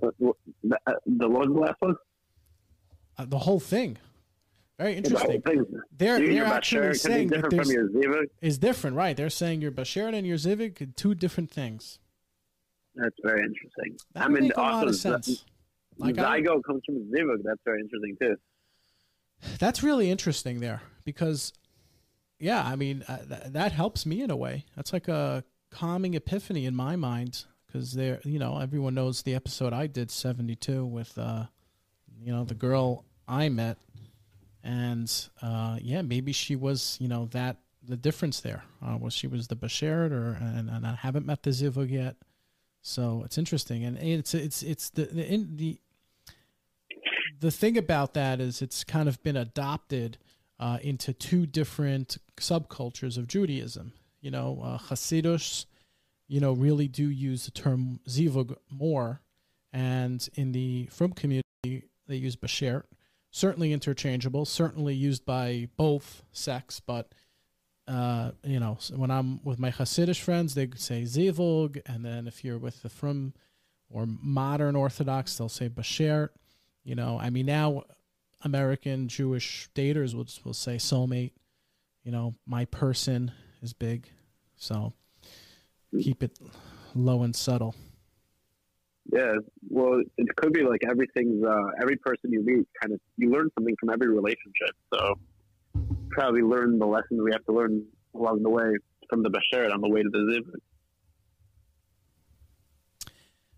The, 0.00 0.32
uh, 0.86 0.92
the 1.06 1.28
last 1.28 1.76
one? 1.80 1.96
Uh, 3.18 3.24
the 3.26 3.38
whole 3.38 3.60
thing. 3.60 3.98
Very 4.78 4.92
The 4.92 4.96
interesting. 4.98 5.42
thing. 5.42 5.66
They're 5.96 6.22
You- 6.22 6.32
they're 6.34 6.44
actually 6.44 6.88
Bashar 6.88 6.98
saying 6.98 7.28
that 7.28 7.50
there's 7.50 7.68
from 7.68 7.72
your 7.72 7.88
Ziva. 7.90 8.24
is 8.40 8.58
different, 8.58 8.96
right? 8.96 9.16
They're 9.16 9.28
saying 9.30 9.60
your 9.62 9.72
Bashert 9.72 10.14
and 10.14 10.26
your 10.26 10.36
Zivik 10.38 10.80
are 10.80 10.86
two 10.86 11.14
different 11.14 11.50
things. 11.50 11.98
That's 12.94 13.16
very 13.22 13.42
interesting. 13.42 13.96
That 14.14 14.24
I 14.24 14.28
mean, 14.28 14.44
make 14.44 14.56
a 14.56 14.60
lot 14.60 14.86
of 14.88 14.94
Z- 14.94 15.00
sense. 15.00 15.44
Like 15.98 16.18
I- 16.18 16.40
comes 16.42 16.62
from 16.86 17.10
Zivug. 17.10 17.42
That's 17.42 17.60
very 17.64 17.80
interesting 17.82 18.16
too. 18.20 18.36
That's 19.58 19.82
really 19.82 20.10
interesting 20.10 20.60
there 20.60 20.82
because, 21.04 21.52
yeah, 22.42 22.62
I 22.66 22.76
mean 22.76 23.04
uh, 23.08 23.18
th- 23.18 23.52
that 23.52 23.72
helps 23.72 24.04
me 24.04 24.20
in 24.20 24.30
a 24.30 24.36
way. 24.36 24.66
That's 24.74 24.92
like 24.92 25.08
a 25.08 25.44
calming 25.70 26.14
epiphany 26.14 26.66
in 26.66 26.74
my 26.74 26.96
mind 26.96 27.44
because 27.66 27.92
there, 27.92 28.20
you 28.24 28.38
know, 28.38 28.58
everyone 28.58 28.94
knows 28.94 29.22
the 29.22 29.34
episode 29.34 29.72
I 29.72 29.86
did 29.86 30.10
seventy 30.10 30.56
two 30.56 30.84
with 30.84 31.16
uh, 31.16 31.44
you 32.20 32.32
know, 32.32 32.44
the 32.44 32.54
girl 32.54 33.04
I 33.28 33.48
met, 33.48 33.78
and 34.62 35.10
uh, 35.40 35.78
yeah, 35.80 36.02
maybe 36.02 36.32
she 36.32 36.56
was, 36.56 36.98
you 37.00 37.08
know, 37.08 37.26
that 37.26 37.58
the 37.86 37.96
difference 37.96 38.40
there. 38.40 38.64
Uh, 38.84 38.96
was 38.96 39.14
she 39.14 39.28
was 39.28 39.46
the 39.46 39.56
Bashert, 39.56 40.10
or 40.10 40.36
and, 40.40 40.68
and 40.68 40.84
I 40.84 40.96
haven't 40.96 41.26
met 41.26 41.44
the 41.44 41.50
Zivug 41.50 41.90
yet, 41.90 42.16
so 42.82 43.22
it's 43.24 43.38
interesting, 43.38 43.84
and 43.84 43.96
it's 43.98 44.34
it's 44.34 44.62
it's 44.62 44.90
the 44.90 45.04
the 45.04 45.32
in, 45.32 45.56
the 45.56 45.78
the 47.38 47.52
thing 47.52 47.78
about 47.78 48.14
that 48.14 48.40
is 48.40 48.62
it's 48.62 48.82
kind 48.82 49.08
of 49.08 49.22
been 49.22 49.36
adopted 49.36 50.18
uh, 50.62 50.78
into 50.80 51.12
two 51.12 51.44
different 51.44 52.18
subcultures 52.36 53.18
of 53.18 53.26
Judaism. 53.26 53.92
You 54.20 54.30
know, 54.30 54.60
uh, 54.62 54.78
Hasidus, 54.78 55.66
you 56.28 56.38
know, 56.38 56.52
really 56.52 56.86
do 56.86 57.10
use 57.10 57.46
the 57.46 57.50
term 57.50 57.98
zivug 58.08 58.54
more, 58.70 59.22
and 59.72 60.26
in 60.36 60.52
the 60.52 60.86
Frum 60.92 61.14
community 61.14 61.88
they 62.06 62.14
use 62.14 62.36
bashert. 62.36 62.84
Certainly 63.32 63.72
interchangeable, 63.72 64.44
certainly 64.44 64.94
used 64.94 65.26
by 65.26 65.68
both 65.76 66.22
sects, 66.30 66.78
but 66.78 67.12
uh, 67.88 68.30
you 68.44 68.60
know, 68.60 68.78
when 68.94 69.10
I'm 69.10 69.42
with 69.42 69.58
my 69.58 69.72
Hasidic 69.72 70.20
friends, 70.20 70.54
they 70.54 70.68
say 70.76 71.02
zivug, 71.02 71.82
and 71.86 72.04
then 72.04 72.28
if 72.28 72.44
you're 72.44 72.58
with 72.58 72.82
the 72.82 72.88
Frum 72.88 73.34
or 73.90 74.06
modern 74.06 74.76
Orthodox, 74.76 75.36
they'll 75.36 75.48
say 75.48 75.68
bashert. 75.68 76.28
You 76.84 76.94
know, 76.94 77.18
I 77.20 77.30
mean, 77.30 77.46
now 77.46 77.82
American 78.44 79.08
Jewish 79.08 79.68
daters 79.74 80.14
will 80.14 80.26
will 80.44 80.54
say 80.54 80.76
soulmate. 80.76 81.32
You 82.04 82.12
know, 82.12 82.34
my 82.46 82.64
person 82.64 83.32
is 83.62 83.72
big, 83.72 84.08
so 84.56 84.92
keep 86.00 86.22
it 86.22 86.38
low 86.94 87.22
and 87.22 87.34
subtle. 87.34 87.74
Yeah, 89.12 89.32
well, 89.68 90.00
it 90.16 90.36
could 90.36 90.52
be 90.52 90.62
like 90.62 90.80
everything's 90.88 91.44
uh, 91.44 91.70
every 91.80 91.96
person 91.96 92.32
you 92.32 92.42
meet, 92.44 92.66
kind 92.80 92.92
of 92.92 93.00
you 93.16 93.30
learn 93.30 93.50
something 93.58 93.74
from 93.78 93.90
every 93.90 94.08
relationship. 94.08 94.74
So 94.92 95.18
probably 96.10 96.42
learn 96.42 96.78
the 96.78 96.86
lessons 96.86 97.20
we 97.22 97.32
have 97.32 97.44
to 97.46 97.52
learn 97.52 97.84
along 98.14 98.42
the 98.42 98.50
way 98.50 98.74
from 99.08 99.22
the 99.22 99.30
Bashert 99.30 99.72
on 99.72 99.80
the 99.80 99.88
way 99.88 100.02
to 100.02 100.08
the 100.08 100.18
Zivug. 100.18 100.60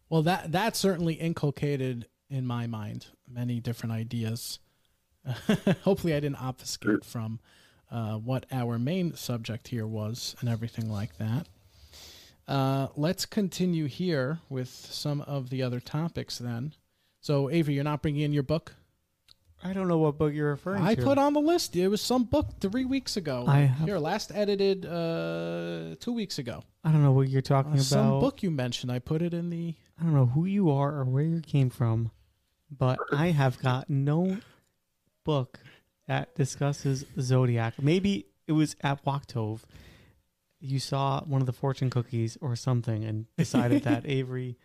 Well, 0.09 0.23
that 0.23 0.53
that 0.53 0.77
certainly 0.77 1.15
inculcated 1.15 2.07
in 2.31 2.47
my 2.47 2.67
mind 2.67 3.07
many 3.29 3.61
different 3.61 3.93
ideas. 3.93 4.59
Hopefully, 5.83 6.15
I 6.15 6.21
didn't 6.21 6.41
obfuscate 6.43 7.05
from 7.05 7.41
uh, 7.91 8.15
what 8.17 8.47
our 8.53 8.79
main 8.79 9.15
subject 9.15 9.69
here 9.69 9.87
was 9.87 10.37
and 10.41 10.49
everything 10.49 10.91
like 10.91 11.17
that. 11.19 11.47
Uh, 12.47 12.89
let's 12.97 13.25
continue 13.25 13.87
here 13.87 14.41
with 14.51 14.69
some 14.69 15.23
of 15.23 15.49
the 15.51 15.63
other 15.63 15.81
topics 15.81 16.39
then. 16.39 16.75
So, 17.21 17.49
Avery, 17.51 17.75
you're 17.75 17.85
not 17.85 18.03
bringing 18.03 18.21
in 18.23 18.33
your 18.35 18.43
book? 18.43 18.75
I 19.67 19.73
don't 19.73 19.89
know 19.89 19.97
what 19.97 20.19
book 20.19 20.35
you're 20.35 20.51
referring 20.51 20.83
I 20.83 20.95
to. 20.95 21.01
I 21.01 21.05
put 21.05 21.17
on 21.17 21.33
the 21.33 21.41
list. 21.41 21.75
It 21.75 21.89
was 21.89 22.03
some 22.03 22.25
book 22.25 22.61
three 22.61 22.85
weeks 22.85 23.17
ago. 23.17 23.47
I 23.49 23.61
have- 23.61 23.87
Here, 23.89 23.99
last 23.99 24.31
edited 24.35 24.85
uh, 24.85 25.95
two 26.01 26.13
weeks 26.13 26.39
ago. 26.39 26.63
I 26.85 26.93
don't 26.93 27.03
know 27.03 27.13
what 27.13 27.31
you're 27.31 27.41
talking 27.41 27.71
Uh, 27.73 27.77
about. 27.77 27.85
some 27.85 28.21
book 28.21 28.43
you 28.43 28.51
mentioned. 28.51 28.93
I 28.93 28.99
put 28.99 29.23
it 29.23 29.33
in 29.33 29.49
the. 29.49 29.75
I 29.99 30.03
don't 30.03 30.13
know 30.13 30.27
who 30.27 30.45
you 30.45 30.71
are 30.71 30.95
or 30.99 31.05
where 31.05 31.23
you 31.25 31.41
came 31.41 31.71
from, 31.71 32.11
but 32.71 32.99
I 33.11 33.29
have 33.29 33.59
got 33.59 33.89
no 33.89 34.37
book 35.25 35.59
that 36.07 36.35
discusses 36.35 37.05
zodiac. 37.21 37.75
Maybe 37.83 38.27
it 38.47 38.53
was 38.53 38.77
at 38.83 39.05
Wachtov. 39.05 39.61
You 40.61 40.79
saw 40.79 41.23
one 41.25 41.41
of 41.41 41.47
the 41.47 41.53
fortune 41.53 41.91
cookies 41.91 42.39
or 42.41 42.57
something 42.57 43.05
and 43.05 43.27
decided 43.37 43.83
that 43.85 44.03
Avery 44.09 44.57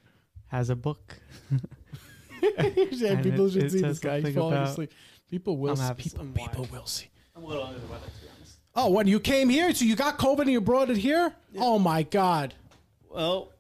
has 0.47 0.69
a 0.69 0.75
book. 0.75 1.19
yeah, 2.41 3.11
And 3.13 3.23
people 3.23 3.47
it- 3.47 3.51
should 3.53 3.63
it 3.63 3.71
see 3.71 3.79
says 3.79 3.99
this 3.99 3.99
guy 3.99 4.17
something 4.17 4.33
falling 4.35 4.53
about- 4.57 4.69
asleep. 4.69 4.91
People 5.29 5.57
will. 5.57 5.79
I'm 5.79 5.79
s- 5.79 5.93
People, 6.13 6.25
people 6.35 6.67
will 6.71 6.87
see. 6.87 7.07
I'm 7.35 7.43
a 7.43 7.47
little 7.47 7.63
under 7.63 7.77
the 7.79 7.85
weather, 7.85 8.05
to 8.07 8.21
be 8.21 8.27
honest. 8.35 8.57
Oh, 8.75 8.89
when 8.89 9.05
you 9.07 9.19
came 9.19 9.47
here, 9.47 9.71
so 9.75 9.85
you 9.85 9.95
got 9.95 10.17
COVID 10.17 10.39
and 10.41 10.49
you 10.49 10.59
brought 10.59 10.89
it 10.89 10.97
here? 10.97 11.35
Oh 11.57 11.77
my 11.77 12.01
God! 12.01 12.55
Well, 13.11 13.51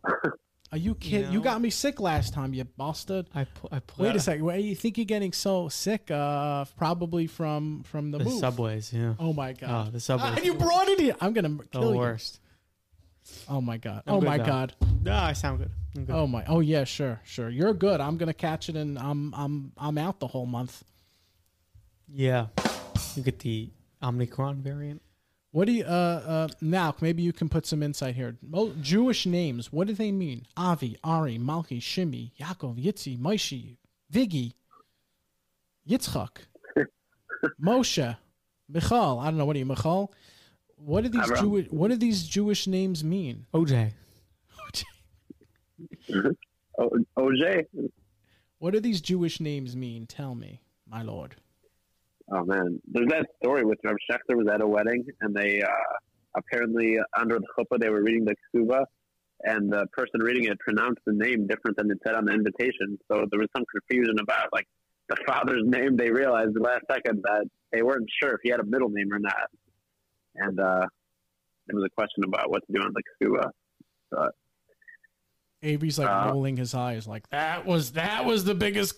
Are 0.71 0.77
you 0.77 0.93
kidding? 0.93 1.31
You 1.31 1.39
No. 1.39 1.43
got 1.43 1.61
me 1.61 1.71
sick 1.71 1.99
last 1.99 2.31
time, 2.33 2.53
you 2.53 2.63
bastard. 2.63 3.27
I 3.33 3.45
pu- 3.45 3.69
I 3.71 3.79
put 3.79 3.97
Wait 3.99 4.15
a 4.15 4.19
second. 4.19 4.45
Wait, 4.45 4.63
you 4.63 4.75
think 4.75 4.97
you're 4.97 5.05
getting 5.05 5.33
so 5.33 5.67
sick? 5.67 6.11
Uh, 6.11 6.65
probably 6.77 7.25
from 7.25 7.81
from 7.83 8.11
the, 8.11 8.19
The 8.19 8.25
move. 8.25 8.39
subways, 8.39 8.93
yeah. 8.93 9.15
Oh 9.19 9.33
my 9.33 9.53
God! 9.53 9.87
Oh, 9.87 9.91
the 9.91 9.99
subways. 9.99 10.33
Ah, 10.37 10.41
you 10.43 10.53
brought 10.53 10.87
it 10.87 10.99
here. 10.99 11.15
I'm 11.19 11.33
gonna 11.33 11.49
the 11.49 11.63
kill 11.71 11.91
you. 11.93 11.97
worst. 11.97 12.39
Oh 13.47 13.61
my 13.61 13.77
God! 13.77 14.03
I'm 14.05 14.13
oh 14.15 14.21
my 14.21 14.37
now. 14.37 14.45
God! 14.45 14.75
No, 15.03 15.13
I 15.15 15.33
sound 15.33 15.57
good. 15.59 15.71
I'm 15.95 16.05
good. 16.05 16.15
Oh 16.15 16.27
my! 16.27 16.45
Oh 16.45 16.59
yeah, 16.59 16.83
sure, 16.83 17.19
sure. 17.23 17.49
You're 17.49 17.73
good. 17.73 17.99
I'm 17.99 18.17
gonna 18.17 18.33
catch 18.33 18.69
it, 18.69 18.75
and 18.75 18.97
I'm 18.99 19.33
I'm 19.33 19.71
I'm 19.77 19.97
out 19.97 20.19
the 20.19 20.27
whole 20.27 20.45
month. 20.45 20.83
Yeah. 22.11 22.47
You 23.15 23.23
get 23.23 23.39
the 23.39 23.69
Omicron 24.03 24.61
variant. 24.61 25.01
What 25.51 25.65
do 25.65 25.71
you, 25.73 25.83
uh, 25.83 25.87
uh, 25.87 26.47
now, 26.61 26.95
maybe 27.01 27.23
you 27.23 27.33
can 27.33 27.49
put 27.49 27.65
some 27.65 27.81
insight 27.81 28.15
here. 28.15 28.37
Mo- 28.41 28.73
Jewish 28.81 29.25
names, 29.25 29.71
what 29.73 29.87
do 29.87 29.93
they 29.93 30.11
mean? 30.11 30.45
Avi, 30.55 30.97
Ari, 31.03 31.39
Malchi, 31.39 31.79
Shimi, 31.79 32.31
Yaakov, 32.39 32.77
Yitzi, 32.83 33.17
Moshe, 33.17 33.77
Vigi, 34.11 34.53
Yitzchak, 35.89 36.37
Moshe, 37.61 38.15
Michal. 38.67 39.19
I 39.19 39.25
don't 39.25 39.37
know. 39.37 39.45
What 39.45 39.55
are 39.55 39.59
you, 39.59 39.65
Michal? 39.65 40.13
What 40.75 41.03
do 41.03 41.09
these 41.09 41.21
Avram. 41.21 41.39
Jewish, 41.39 41.67
what 41.71 41.87
do 41.89 41.97
these 41.97 42.23
Jewish 42.27 42.67
names 42.67 43.03
mean? 43.03 43.47
OJ. 43.53 43.91
O- 46.77 46.89
OJ, 47.17 47.65
What 48.59 48.73
do 48.73 48.79
these 48.79 49.01
Jewish 49.01 49.39
names 49.39 49.75
mean? 49.75 50.05
Tell 50.05 50.35
me, 50.35 50.61
my 50.87 51.01
lord. 51.01 51.35
Oh 52.31 52.43
man, 52.45 52.79
there's 52.91 53.07
that 53.09 53.27
story 53.41 53.63
with 53.63 53.79
Rav 53.83 53.95
Schechter 54.09 54.35
was 54.35 54.47
at 54.47 54.61
a 54.61 54.67
wedding, 54.67 55.05
and 55.21 55.35
they 55.35 55.61
uh, 55.61 55.67
apparently 56.35 56.97
under 57.17 57.39
the 57.39 57.45
chuppah 57.57 57.79
they 57.79 57.89
were 57.89 58.03
reading 58.03 58.25
the 58.25 58.35
ksuba, 58.53 58.83
and 59.43 59.71
the 59.71 59.85
person 59.93 60.21
reading 60.21 60.45
it 60.45 60.59
pronounced 60.59 61.01
the 61.05 61.13
name 61.13 61.47
different 61.47 61.77
than 61.77 61.89
it 61.91 61.97
said 62.05 62.15
on 62.15 62.25
the 62.25 62.33
invitation. 62.33 62.97
So 63.09 63.25
there 63.29 63.39
was 63.39 63.49
some 63.55 63.65
confusion 63.71 64.15
about 64.21 64.47
like 64.53 64.67
the 65.07 65.17
father's 65.25 65.63
name. 65.65 65.97
They 65.97 66.11
realized 66.11 66.53
the 66.53 66.61
last 66.61 66.83
second 66.91 67.21
that 67.23 67.45
they 67.71 67.81
weren't 67.81 68.09
sure 68.21 68.31
if 68.31 68.39
he 68.43 68.49
had 68.49 68.59
a 68.59 68.65
middle 68.65 68.89
name 68.89 69.11
or 69.11 69.19
not, 69.19 69.49
and 70.35 70.59
uh, 70.59 70.85
there 71.67 71.75
was 71.75 71.85
a 71.85 71.89
question 71.95 72.23
about 72.25 72.49
what 72.49 72.65
to 72.67 72.73
do 72.73 72.81
on 72.81 72.93
the 72.93 73.03
ksuba. 73.25 73.49
But 74.11 74.31
Avery's 75.61 75.99
like 75.99 76.07
Uh, 76.07 76.31
rolling 76.31 76.57
his 76.57 76.73
eyes, 76.73 77.07
like 77.07 77.29
that 77.29 77.65
was 77.65 77.93
that 77.93 78.25
was 78.25 78.45
the 78.45 78.55
biggest 78.55 78.97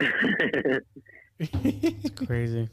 consign. 1.38 2.26
Crazy. 2.26 2.68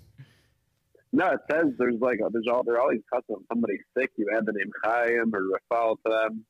No, 1.13 1.29
it 1.31 1.39
says 1.49 1.67
there's 1.77 1.99
like 2.01 2.19
there's 2.31 2.47
all 2.51 2.63
there 2.63 2.75
are 2.75 2.81
all 2.81 2.91
these 2.91 3.01
customs. 3.13 3.39
If 3.41 3.47
somebody's 3.47 3.79
sick, 3.97 4.11
you 4.17 4.27
add 4.35 4.45
the 4.45 4.51
name 4.51 4.71
Chaim 4.83 5.33
or 5.33 5.41
Rafal 5.43 5.95
to 6.05 6.11
them. 6.11 6.45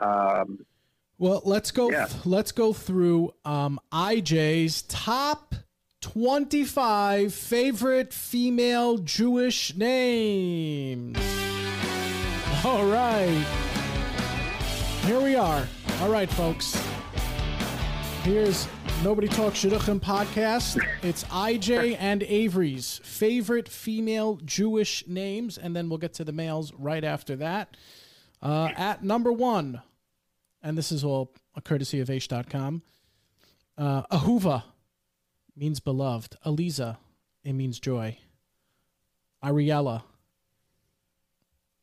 Um, 0.00 0.58
Well, 1.18 1.42
let's 1.44 1.70
go. 1.70 1.90
Yeah. 1.90 2.08
Let's 2.24 2.52
go 2.52 2.72
through 2.72 3.34
um, 3.44 3.78
IJ's 3.92 4.82
top 4.82 5.54
twenty-five 6.00 7.32
favorite 7.34 8.12
female 8.14 8.98
Jewish 8.98 9.76
names. 9.76 11.18
All 12.64 12.86
right, 12.86 13.44
here 15.02 15.20
we 15.20 15.36
are. 15.36 15.66
All 16.00 16.08
right, 16.08 16.30
folks. 16.30 16.74
Here's 18.22 18.66
Nobody 19.04 19.28
Talks 19.28 19.62
Shidduchim 19.62 20.00
podcast. 20.00 20.82
It's 21.02 21.24
IJ 21.24 21.98
and 22.00 22.22
Avery's 22.22 23.02
favorite 23.04 23.68
female 23.68 24.40
Jewish 24.42 25.06
names, 25.06 25.58
and 25.58 25.76
then 25.76 25.90
we'll 25.90 25.98
get 25.98 26.14
to 26.14 26.24
the 26.24 26.32
males 26.32 26.72
right 26.72 27.04
after 27.04 27.36
that. 27.36 27.76
Uh, 28.40 28.70
at 28.74 29.04
number 29.04 29.30
one, 29.30 29.82
and 30.62 30.78
this 30.78 30.90
is 30.90 31.04
all 31.04 31.34
a 31.54 31.60
courtesy 31.60 32.00
of 32.00 32.08
H.com. 32.08 32.80
Uh, 33.76 34.04
Ahuva 34.04 34.62
means 35.54 35.80
beloved. 35.80 36.38
Aliza, 36.46 36.96
it 37.44 37.52
means 37.52 37.78
joy. 37.78 38.16
Ariella, 39.44 40.02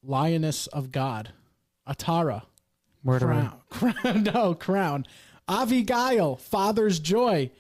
lioness 0.02 0.66
of 0.66 0.92
God. 0.92 1.34
Atara, 1.88 2.42
Murderer. 3.04 3.52
crown. 3.70 3.94
crown. 3.94 4.24
no, 4.34 4.56
crown. 4.56 5.06
Avigail, 5.48 6.40
father's 6.40 7.00
joy. 7.00 7.52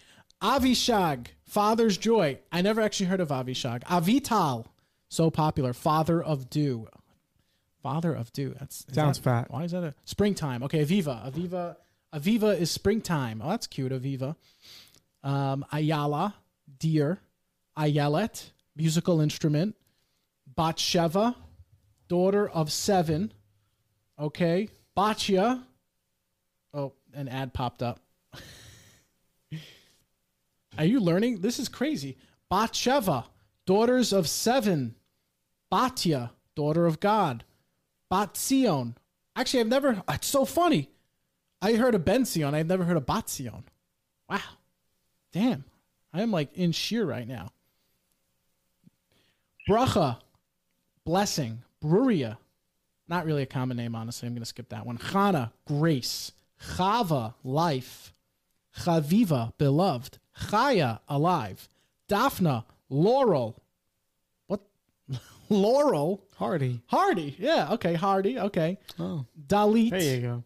Avishag, 0.41 1.27
father's 1.43 1.97
joy. 1.97 2.39
I 2.51 2.61
never 2.61 2.81
actually 2.81 3.07
heard 3.07 3.19
of 3.19 3.29
Avishag. 3.29 3.83
Avital, 3.83 4.65
so 5.09 5.29
popular. 5.29 5.73
Father 5.73 6.21
of 6.23 6.49
dew. 6.49 6.87
Father 7.83 8.13
of 8.13 8.31
dew. 8.33 8.55
That's 8.59 8.85
Sounds 8.91 9.17
that- 9.19 9.23
fat. 9.23 9.51
Why 9.51 9.63
is 9.63 9.71
that 9.71 9.83
a 9.83 9.93
springtime? 10.05 10.63
Okay, 10.63 10.83
Aviva. 10.85 11.31
Aviva. 11.31 11.75
Aviva 12.13 12.57
is 12.59 12.69
springtime. 12.71 13.41
Oh, 13.43 13.49
that's 13.49 13.67
cute. 13.67 13.91
Aviva. 13.91 14.35
Um, 15.23 15.65
Ayala, 15.71 16.35
deer. 16.79 17.19
Ayelet, 17.77 18.51
musical 18.75 19.21
instrument. 19.21 19.75
Batsheva, 20.57 21.35
daughter 22.07 22.49
of 22.49 22.71
seven. 22.71 23.31
Okay. 24.19 24.69
Bachya. 24.97 25.63
An 27.13 27.27
ad 27.27 27.53
popped 27.53 27.83
up. 27.83 27.99
Are 30.77 30.85
you 30.85 30.99
learning? 30.99 31.41
This 31.41 31.59
is 31.59 31.69
crazy. 31.69 32.17
Batsheva, 32.51 33.25
daughters 33.65 34.13
of 34.13 34.27
seven. 34.27 34.95
Batya, 35.71 36.31
daughter 36.55 36.85
of 36.85 36.99
God. 36.99 37.43
Batzion. 38.11 38.95
Actually, 39.35 39.61
I've 39.61 39.67
never. 39.67 40.03
It's 40.09 40.27
so 40.27 40.45
funny. 40.45 40.89
I 41.61 41.73
heard 41.73 41.95
of 41.95 42.03
Benzion. 42.03 42.53
I've 42.53 42.67
never 42.67 42.83
heard 42.83 42.97
of 42.97 43.05
Batzion. 43.05 43.63
Wow. 44.29 44.39
Damn. 45.31 45.63
I 46.13 46.21
am 46.21 46.31
like 46.31 46.53
in 46.55 46.71
sheer 46.71 47.05
right 47.05 47.27
now. 47.27 47.51
Bracha, 49.69 50.17
blessing. 51.05 51.61
Bruria, 51.83 52.37
not 53.07 53.25
really 53.25 53.43
a 53.43 53.47
common 53.47 53.77
name, 53.77 53.95
honestly. 53.95 54.27
I'm 54.27 54.33
going 54.33 54.41
to 54.41 54.47
skip 54.47 54.69
that 54.69 54.85
one. 54.85 54.97
Chana, 54.97 55.51
grace. 55.65 56.31
Chava, 56.61 57.33
life. 57.43 58.13
Chaviva, 58.79 59.53
beloved. 59.57 60.19
Chaya, 60.47 60.99
alive. 61.09 61.67
Daphna, 62.09 62.63
laurel. 62.89 63.61
What? 64.47 64.61
laurel? 65.49 66.23
Hardy. 66.35 66.81
Hardy. 66.87 67.35
Yeah, 67.37 67.73
okay. 67.73 67.93
Hardy. 67.93 68.39
Okay. 68.39 68.77
Oh, 68.99 69.25
Dalit. 69.47 69.91
there 69.91 70.01
you 70.01 70.21
go. 70.21 70.43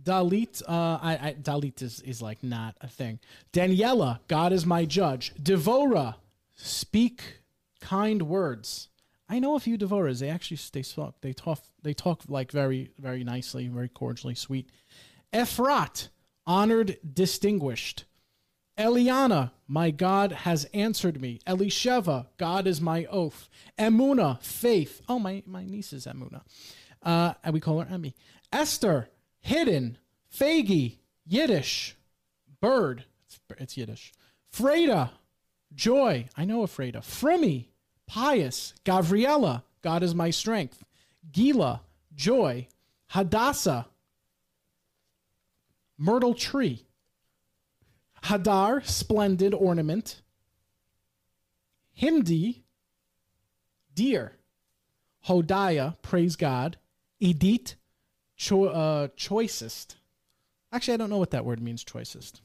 Dalit, 0.00 0.62
uh, 0.66 0.98
I, 1.02 1.18
I 1.20 1.34
Dalit 1.34 1.82
is, 1.82 2.00
is 2.02 2.22
like 2.22 2.42
not 2.42 2.76
a 2.80 2.88
thing. 2.88 3.18
Daniela, 3.52 4.20
God 4.28 4.52
is 4.52 4.64
my 4.64 4.84
judge. 4.84 5.34
Devora, 5.34 6.16
speak 6.54 7.40
kind 7.80 8.22
words. 8.22 8.88
I 9.28 9.38
know 9.38 9.56
a 9.56 9.60
few 9.60 9.76
Devoras. 9.76 10.20
They 10.20 10.30
actually 10.30 10.58
they 10.72 10.82
talk 10.82 11.20
they 11.20 11.32
talk 11.32 11.60
they 11.82 11.94
talk 11.94 12.22
like 12.28 12.50
very 12.50 12.90
very 12.98 13.24
nicely, 13.24 13.68
very 13.68 13.88
cordially, 13.88 14.34
sweet. 14.34 14.70
Efrat, 15.32 16.08
honored, 16.46 16.98
distinguished. 17.12 18.04
Eliana, 18.78 19.50
my 19.66 19.90
God 19.90 20.30
has 20.30 20.64
answered 20.72 21.20
me. 21.20 21.40
Elisheva, 21.46 22.26
God 22.36 22.66
is 22.66 22.80
my 22.80 23.06
oath. 23.06 23.48
Emuna, 23.76 24.40
faith. 24.40 25.02
Oh, 25.08 25.18
my, 25.18 25.42
my 25.46 25.64
niece 25.64 25.92
is 25.92 26.06
Emuna. 26.06 26.42
Uh, 27.02 27.34
and 27.42 27.52
we 27.52 27.60
call 27.60 27.80
her 27.80 27.92
Emmy. 27.92 28.14
Esther, 28.52 29.08
hidden. 29.40 29.98
Fagi, 30.32 30.98
Yiddish. 31.26 31.96
Bird, 32.60 33.04
it's, 33.26 33.40
it's 33.58 33.76
Yiddish. 33.76 34.12
Freda, 34.54 35.10
joy. 35.74 36.28
I 36.36 36.44
know 36.44 36.62
a 36.62 36.66
Freda. 36.66 36.98
Frimi, 36.98 37.67
pious. 38.08 38.74
Gavriela, 38.84 39.62
God 39.82 40.02
is 40.02 40.14
my 40.14 40.30
strength. 40.30 40.84
Gila, 41.30 41.82
joy. 42.16 42.66
Hadassah, 43.08 43.86
myrtle 45.96 46.34
tree. 46.34 46.84
Hadar, 48.24 48.84
splendid 48.84 49.54
ornament. 49.54 50.22
Himdi, 52.00 52.62
deer. 53.94 54.32
Hodiah, 55.26 56.00
praise 56.02 56.36
God. 56.36 56.76
Edith, 57.20 57.74
cho- 58.36 58.66
uh, 58.66 59.08
choicest. 59.16 59.96
Actually, 60.72 60.94
I 60.94 60.96
don't 60.98 61.10
know 61.10 61.18
what 61.18 61.30
that 61.30 61.44
word 61.44 61.60
means, 61.60 61.84
choicest. 61.84 62.40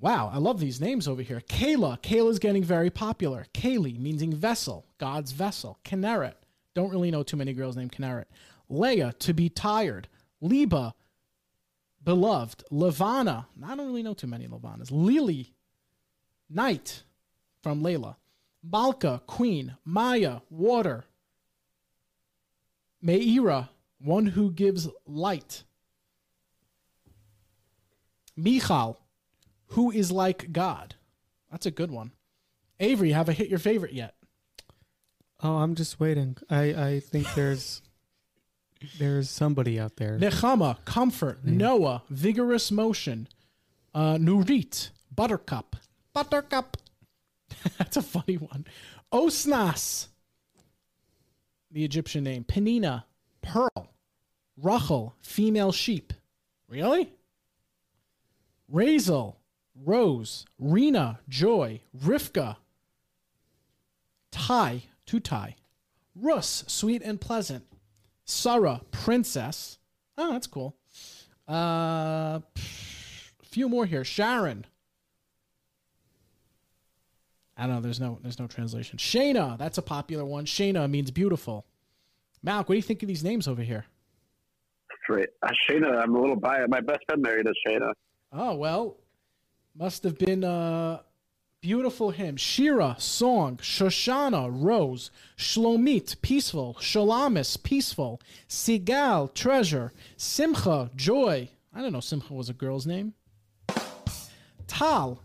Wow, 0.00 0.30
I 0.32 0.38
love 0.38 0.60
these 0.60 0.80
names 0.80 1.08
over 1.08 1.22
here. 1.22 1.40
Kayla, 1.40 2.00
Kayla's 2.00 2.38
getting 2.38 2.62
very 2.62 2.88
popular. 2.90 3.46
Kaylee, 3.52 3.98
meaning 3.98 4.32
vessel, 4.32 4.86
God's 4.98 5.32
vessel. 5.32 5.78
Kinneret, 5.84 6.34
don't 6.74 6.90
really 6.90 7.10
know 7.10 7.24
too 7.24 7.36
many 7.36 7.52
girls 7.52 7.76
named 7.76 7.90
Kinneret. 7.90 8.26
Leah, 8.68 9.12
to 9.18 9.32
be 9.34 9.48
tired. 9.48 10.06
Liba, 10.40 10.94
beloved. 12.04 12.62
Levana, 12.70 13.48
I 13.64 13.74
don't 13.74 13.86
really 13.86 14.04
know 14.04 14.14
too 14.14 14.28
many 14.28 14.46
Levanas. 14.46 14.90
Lily, 14.92 15.52
night, 16.48 17.02
from 17.62 17.82
Layla. 17.82 18.16
Malka, 18.62 19.20
queen. 19.26 19.76
Maya, 19.84 20.40
water. 20.48 21.04
Meira, 23.04 23.68
one 24.00 24.26
who 24.26 24.52
gives 24.52 24.88
light. 25.06 25.64
Michal, 28.36 29.00
who 29.68 29.90
is 29.90 30.10
like 30.10 30.52
God. 30.52 30.94
That's 31.50 31.66
a 31.66 31.70
good 31.70 31.90
one. 31.90 32.12
Avery, 32.80 33.12
have 33.12 33.28
I 33.28 33.32
hit 33.32 33.48
your 33.48 33.58
favorite 33.58 33.92
yet? 33.92 34.14
Oh, 35.42 35.56
I'm 35.56 35.74
just 35.74 36.00
waiting. 36.00 36.36
I, 36.50 36.62
I 36.74 37.00
think 37.00 37.32
there's 37.34 37.82
there's 38.98 39.30
somebody 39.30 39.78
out 39.78 39.96
there. 39.96 40.18
Nechama, 40.18 40.84
comfort. 40.84 41.44
Noah, 41.44 42.02
vigorous 42.10 42.70
motion. 42.70 43.28
Uh, 43.94 44.14
Nurit, 44.14 44.90
buttercup. 45.14 45.76
Buttercup. 46.12 46.76
That's 47.78 47.96
a 47.96 48.02
funny 48.02 48.36
one. 48.36 48.66
Osnas, 49.12 50.08
the 51.70 51.84
Egyptian 51.84 52.24
name. 52.24 52.44
Penina, 52.44 53.04
pearl. 53.42 53.92
Rachel, 54.60 55.14
female 55.22 55.72
sheep. 55.72 56.12
Really? 56.68 57.12
Razel, 58.72 59.36
rose. 59.84 60.44
Rena, 60.58 61.20
joy. 61.28 61.80
Rivka, 61.96 62.56
tie, 64.30 64.82
to 65.06 65.20
tie. 65.20 65.56
Rus, 66.14 66.64
sweet 66.66 67.02
and 67.02 67.20
pleasant. 67.20 67.64
Sarah, 68.24 68.82
princess. 68.90 69.78
Oh, 70.16 70.32
that's 70.32 70.46
cool. 70.46 70.76
Uh, 71.48 72.40
a 72.40 72.42
few 73.42 73.68
more 73.68 73.86
here. 73.86 74.04
Sharon. 74.04 74.66
I 77.56 77.66
don't 77.66 77.76
know. 77.76 77.80
There's 77.80 78.00
no. 78.00 78.18
There's 78.22 78.38
no 78.38 78.46
translation. 78.46 78.98
Shayna. 78.98 79.58
That's 79.58 79.78
a 79.78 79.82
popular 79.82 80.24
one. 80.24 80.44
Shayna 80.44 80.88
means 80.88 81.10
beautiful. 81.10 81.66
Malk, 82.46 82.56
what 82.56 82.68
do 82.68 82.74
you 82.76 82.82
think 82.82 83.02
of 83.02 83.08
these 83.08 83.24
names 83.24 83.48
over 83.48 83.62
here? 83.62 83.86
Great. 85.06 85.30
Uh, 85.42 85.48
Shayna, 85.68 86.02
I'm 86.02 86.14
a 86.14 86.20
little 86.20 86.36
biased. 86.36 86.68
My 86.68 86.80
best 86.80 87.00
friend 87.06 87.22
married 87.22 87.46
a 87.46 87.68
Shayna. 87.68 87.92
Oh 88.32 88.54
well, 88.54 88.98
must 89.78 90.02
have 90.02 90.18
been 90.18 90.42
a 90.42 91.04
beautiful 91.60 92.10
hymn. 92.10 92.36
Shira, 92.36 92.96
song. 92.98 93.58
Shoshana, 93.58 94.50
rose. 94.52 95.10
Shlomit, 95.36 96.20
peaceful. 96.20 96.76
Shalamis, 96.80 97.62
peaceful. 97.62 98.20
Sigal, 98.48 99.32
treasure. 99.32 99.92
Simcha, 100.16 100.90
joy. 100.96 101.48
I 101.72 101.80
don't 101.80 101.92
know. 101.92 102.00
Simcha 102.00 102.34
was 102.34 102.48
a 102.48 102.54
girl's 102.54 102.86
name. 102.86 103.14
Tal, 104.66 105.22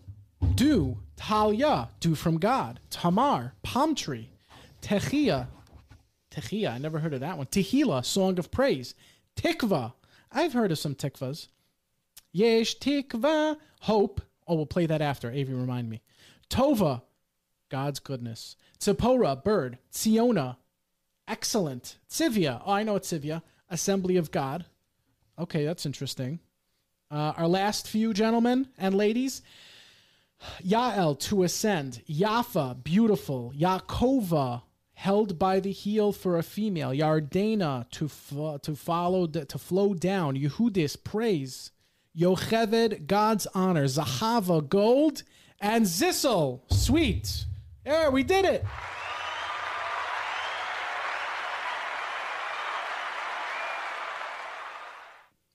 dew. 0.53 0.97
Talia, 1.15 1.89
dew 1.99 2.13
from 2.13 2.37
God. 2.37 2.79
Tamar, 2.91 3.53
palm 3.63 3.95
tree. 3.95 4.29
Techia, 4.81 5.47
Techia, 6.29 6.73
I 6.73 6.77
never 6.77 6.99
heard 6.99 7.13
of 7.13 7.21
that 7.21 7.37
one. 7.37 7.47
Tehila, 7.47 8.03
song 8.03 8.37
of 8.37 8.51
praise. 8.51 8.93
Tikva, 9.35 9.93
I've 10.31 10.53
heard 10.53 10.71
of 10.71 10.79
some 10.79 10.95
tikvas. 10.95 11.47
Yesh 12.31 12.77
tikva, 12.79 13.57
hope. 13.81 14.21
Oh, 14.47 14.55
we'll 14.55 14.65
play 14.65 14.85
that 14.85 15.01
after. 15.01 15.29
Avi, 15.29 15.45
remind 15.45 15.89
me. 15.89 16.01
Tova, 16.49 17.01
God's 17.69 17.99
goodness. 17.99 18.55
Tzipora, 18.79 19.43
bird. 19.43 19.77
Tziona, 19.91 20.57
excellent. 21.27 21.97
Tzivia, 22.09 22.61
oh, 22.65 22.71
I 22.71 22.83
know 22.83 22.95
it's 22.95 23.11
Tzivia. 23.11 23.41
Assembly 23.69 24.17
of 24.17 24.31
God. 24.31 24.65
Okay, 25.39 25.65
that's 25.65 25.85
interesting. 25.85 26.39
Uh, 27.09 27.33
our 27.37 27.47
last 27.47 27.87
few 27.87 28.13
gentlemen 28.13 28.67
and 28.77 28.95
ladies. 28.95 29.41
Yael, 30.63 31.17
to 31.19 31.43
ascend. 31.43 32.01
Yafa, 32.09 32.83
beautiful. 32.83 33.53
Yaakova, 33.57 34.63
held 34.93 35.39
by 35.39 35.59
the 35.59 35.71
heel 35.71 36.11
for 36.11 36.37
a 36.37 36.43
female. 36.43 36.91
Yardena, 36.91 37.89
to, 37.91 38.07
fo- 38.07 38.57
to 38.57 38.75
follow, 38.75 39.25
to 39.25 39.57
flow 39.57 39.93
down. 39.93 40.35
Yehudis, 40.35 41.01
praise. 41.03 41.71
Yocheved, 42.17 43.07
God's 43.07 43.47
honor. 43.53 43.85
Zahava, 43.85 44.67
gold. 44.67 45.23
And 45.59 45.85
Zissel, 45.85 46.61
sweet. 46.71 47.45
There, 47.85 48.11
we 48.11 48.23
did 48.23 48.45
it. 48.45 48.65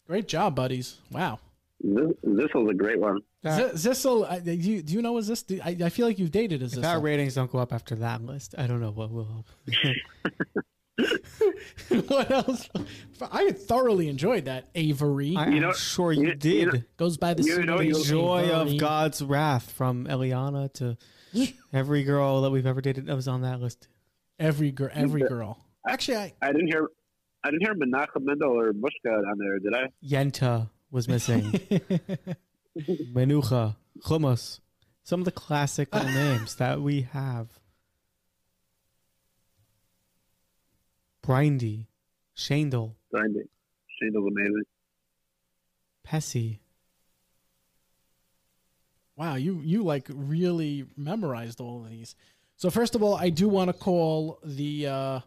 Great 0.06 0.26
job, 0.26 0.54
buddies. 0.54 0.96
Wow. 1.10 1.38
This, 1.80 2.08
this 2.22 2.48
was 2.54 2.68
a 2.70 2.74
great 2.74 2.98
one. 2.98 3.20
That- 3.42 3.76
Z- 3.76 3.90
Zissel, 3.90 4.28
I- 4.28 4.40
do 4.40 4.52
you, 4.52 4.82
do 4.82 4.94
you 4.94 5.02
know 5.02 5.16
is 5.18 5.28
this? 5.28 5.44
I, 5.62 5.76
I 5.84 5.88
feel 5.90 6.06
like 6.06 6.18
you've 6.18 6.32
dated 6.32 6.62
a 6.62 6.64
if 6.64 6.84
our 6.84 6.98
ratings 6.98 7.34
don't 7.34 7.52
go 7.52 7.58
up 7.58 7.72
after 7.72 7.94
that 7.96 8.22
list, 8.24 8.54
I 8.58 8.66
don't 8.66 8.80
know 8.80 8.90
what 8.90 9.10
will. 9.10 9.44
what 12.08 12.30
else? 12.30 12.68
I 13.32 13.52
thoroughly 13.52 14.08
enjoyed 14.08 14.46
that. 14.46 14.68
Avery 14.74 15.34
I'm 15.36 15.52
You 15.52 15.60
know- 15.60 15.72
sure 15.72 16.12
you, 16.12 16.22
you- 16.22 16.28
you 16.28 16.34
did. 16.34 16.72
know- 16.74 16.82
goes 16.96 17.16
by 17.16 17.34
the 17.34 17.42
you 17.44 17.62
know, 17.64 17.78
the 17.78 17.92
joy 18.04 18.44
Avery. 18.50 18.74
of 18.74 18.78
God's 18.80 19.22
wrath 19.22 19.70
from 19.70 20.06
Eliana 20.06 20.72
to 20.74 20.96
every 21.72 22.02
girl 22.04 22.42
that 22.42 22.50
we've 22.50 22.66
ever 22.66 22.80
dated 22.80 23.06
that 23.06 23.14
was 23.16 23.28
on 23.28 23.42
that 23.42 23.60
list. 23.60 23.88
Every 24.38 24.70
girl, 24.72 24.90
every 24.92 25.22
girl. 25.22 25.58
Actually, 25.86 26.16
I 26.18 26.32
I 26.42 26.52
didn't 26.52 26.68
hear, 26.68 26.88
I 27.44 27.50
didn't 27.50 27.62
hear 27.62 27.74
Menachem 27.74 28.22
Mendel 28.22 28.58
or 28.60 28.72
Mushka 28.72 29.12
on 29.28 29.38
there, 29.38 29.58
did 29.58 29.74
I? 29.74 29.88
Yenta 30.04 30.70
was 30.90 31.08
missing. 31.08 31.42
Menucha, 32.78 33.76
Hummus. 34.04 34.60
Some 35.02 35.20
of 35.20 35.24
the 35.24 35.32
classic 35.32 35.92
names 35.94 36.56
that 36.56 36.80
we 36.82 37.02
have. 37.12 37.57
Brindy, 41.28 41.86
Shandel, 42.34 42.94
Grinding. 43.12 43.48
Shane 44.00 44.12
was 44.14 44.32
amazing. 44.32 44.62
Pessy. 46.06 46.60
Wow, 49.14 49.34
you 49.34 49.60
you 49.62 49.82
like 49.82 50.06
really 50.08 50.86
memorized 50.96 51.60
all 51.60 51.84
of 51.84 51.90
these. 51.90 52.14
So 52.56 52.70
first 52.70 52.94
of 52.94 53.02
all, 53.02 53.14
I 53.14 53.28
do 53.28 53.46
want 53.46 53.68
to 53.68 53.74
call 53.74 54.38
the 54.42 54.86
uh, 54.86 55.20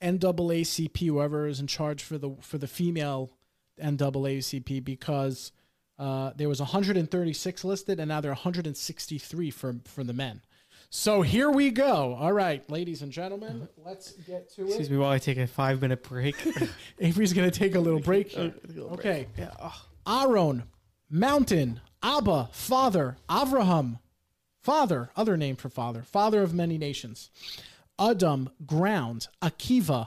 NAACP 0.00 1.06
whoever 1.06 1.46
is 1.46 1.60
in 1.60 1.66
charge 1.66 2.02
for 2.02 2.16
the 2.16 2.30
for 2.40 2.56
the 2.56 2.66
female 2.66 3.30
NAACP 3.78 4.82
because 4.82 5.52
uh, 5.98 6.30
there 6.36 6.48
was 6.48 6.60
136 6.60 7.64
listed 7.64 8.00
and 8.00 8.08
now 8.08 8.20
there 8.22 8.30
are 8.30 8.34
163 8.34 9.50
for 9.50 9.76
for 9.84 10.04
the 10.04 10.14
men. 10.14 10.40
So 10.96 11.22
here 11.22 11.50
we 11.50 11.72
go. 11.72 12.14
All 12.14 12.32
right, 12.32 12.70
ladies 12.70 13.02
and 13.02 13.10
gentlemen, 13.10 13.66
let's 13.84 14.12
get 14.12 14.48
to 14.50 14.62
it. 14.62 14.66
Excuse 14.66 14.86
it. 14.86 14.92
me 14.92 14.96
while 14.96 15.10
I 15.10 15.18
take 15.18 15.38
a 15.38 15.46
five 15.48 15.82
minute 15.82 16.04
break. 16.04 16.36
Avery's 17.00 17.32
gonna 17.32 17.50
take 17.50 17.74
a 17.74 17.80
little 17.80 17.98
break 17.98 18.28
here. 18.28 18.54
Okay. 18.92 19.26
Aaron, 20.06 20.62
mountain, 21.10 21.80
Abba, 22.00 22.48
father, 22.52 23.16
Avraham, 23.28 23.98
father, 24.62 25.10
other 25.16 25.36
name 25.36 25.56
for 25.56 25.68
father, 25.68 26.02
father 26.02 26.42
of 26.42 26.54
many 26.54 26.78
nations. 26.78 27.28
Adam, 27.98 28.50
ground, 28.64 29.26
Akiva, 29.42 30.06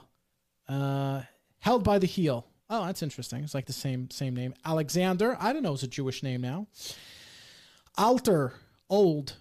uh, 0.70 1.24
held 1.60 1.84
by 1.84 2.00
the 2.00 2.08
heel. 2.08 2.48
Oh, 2.70 2.86
that's 2.86 3.04
interesting. 3.04 3.44
It's 3.44 3.54
like 3.54 3.66
the 3.66 3.74
same 3.74 4.10
same 4.10 4.34
name. 4.34 4.54
Alexander, 4.64 5.36
I 5.38 5.52
don't 5.52 5.64
know, 5.64 5.74
it's 5.74 5.84
a 5.84 5.88
Jewish 5.88 6.24
name 6.24 6.40
now. 6.40 6.68
Alter, 7.98 8.54
old. 8.90 9.36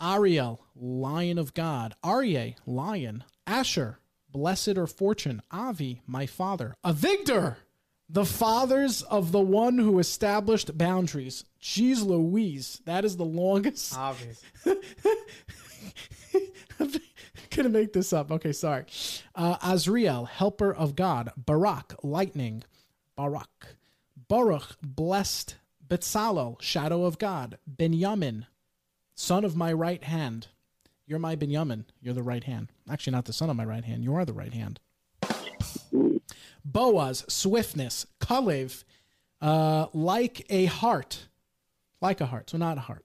Ariel, 0.00 0.64
lion 0.76 1.38
of 1.38 1.54
God. 1.54 1.94
Aryeh, 2.04 2.54
lion. 2.66 3.24
Asher, 3.46 3.98
blessed 4.30 4.76
or 4.78 4.86
fortune. 4.86 5.42
Avi, 5.50 6.02
my 6.06 6.26
father. 6.26 6.74
Avigdor, 6.84 7.56
the 8.08 8.24
fathers 8.24 9.02
of 9.02 9.32
the 9.32 9.40
one 9.40 9.78
who 9.78 9.98
established 9.98 10.78
boundaries. 10.78 11.44
Jeez 11.60 12.04
Louise, 12.04 12.80
that 12.84 13.04
is 13.04 13.16
the 13.16 13.24
longest. 13.24 13.96
Obvious. 13.96 14.42
I'm 14.66 14.78
gonna 17.50 17.68
make 17.68 17.92
this 17.92 18.12
up. 18.12 18.30
Okay, 18.30 18.52
sorry. 18.52 18.84
Uh, 19.34 19.56
Azriel, 19.58 20.28
helper 20.28 20.72
of 20.72 20.94
God. 20.94 21.32
Barak, 21.36 21.94
lightning. 22.02 22.62
Barak. 23.16 23.76
Baruch, 24.28 24.76
blessed. 24.82 25.56
Betzalel, 25.86 26.60
shadow 26.60 27.04
of 27.04 27.18
God. 27.18 27.58
Benjamin, 27.66 28.46
son 29.18 29.44
of 29.44 29.56
my 29.56 29.72
right 29.72 30.04
hand. 30.04 30.46
You're 31.04 31.18
my 31.18 31.34
Binyamin. 31.34 31.84
You're 32.00 32.14
the 32.14 32.22
right 32.22 32.44
hand. 32.44 32.70
Actually, 32.88 33.12
not 33.12 33.24
the 33.24 33.32
son 33.32 33.50
of 33.50 33.56
my 33.56 33.64
right 33.64 33.84
hand. 33.84 34.04
You 34.04 34.14
are 34.14 34.24
the 34.24 34.32
right 34.32 34.52
hand. 34.52 34.78
Boaz, 36.64 37.24
swiftness. 37.28 38.06
Kalev, 38.20 38.84
uh, 39.40 39.86
like 39.92 40.46
a 40.48 40.66
heart. 40.66 41.26
Like 42.00 42.20
a 42.20 42.26
heart, 42.26 42.50
so 42.50 42.58
not 42.58 42.78
a 42.78 42.82
heart. 42.82 43.04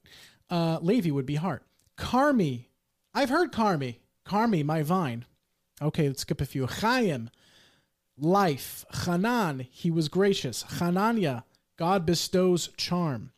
Uh, 0.49 0.77
Levi 0.81 1.09
would 1.09 1.25
be 1.25 1.35
heart. 1.35 1.63
Carmi, 1.97 2.65
I've 3.13 3.29
heard 3.29 3.51
Carmi. 3.51 3.97
Carmi, 4.23 4.63
my 4.63 4.83
vine. 4.83 5.25
Okay, 5.81 6.07
let's 6.07 6.21
skip 6.21 6.41
a 6.41 6.45
few. 6.45 6.67
Chaim, 6.67 7.31
life. 8.17 8.85
Hanan, 9.05 9.61
he 9.71 9.89
was 9.89 10.09
gracious. 10.09 10.63
Hanania, 10.77 11.43
God 11.75 12.05
bestows 12.05 12.69
charm. 12.77 13.31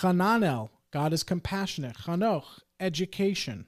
Hananel, 0.00 0.70
God 0.96 1.12
is 1.12 1.22
compassionate. 1.22 1.94
Hanoch, 2.06 2.60
education. 2.80 3.66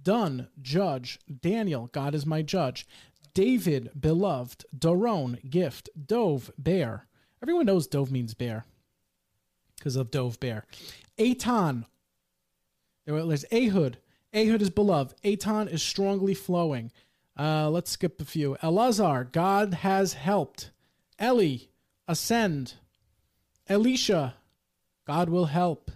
Dun, 0.00 0.46
judge. 0.62 1.18
Daniel, 1.42 1.88
God 1.88 2.14
is 2.14 2.24
my 2.24 2.42
judge. 2.42 2.86
David, 3.34 3.90
beloved. 4.00 4.64
Doron, 4.72 5.50
gift. 5.50 5.88
Dov, 6.06 6.52
bear. 6.56 7.08
Everyone 7.42 7.66
knows 7.66 7.88
Dov 7.88 8.12
means 8.12 8.34
bear 8.34 8.66
because 9.78 9.96
of 9.96 10.12
Dov 10.12 10.38
bear. 10.38 10.64
Aton, 11.18 11.86
there- 13.04 13.26
there's 13.26 13.44
Ehud. 13.52 13.98
Ehud 14.32 14.62
is 14.62 14.70
beloved. 14.70 15.16
Aton 15.24 15.66
is 15.66 15.82
strongly 15.82 16.34
flowing. 16.34 16.92
Uh, 17.36 17.68
let's 17.68 17.90
skip 17.90 18.20
a 18.20 18.24
few. 18.24 18.56
Elazar, 18.62 19.32
God 19.32 19.74
has 19.74 20.12
helped. 20.12 20.70
Eli, 21.20 21.66
ascend. 22.06 22.74
Elisha, 23.66 24.36
God 25.10 25.28
will 25.28 25.46
help. 25.46 25.90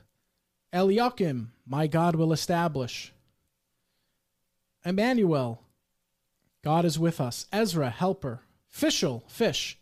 Eliakim, 0.73 1.53
my 1.65 1.87
God 1.87 2.17
will 2.17 2.33
establish. 2.33 3.13
Emmanuel, 4.85 5.63
God 6.65 6.85
is 6.85 6.99
with 6.99 7.21
us. 7.21 7.47
Ezra, 7.53 7.91
helper. 7.91 8.41
Fishel, 8.69 9.23
fish. 9.29 9.79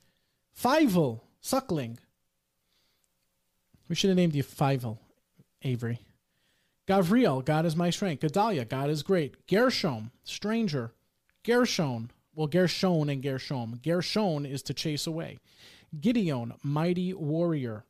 Fivel, 0.52 1.24
suckling. 1.40 1.98
We 3.88 3.94
should 3.94 4.10
have 4.10 4.18
named 4.18 4.34
you 4.34 4.42
Fivel, 4.42 5.00
Avery. 5.62 6.00
Gavriel, 6.86 7.42
God 7.42 7.64
is 7.64 7.74
my 7.74 7.88
strength. 7.88 8.20
Gedalia, 8.20 8.68
God 8.68 8.90
is 8.90 9.02
great. 9.02 9.46
Gershom, 9.46 10.10
stranger. 10.24 10.92
Gershon, 11.42 12.10
well, 12.34 12.48
Gershon 12.48 13.08
and 13.08 13.22
Gershom. 13.22 13.80
Gershon 13.82 14.44
is 14.44 14.62
to 14.64 14.74
chase 14.74 15.06
away. 15.06 15.38
Gideon, 15.98 16.52
mighty 16.62 17.14
warrior. 17.14 17.86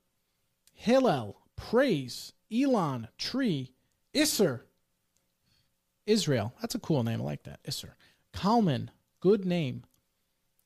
Hillel, 0.82 1.36
praise. 1.54 2.32
Elon, 2.52 3.06
tree. 3.16 3.70
Isser, 4.12 4.62
Israel. 6.06 6.54
That's 6.60 6.74
a 6.74 6.80
cool 6.80 7.04
name. 7.04 7.20
I 7.20 7.24
like 7.24 7.44
that. 7.44 7.62
Isser. 7.62 7.90
Kalman, 8.34 8.90
good 9.20 9.44
name. 9.44 9.84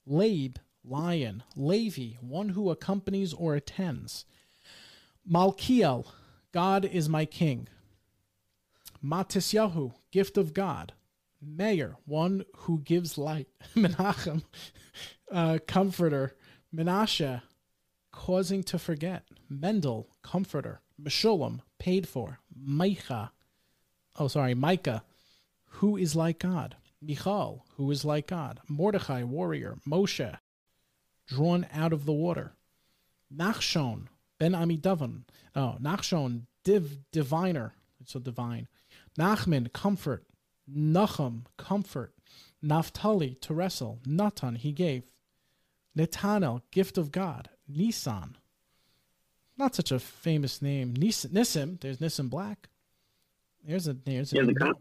Leib, 0.06 0.58
lion. 0.82 1.42
Levi, 1.54 2.16
one 2.22 2.48
who 2.48 2.70
accompanies 2.70 3.34
or 3.34 3.54
attends. 3.54 4.24
Malkiel, 5.30 6.06
God 6.50 6.86
is 6.86 7.10
my 7.10 7.26
king. 7.26 7.68
Matisyahu, 9.04 9.92
gift 10.12 10.38
of 10.38 10.54
God. 10.54 10.94
Meir, 11.42 11.96
one 12.06 12.46
who 12.60 12.80
gives 12.80 13.18
light. 13.18 13.48
Menachem, 13.76 14.44
uh, 15.30 15.58
comforter. 15.66 16.34
Menashe, 16.74 17.42
causing 18.16 18.62
to 18.64 18.78
forget. 18.78 19.24
Mendel, 19.48 20.08
comforter. 20.22 20.80
Meshulam, 21.00 21.60
paid 21.78 22.08
for. 22.08 22.40
Micah, 22.58 23.30
oh 24.18 24.26
sorry, 24.26 24.54
Micah, 24.54 25.04
who 25.78 25.96
is 25.96 26.16
like 26.16 26.38
God. 26.38 26.76
Michal, 27.02 27.66
who 27.76 27.90
is 27.90 28.04
like 28.04 28.28
God. 28.28 28.60
Mordechai, 28.68 29.22
warrior. 29.22 29.76
Moshe, 29.86 30.38
drawn 31.28 31.66
out 31.72 31.92
of 31.92 32.06
the 32.06 32.12
water. 32.12 32.54
Nachshon, 33.32 34.06
Ben 34.38 34.52
Amidavan. 34.52 35.24
Oh, 35.54 35.76
Nachshon, 35.80 36.46
div, 36.64 36.98
diviner. 37.12 37.74
It's 38.00 38.12
so 38.12 38.20
divine. 38.20 38.66
Nachman, 39.18 39.72
comfort. 39.72 40.24
Nachum, 40.68 41.42
comfort. 41.58 42.14
Naphtali, 42.62 43.34
to 43.42 43.52
wrestle. 43.52 44.00
Natan, 44.06 44.56
he 44.56 44.72
gave. 44.72 45.04
Netanel, 45.96 46.62
gift 46.70 46.96
of 46.96 47.12
God. 47.12 47.50
Nisan, 47.68 48.36
not 49.56 49.74
such 49.74 49.90
a 49.90 49.98
famous 49.98 50.60
name. 50.62 50.94
Nissan, 50.94 51.30
Nissan 51.30 51.80
there's 51.80 51.98
Nissim 51.98 52.30
Black. 52.30 52.68
There's 53.64 53.88
a 53.88 53.94
there's 53.94 54.32
a. 54.32 54.38
has 54.38 54.48
a, 54.48 54.54
con- 54.54 54.74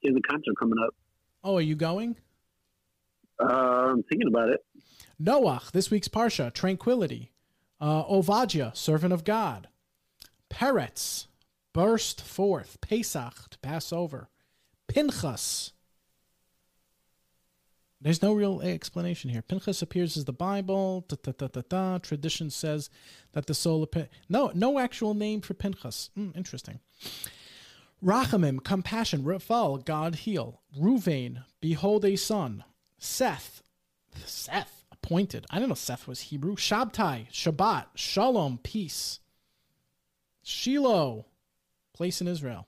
he 0.00 0.08
a 0.08 0.20
concert 0.28 0.54
coming 0.58 0.78
up. 0.84 0.94
oh, 1.42 1.56
are 1.56 1.60
you 1.60 1.74
going? 1.76 2.16
Uh, 3.40 3.46
I'm 3.46 4.02
thinking 4.04 4.28
about 4.28 4.48
it. 4.50 4.64
Noach, 5.20 5.70
this 5.72 5.90
week's 5.90 6.08
Parsha, 6.08 6.52
tranquility. 6.52 7.30
Uh, 7.80 8.04
Ovadia, 8.04 8.74
servant 8.76 9.12
of 9.12 9.24
God. 9.24 9.68
Peretz, 10.50 11.26
burst 11.72 12.20
forth. 12.22 12.80
Pesach, 12.80 13.50
to 13.50 13.58
pass 13.58 13.92
over. 13.92 14.28
Pinchas. 14.88 15.72
There's 18.04 18.20
no 18.20 18.34
real 18.34 18.60
explanation 18.60 19.30
here. 19.30 19.40
Pinchas 19.40 19.80
appears 19.80 20.18
as 20.18 20.26
the 20.26 20.32
Bible. 20.32 21.06
Da, 21.08 21.32
da, 21.32 21.48
da. 21.48 21.98
Tradition 21.98 22.50
says 22.50 22.90
that 23.32 23.46
the 23.46 23.54
soul 23.54 23.82
of 23.82 23.92
Pin- 23.92 24.08
no 24.28 24.52
no 24.54 24.78
actual 24.78 25.14
name 25.14 25.40
for 25.40 25.54
Pinchas. 25.54 26.10
Hmm, 26.14 26.28
interesting. 26.36 26.80
Rachamim, 28.04 28.62
compassion. 28.62 29.24
Rafal, 29.24 29.82
God 29.82 30.16
heal. 30.16 30.60
Ruvain, 30.78 31.44
behold 31.62 32.04
a 32.04 32.16
son. 32.16 32.64
Seth, 32.98 33.62
Seth, 34.26 34.84
appointed. 34.92 35.46
I 35.48 35.58
don't 35.58 35.70
know 35.70 35.74
Seth 35.74 36.06
was 36.06 36.20
Hebrew. 36.20 36.56
Shabtai, 36.56 37.32
Shabbat, 37.32 37.86
Shalom, 37.94 38.58
peace. 38.62 39.20
Shiloh, 40.42 41.24
place 41.94 42.20
in 42.20 42.28
Israel. 42.28 42.66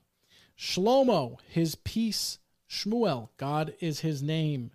Shlomo, 0.57 1.37
his 1.47 1.75
peace. 1.75 2.39
Shmuel, 2.67 3.29
God 3.37 3.75
is 3.79 3.99
his 3.99 4.23
name. 4.23 4.71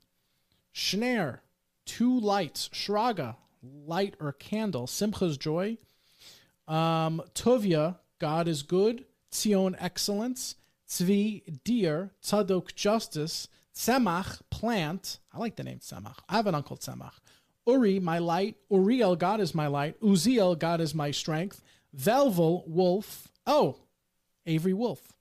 Shner, 0.75 1.41
two 1.85 2.18
lights. 2.18 2.68
Shraga, 2.73 3.37
light 3.62 4.14
or 4.20 4.33
candle. 4.33 4.87
Simcha's 4.87 5.37
joy. 5.37 5.79
Um, 6.68 7.23
Tuvia, 7.35 7.99
God 8.18 8.49
is 8.49 8.62
good. 8.62 9.05
Tzion, 9.31 9.75
excellence. 9.79 10.57
Tzvi, 10.89 11.62
deer. 11.64 12.11
Tzadok, 12.23 12.75
justice. 12.75 13.49
Tzemach, 13.75 14.41
plant. 14.51 15.18
I 15.33 15.39
like 15.39 15.57
the 15.57 15.64
name 15.64 15.79
Tzemach. 15.79 16.18
I 16.29 16.37
have 16.37 16.47
an 16.47 16.55
uncle 16.55 16.77
Tzemach. 16.77 17.14
Uri, 17.66 18.01
my 18.01 18.18
light. 18.18 18.57
Uriel, 18.70 19.16
God 19.16 19.41
is 19.41 19.55
my 19.55 19.66
light. 19.66 20.01
Uziel, 20.01 20.59
God 20.59 20.81
is 20.81 20.95
my 20.95 21.11
strength. 21.11 21.62
Velvel, 21.97 22.66
wolf. 22.66 23.29
Oh, 23.47 23.77
Avery 24.47 24.73
Wolf. 24.73 25.12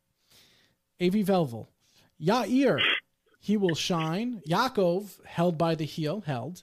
Avi 1.02 1.24
Velvel. 1.24 1.68
Yair, 2.22 2.80
he 3.42 3.58
will 3.58 3.76
shine. 3.76 4.42
Yaakov, 4.48 5.26
held 5.26 5.58
by 5.58 5.76
the 5.76 5.84
heel, 5.84 6.22
held. 6.22 6.62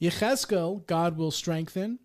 Yechezkel, 0.00 0.84
God 0.86 1.16
will 1.16 1.30
strengthen. 1.30 2.00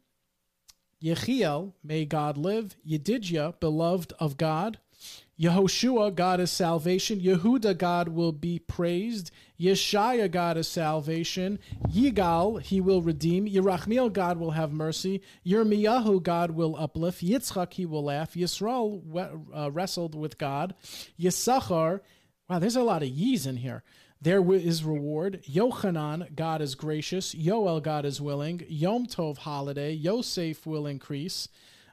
Yechiel, 1.04 1.74
may 1.84 2.06
God 2.06 2.38
live. 2.38 2.76
Yedidya, 2.88 3.60
beloved 3.60 4.14
of 4.20 4.38
God. 4.38 4.78
Yehoshua, 5.40 6.16
God 6.16 6.40
is 6.40 6.52
salvation. 6.52 7.20
Yehuda, 7.20 7.78
God 7.78 8.10
will 8.10 8.32
be 8.32 8.58
praised. 8.58 9.30
Yeshaya, 9.60 10.30
God 10.30 10.58
is 10.58 10.68
salvation. 10.68 11.60
Yigal, 11.90 12.60
he 12.62 12.82
will 12.82 13.04
redeem. 13.04 13.48
Yerachmiel, 13.48 14.12
God 14.12 14.38
will 14.38 14.52
have 14.52 14.72
mercy. 14.72 15.22
Yirmiyahu, 15.46 16.24
God 16.24 16.52
will 16.52 16.76
uplift. 16.76 17.24
Yitzchak, 17.24 17.74
he 17.74 17.86
will 17.86 18.04
laugh. 18.04 18.34
Yisrael 18.34 19.02
uh, 19.56 19.72
wrestled 19.72 20.16
with 20.16 20.40
God. 20.40 20.74
Yisachar, 21.20 22.02
wow, 22.50 22.60
there's 22.60 22.76
a 22.76 22.84
lot 22.84 23.04
of 23.04 23.10
ye's 23.10 23.46
in 23.46 23.58
here. 23.58 23.84
There 24.22 24.52
is 24.52 24.84
reward. 24.84 25.44
Yochanan, 25.48 26.36
God 26.36 26.62
is 26.62 26.74
gracious. 26.74 27.36
Yoel, 27.36 27.82
God 27.84 28.04
is 28.04 28.20
willing. 28.20 28.66
Yom 28.68 29.06
Tov, 29.06 29.38
holiday. 29.38 29.92
Yosef 29.92 30.66
will 30.66 30.88
increase. 30.88 31.50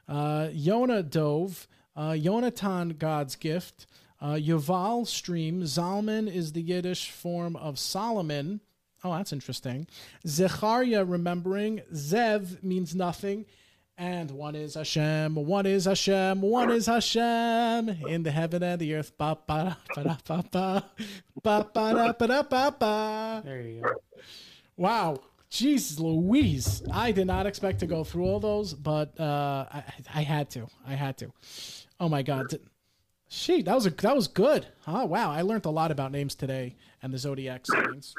Uh, 0.07 0.49
Yonah, 0.51 1.03
Dove. 1.03 1.67
Uh, 1.95 2.11
Yonatan, 2.11 2.97
God's 2.97 3.35
gift. 3.35 3.85
Uh, 4.19 4.33
Yuval, 4.33 5.05
stream. 5.05 5.61
Zalman 5.63 6.33
is 6.33 6.53
the 6.53 6.61
Yiddish 6.61 7.11
form 7.11 7.55
of 7.55 7.77
Solomon. 7.77 8.59
Oh, 9.03 9.13
that's 9.13 9.31
interesting. 9.31 9.87
Zechariah, 10.25 11.05
remembering. 11.05 11.81
Zev 11.93 12.63
means 12.63 12.95
nothing. 12.95 13.45
And 13.97 14.31
one 14.31 14.55
is 14.55 14.73
Hashem, 14.73 15.35
one 15.35 15.65
is 15.65 15.85
Hashem, 15.85 16.41
one 16.41 16.69
is 16.69 16.85
Hashem 16.85 17.89
in 18.09 18.23
the 18.23 18.31
heaven 18.31 18.61
and 18.61 18.79
the 18.79 18.93
earth. 18.93 19.17
Ba 19.17 19.37
ba 19.47 19.77
ba 19.95 20.03
da 20.03 20.17
ba 20.27 20.43
ba 20.51 20.83
ba 21.41 21.69
ba 21.73 21.93
da 21.93 22.11
ba 22.11 22.27
da 22.27 22.43
ba 22.43 22.75
ba. 22.77 23.41
There 23.45 23.61
you 23.61 23.81
go. 23.81 23.93
Wow, 24.75 25.21
jeez, 25.49 25.97
Louise! 25.97 26.83
I 26.91 27.13
did 27.13 27.27
not 27.27 27.45
expect 27.45 27.79
to 27.79 27.87
go 27.87 28.03
through 28.03 28.25
all 28.25 28.41
those, 28.41 28.73
but 28.73 29.17
uh, 29.17 29.65
I, 29.71 29.83
I 30.13 30.21
had 30.23 30.49
to. 30.51 30.67
I 30.85 30.95
had 30.95 31.17
to. 31.19 31.31
Oh 31.97 32.09
my 32.09 32.21
God, 32.21 32.47
she 33.29 33.61
that 33.61 33.75
was 33.75 33.85
a 33.85 33.91
that 33.91 34.15
was 34.15 34.27
good. 34.27 34.67
Oh 34.87 35.05
wow, 35.05 35.31
I 35.31 35.41
learned 35.41 35.65
a 35.65 35.69
lot 35.69 35.91
about 35.91 36.11
names 36.11 36.35
today 36.35 36.75
and 37.01 37.13
the 37.13 37.17
zodiac 37.17 37.65
signs. 37.65 38.13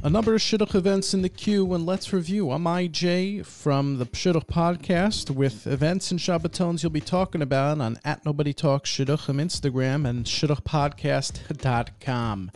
A 0.00 0.08
number 0.08 0.32
of 0.32 0.40
Shidduch 0.40 0.76
events 0.76 1.12
in 1.12 1.22
the 1.22 1.28
queue, 1.28 1.74
and 1.74 1.84
let's 1.84 2.12
review. 2.12 2.52
I'm 2.52 2.62
IJ 2.62 3.44
from 3.44 3.98
the 3.98 4.06
Shidduch 4.06 4.46
podcast 4.46 5.28
with 5.28 5.66
events 5.66 6.12
and 6.12 6.20
Shabbatons 6.20 6.84
you'll 6.84 6.90
be 6.90 7.00
talking 7.00 7.42
about 7.42 7.80
on 7.80 7.98
at 8.04 8.24
Nobody 8.24 8.52
Talks 8.52 8.88
Shidduch 8.88 9.28
on 9.28 9.38
Instagram 9.38 10.08
and 10.08 10.24
ShidduchPodcast.com. 10.24 12.52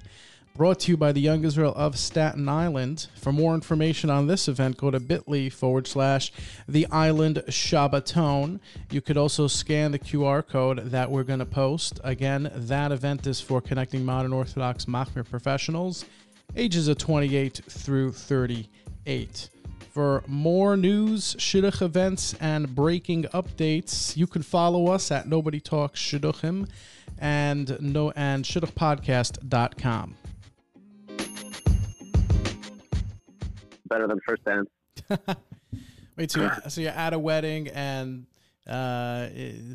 brought 0.56 0.82
to 0.82 0.92
you 0.92 0.98
by 0.98 1.12
the 1.12 1.22
Young 1.22 1.44
Israel 1.44 1.74
of 1.76 1.98
Staten 1.98 2.48
Island. 2.48 3.08
For 3.16 3.32
more 3.32 3.56
information 3.56 4.10
on 4.10 4.28
this 4.28 4.48
event, 4.48 4.78
go 4.78 4.92
to 4.92 5.00
bit.ly 5.00 5.50
forward 5.50 5.88
slash 5.88 6.32
the 6.68 6.86
island 6.88 7.42
Shabbaton. 7.48 8.60
You 8.92 9.02
could 9.02 9.18
also 9.18 9.48
scan 9.48 9.92
the 9.92 10.00
QR 10.00 10.48
code 10.48 10.92
that 10.92 11.10
we're 11.10 11.24
going 11.24 11.40
to 11.40 11.46
post. 11.46 12.00
Again, 12.04 12.52
that 12.54 12.92
event 12.92 13.26
is 13.26 13.42
for 13.42 13.62
connecting 13.62 14.06
modern 14.06 14.32
Orthodox 14.32 14.86
Machmir 14.86 15.28
professionals, 15.28 16.06
ages 16.56 16.88
of 16.88 17.00
28 17.00 17.62
through 17.68 18.12
38. 18.12 19.50
For 19.92 20.24
more 20.28 20.78
news, 20.78 21.36
Shidduch 21.36 21.82
events, 21.82 22.36
and 22.40 22.74
breaking 22.74 23.24
updates, 23.26 24.16
you 24.16 24.28
can 24.28 24.44
follow 24.44 24.88
us 24.88 25.12
at 25.12 25.28
Nobody 25.28 25.60
Talks 25.60 26.00
Shidduchim 26.00 26.68
and 27.20 27.78
no 27.80 28.12
and 28.12 28.44
shidduchpodcast.com. 28.44 30.16
Better 33.94 34.08
than 34.08 34.20
first 34.28 34.44
dance. 34.44 34.70
Wait, 36.18 36.32
so 36.32 36.42
you're, 36.42 36.58
so 36.68 36.82
you're 36.82 36.90
at 36.94 37.14
a 37.14 37.20
wedding 37.20 37.68
and 37.68 38.26
uh, 38.68 39.28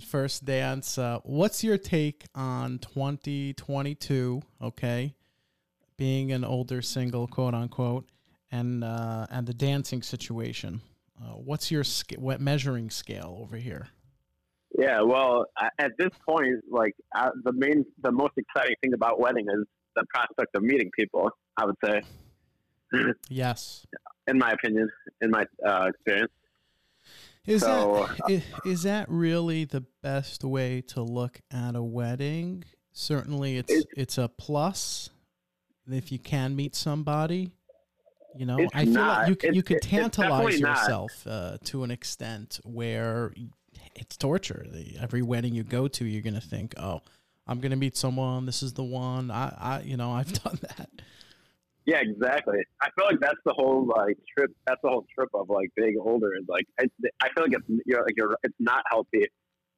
first 0.09 0.45
dance. 0.45 0.99
Uh, 0.99 1.21
what's 1.23 1.63
your 1.63 1.79
take 1.79 2.25
on 2.35 2.79
2022? 2.81 4.43
Okay, 4.61 5.15
being 5.97 6.33
an 6.33 6.45
older 6.45 6.83
single, 6.83 7.29
quote 7.29 7.55
unquote, 7.55 8.07
and 8.51 8.83
uh, 8.83 9.29
and 9.31 9.47
the 9.47 9.55
dancing 9.55 10.03
situation. 10.03 10.81
Uh, 11.21 11.35
what's 11.35 11.71
your 11.71 11.85
sca- 11.85 12.19
what 12.19 12.41
measuring 12.41 12.91
scale 12.91 13.39
over 13.41 13.57
here? 13.57 13.87
Yeah, 14.77 15.01
well, 15.03 15.45
at 15.79 15.93
this 15.97 16.11
point, 16.29 16.57
like 16.69 16.97
uh, 17.17 17.31
the 17.45 17.53
main, 17.53 17.85
the 18.03 18.11
most 18.11 18.33
exciting 18.37 18.75
thing 18.83 18.95
about 18.95 19.21
wedding 19.21 19.47
is 19.49 19.65
the 19.95 20.05
prospect 20.13 20.57
of 20.57 20.65
meeting 20.65 20.91
people. 20.99 21.31
I 21.57 21.67
would 21.67 21.77
say, 21.85 22.03
Yes. 23.29 23.87
in 24.29 24.39
my 24.39 24.51
opinion, 24.53 24.91
in 25.21 25.31
my 25.31 25.45
uh, 25.67 25.87
experience. 25.89 26.33
Is 27.47 27.63
So, 27.63 28.07
that 28.27 28.31
is, 28.31 28.43
is 28.67 28.83
that 28.83 29.09
really 29.09 29.65
the 29.65 29.83
best 30.03 30.45
way 30.45 30.83
to 30.89 31.03
look 31.03 31.41
at 31.51 31.75
a 31.75 31.83
wedding? 31.83 32.65
Certainly, 32.93 33.57
it's 33.57 33.73
It's- 33.73 33.95
it's 33.97 34.19
a 34.19 34.29
plus 34.29 35.11
if 35.91 36.13
you 36.13 36.19
can 36.19 36.55
meet 36.55 36.75
somebody. 36.77 37.53
You 38.37 38.45
know, 38.45 38.59
I 38.75 38.85
feel 38.85 38.93
not. 38.93 39.19
like 39.21 39.29
you 39.31 39.37
can, 39.37 39.55
you 39.55 39.63
could 39.63 39.81
tantalize 39.81 40.61
yourself 40.61 41.27
uh, 41.27 41.57
to 41.65 41.83
an 41.83 41.91
extent 41.91 42.61
where 42.63 43.33
it's 43.97 44.17
torture. 44.19 44.67
The, 44.71 44.97
every 45.01 45.23
wedding 45.23 45.55
you 45.55 45.65
go 45.65 45.89
to, 45.89 46.05
you're 46.05 46.23
gonna 46.23 46.41
think, 46.41 46.75
"Oh, 46.79 47.01
I'm 47.47 47.59
gonna 47.61 47.75
meet 47.77 47.97
someone. 47.97 48.45
This 48.45 48.63
is 48.63 48.75
the 48.75 48.85
one." 48.85 49.31
I, 49.31 49.55
I 49.59 49.81
you 49.81 49.97
know, 49.97 50.13
I've 50.13 50.33
done 50.45 50.59
that. 50.77 50.91
Yeah, 51.89 52.01
exactly. 52.03 52.59
I 52.83 52.89
feel 52.97 53.07
like 53.07 53.19
that's 53.21 53.41
the 53.47 53.55
whole 53.57 53.87
like 53.87 54.19
trip. 54.37 54.51
That's 54.67 54.81
the 54.83 54.91
whole 54.91 55.07
trip 55.15 55.31
of 55.33 55.49
like 55.49 55.71
being 55.75 55.97
older. 55.99 56.35
Is 56.35 56.45
like 56.47 56.67
I, 56.79 56.85
I 57.23 57.29
feel 57.35 57.45
like 57.45 57.53
it's 57.55 57.83
you're 57.87 58.03
like 58.05 58.13
you're 58.15 58.37
it's 58.43 58.55
not 58.61 58.83
healthy, 58.91 59.25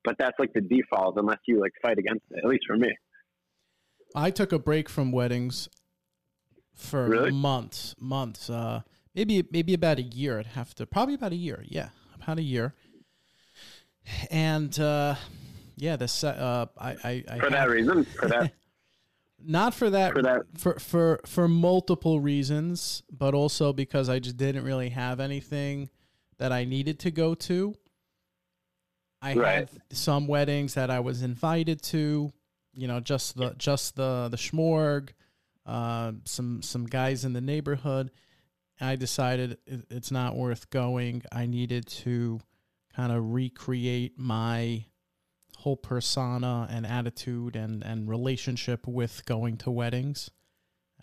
but 0.03 0.17
that's 0.19 0.37
like 0.41 0.53
the 0.53 0.61
default 0.61 1.17
unless 1.19 1.39
you 1.47 1.61
like 1.61 1.71
fight 1.81 1.99
against 1.99 2.25
it. 2.33 2.39
At 2.43 2.47
least 2.51 2.65
for 2.67 2.77
me. 2.77 2.91
I 4.17 4.33
took 4.33 4.51
a 4.51 4.59
break 4.59 4.89
from 4.89 5.13
weddings 5.13 5.69
for 6.75 7.07
Really? 7.07 7.31
months, 7.31 7.95
months. 8.01 8.51
Uh, 8.51 8.81
maybe 9.15 9.47
maybe 9.53 9.73
about 9.75 9.99
a 10.01 10.03
year. 10.03 10.41
I'd 10.41 10.47
have 10.49 10.75
to 10.77 10.87
probably 10.87 11.15
about 11.15 11.31
a 11.31 11.37
year. 11.37 11.63
Yeah, 11.69 11.91
about 12.21 12.41
a 12.41 12.43
year. 12.43 12.75
And 14.33 14.77
uh, 14.81 15.15
yeah, 15.77 15.95
this 15.95 16.25
uh, 16.25 16.67
I 16.77 16.91
I, 17.05 17.25
I 17.31 17.39
For 17.39 17.51
that 17.51 17.61
had- 17.61 17.69
reason, 17.71 18.05
for 18.05 18.27
that, 18.29 18.53
not 19.45 19.74
for 19.74 19.91
that, 19.91 20.12
For 20.12 20.22
that- 20.22 20.43
for 20.59 20.78
for 20.78 21.20
for 21.26 21.49
multiple 21.49 22.20
reasons, 22.20 23.03
but 23.11 23.34
also 23.34 23.72
because 23.72 24.09
I 24.09 24.18
just 24.18 24.36
didn't 24.36 24.64
really 24.64 24.91
have 24.91 25.20
anything 25.20 25.88
that 26.38 26.53
I 26.53 26.64
needed 26.64 26.99
to 27.01 27.11
go 27.11 27.34
to. 27.34 27.74
I 29.22 29.34
Right. 29.34 29.55
had 29.68 29.70
some 29.91 30.26
weddings 30.26 30.74
that 30.74 30.91
I 30.91 31.01
was 31.01 31.22
invited 31.22 31.82
to, 31.84 32.32
you 32.74 32.88
know, 32.88 33.01
just 33.01 33.36
the 33.36 33.55
just 33.59 33.97
the 33.97 34.28
the 34.30 34.36
schmorg, 34.38 35.11
uh, 35.66 36.12
some 36.24 36.62
some 36.62 36.86
guys 36.86 37.24
in 37.24 37.32
the 37.34 37.41
neighborhood, 37.41 38.11
I 38.80 38.97
decided 38.97 39.59
it, 39.66 39.84
it's 39.91 40.11
not 40.11 40.36
worth 40.36 40.70
going. 40.70 41.22
I 41.30 41.45
needed 41.47 41.86
to 41.88 42.41
kind 42.95 43.12
of 43.12 43.32
recreate 43.34 44.18
my 44.18 44.86
whole 45.61 45.77
persona 45.77 46.67
and 46.71 46.87
attitude 46.87 47.55
and, 47.57 47.83
and 47.83 48.09
relationship 48.09 48.87
with 48.87 49.25
going 49.27 49.57
to 49.59 49.71
weddings 49.71 50.31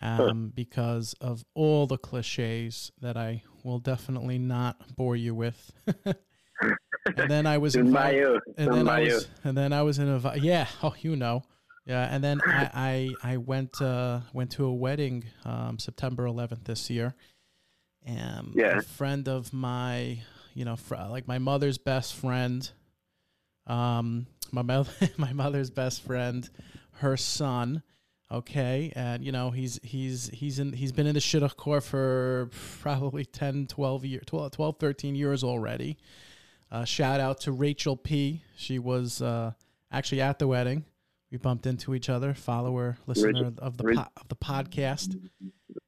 um, 0.02 0.52
because 0.54 1.14
of 1.20 1.44
all 1.54 1.86
the 1.86 1.98
cliches 1.98 2.92
that 3.00 3.16
I 3.16 3.42
will 3.64 3.78
definitely 3.78 4.38
not 4.38 4.94
bore 4.96 5.16
you 5.16 5.34
with. 5.34 5.72
and 6.04 7.30
then 7.30 7.46
I 7.46 7.58
was 7.58 7.72
Soon 7.74 7.92
by 7.92 8.10
invited, 8.10 8.18
you. 8.20 8.40
and 8.56 8.72
then 8.72 8.84
by 8.86 9.00
I 9.00 9.04
was, 9.04 9.28
and 9.44 9.56
then 9.56 9.72
I 9.72 9.82
was 9.82 9.98
in 9.98 10.08
a 10.08 10.36
yeah. 10.38 10.66
Oh, 10.82 10.94
you 11.00 11.16
know, 11.16 11.42
yeah. 11.86 12.08
And 12.14 12.22
then 12.22 12.40
I 12.46 13.10
I, 13.22 13.32
I 13.32 13.36
went 13.36 13.80
uh, 13.80 14.20
went 14.32 14.50
to 14.52 14.64
a 14.66 14.72
wedding 14.74 15.24
um, 15.44 15.78
September 15.78 16.24
11th 16.24 16.64
this 16.64 16.90
year. 16.90 17.14
And 18.04 18.54
Yeah. 18.54 18.78
a 18.78 18.82
friend 18.82 19.28
of 19.28 19.52
my, 19.52 20.20
you 20.54 20.64
know, 20.64 20.76
fr- 20.76 20.96
like 21.10 21.26
my 21.28 21.38
mother's 21.38 21.76
best 21.78 22.14
friend, 22.14 22.68
um, 23.68 24.26
my 24.50 24.62
mother, 24.62 24.90
my 25.16 25.32
mother's 25.32 25.70
best 25.70 26.02
friend, 26.02 26.48
her 26.94 27.16
son. 27.16 27.82
Okay, 28.30 28.92
and 28.94 29.24
you 29.24 29.32
know 29.32 29.50
he's 29.50 29.80
he's 29.82 30.28
he's 30.34 30.58
in 30.58 30.74
he's 30.74 30.92
been 30.92 31.06
in 31.06 31.14
the 31.14 31.20
shidduch 31.20 31.56
corps 31.56 31.80
for 31.80 32.50
probably 32.80 33.24
10, 33.26 33.68
12 33.68 34.04
years, 34.04 34.22
12, 34.26 34.52
12 34.52 34.76
13 34.78 35.14
years 35.14 35.42
already. 35.42 35.96
Uh, 36.70 36.84
shout 36.84 37.20
out 37.20 37.40
to 37.40 37.52
Rachel 37.52 37.96
P. 37.96 38.42
She 38.54 38.78
was 38.78 39.22
uh, 39.22 39.52
actually 39.90 40.20
at 40.20 40.38
the 40.38 40.46
wedding. 40.46 40.84
We 41.30 41.38
bumped 41.38 41.64
into 41.66 41.94
each 41.94 42.10
other. 42.10 42.34
Follower, 42.34 42.98
listener 43.06 43.28
Rachel- 43.28 43.54
of 43.60 43.76
the 43.78 43.84
po- 43.84 44.06
of 44.18 44.28
the 44.28 44.36
podcast. 44.36 45.16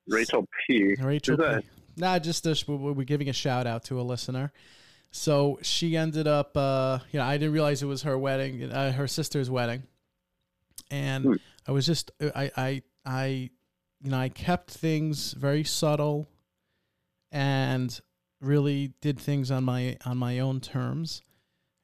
Rachel 0.09 0.47
P. 0.67 0.95
Rachel 0.99 1.37
Who's 1.37 1.45
P. 1.47 1.53
that? 1.57 1.65
Nah, 1.99 2.19
just 2.19 2.47
we- 2.67 2.75
we're 2.77 3.05
giving 3.05 3.29
a 3.29 3.35
shout 3.35 3.67
out 3.67 3.85
to 3.85 4.01
a 4.01 4.03
listener. 4.03 4.51
So 5.11 5.59
she 5.63 5.97
ended 5.97 6.29
up, 6.29 6.57
uh, 6.57 7.01
you 7.11 7.19
know, 7.19 7.25
I 7.27 7.37
didn't 7.37 7.53
realize 7.53 7.83
it 7.83 7.87
was 7.87 8.03
her 8.03 8.17
wedding, 8.17 8.71
uh, 8.71 8.93
her 8.93 9.09
sister's 9.09 9.51
wedding, 9.51 9.83
and 10.91 11.25
Hmm. 11.25 11.33
I 11.67 11.73
was 11.73 11.85
just, 11.87 12.11
I, 12.21 12.51
I, 12.57 12.83
I, 13.05 13.27
you 14.03 14.11
know, 14.11 14.19
I 14.19 14.29
kept 14.29 14.71
things 14.71 15.33
very 15.33 15.65
subtle, 15.65 16.29
and 17.33 18.01
really 18.41 18.93
did 19.01 19.19
things 19.19 19.51
on 19.51 19.65
my 19.65 19.97
on 20.05 20.17
my 20.17 20.39
own 20.39 20.61
terms, 20.61 21.23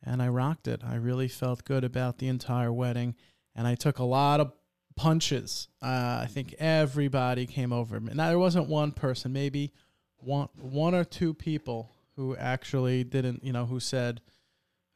and 0.02 0.22
I 0.22 0.28
rocked 0.28 0.68
it. 0.68 0.82
I 0.84 0.94
really 0.96 1.28
felt 1.28 1.64
good 1.64 1.84
about 1.84 2.18
the 2.18 2.28
entire 2.28 2.72
wedding, 2.72 3.14
and 3.54 3.66
I 3.66 3.74
took 3.74 3.98
a 3.98 4.04
lot 4.04 4.40
of 4.40 4.52
punches. 4.96 5.68
Uh, 5.82 6.20
I 6.22 6.28
think 6.30 6.54
everybody 6.58 7.46
came 7.46 7.72
over. 7.72 8.00
me. 8.00 8.12
Now 8.14 8.28
there 8.28 8.38
wasn't 8.38 8.68
one 8.68 8.92
person, 8.92 9.32
maybe 9.32 9.72
one 10.16 10.48
one 10.56 10.94
or 10.94 11.04
two 11.04 11.34
people 11.34 11.92
who 12.16 12.34
actually 12.36 13.04
didn't, 13.04 13.44
you 13.44 13.52
know, 13.52 13.66
who 13.66 13.78
said, 13.78 14.20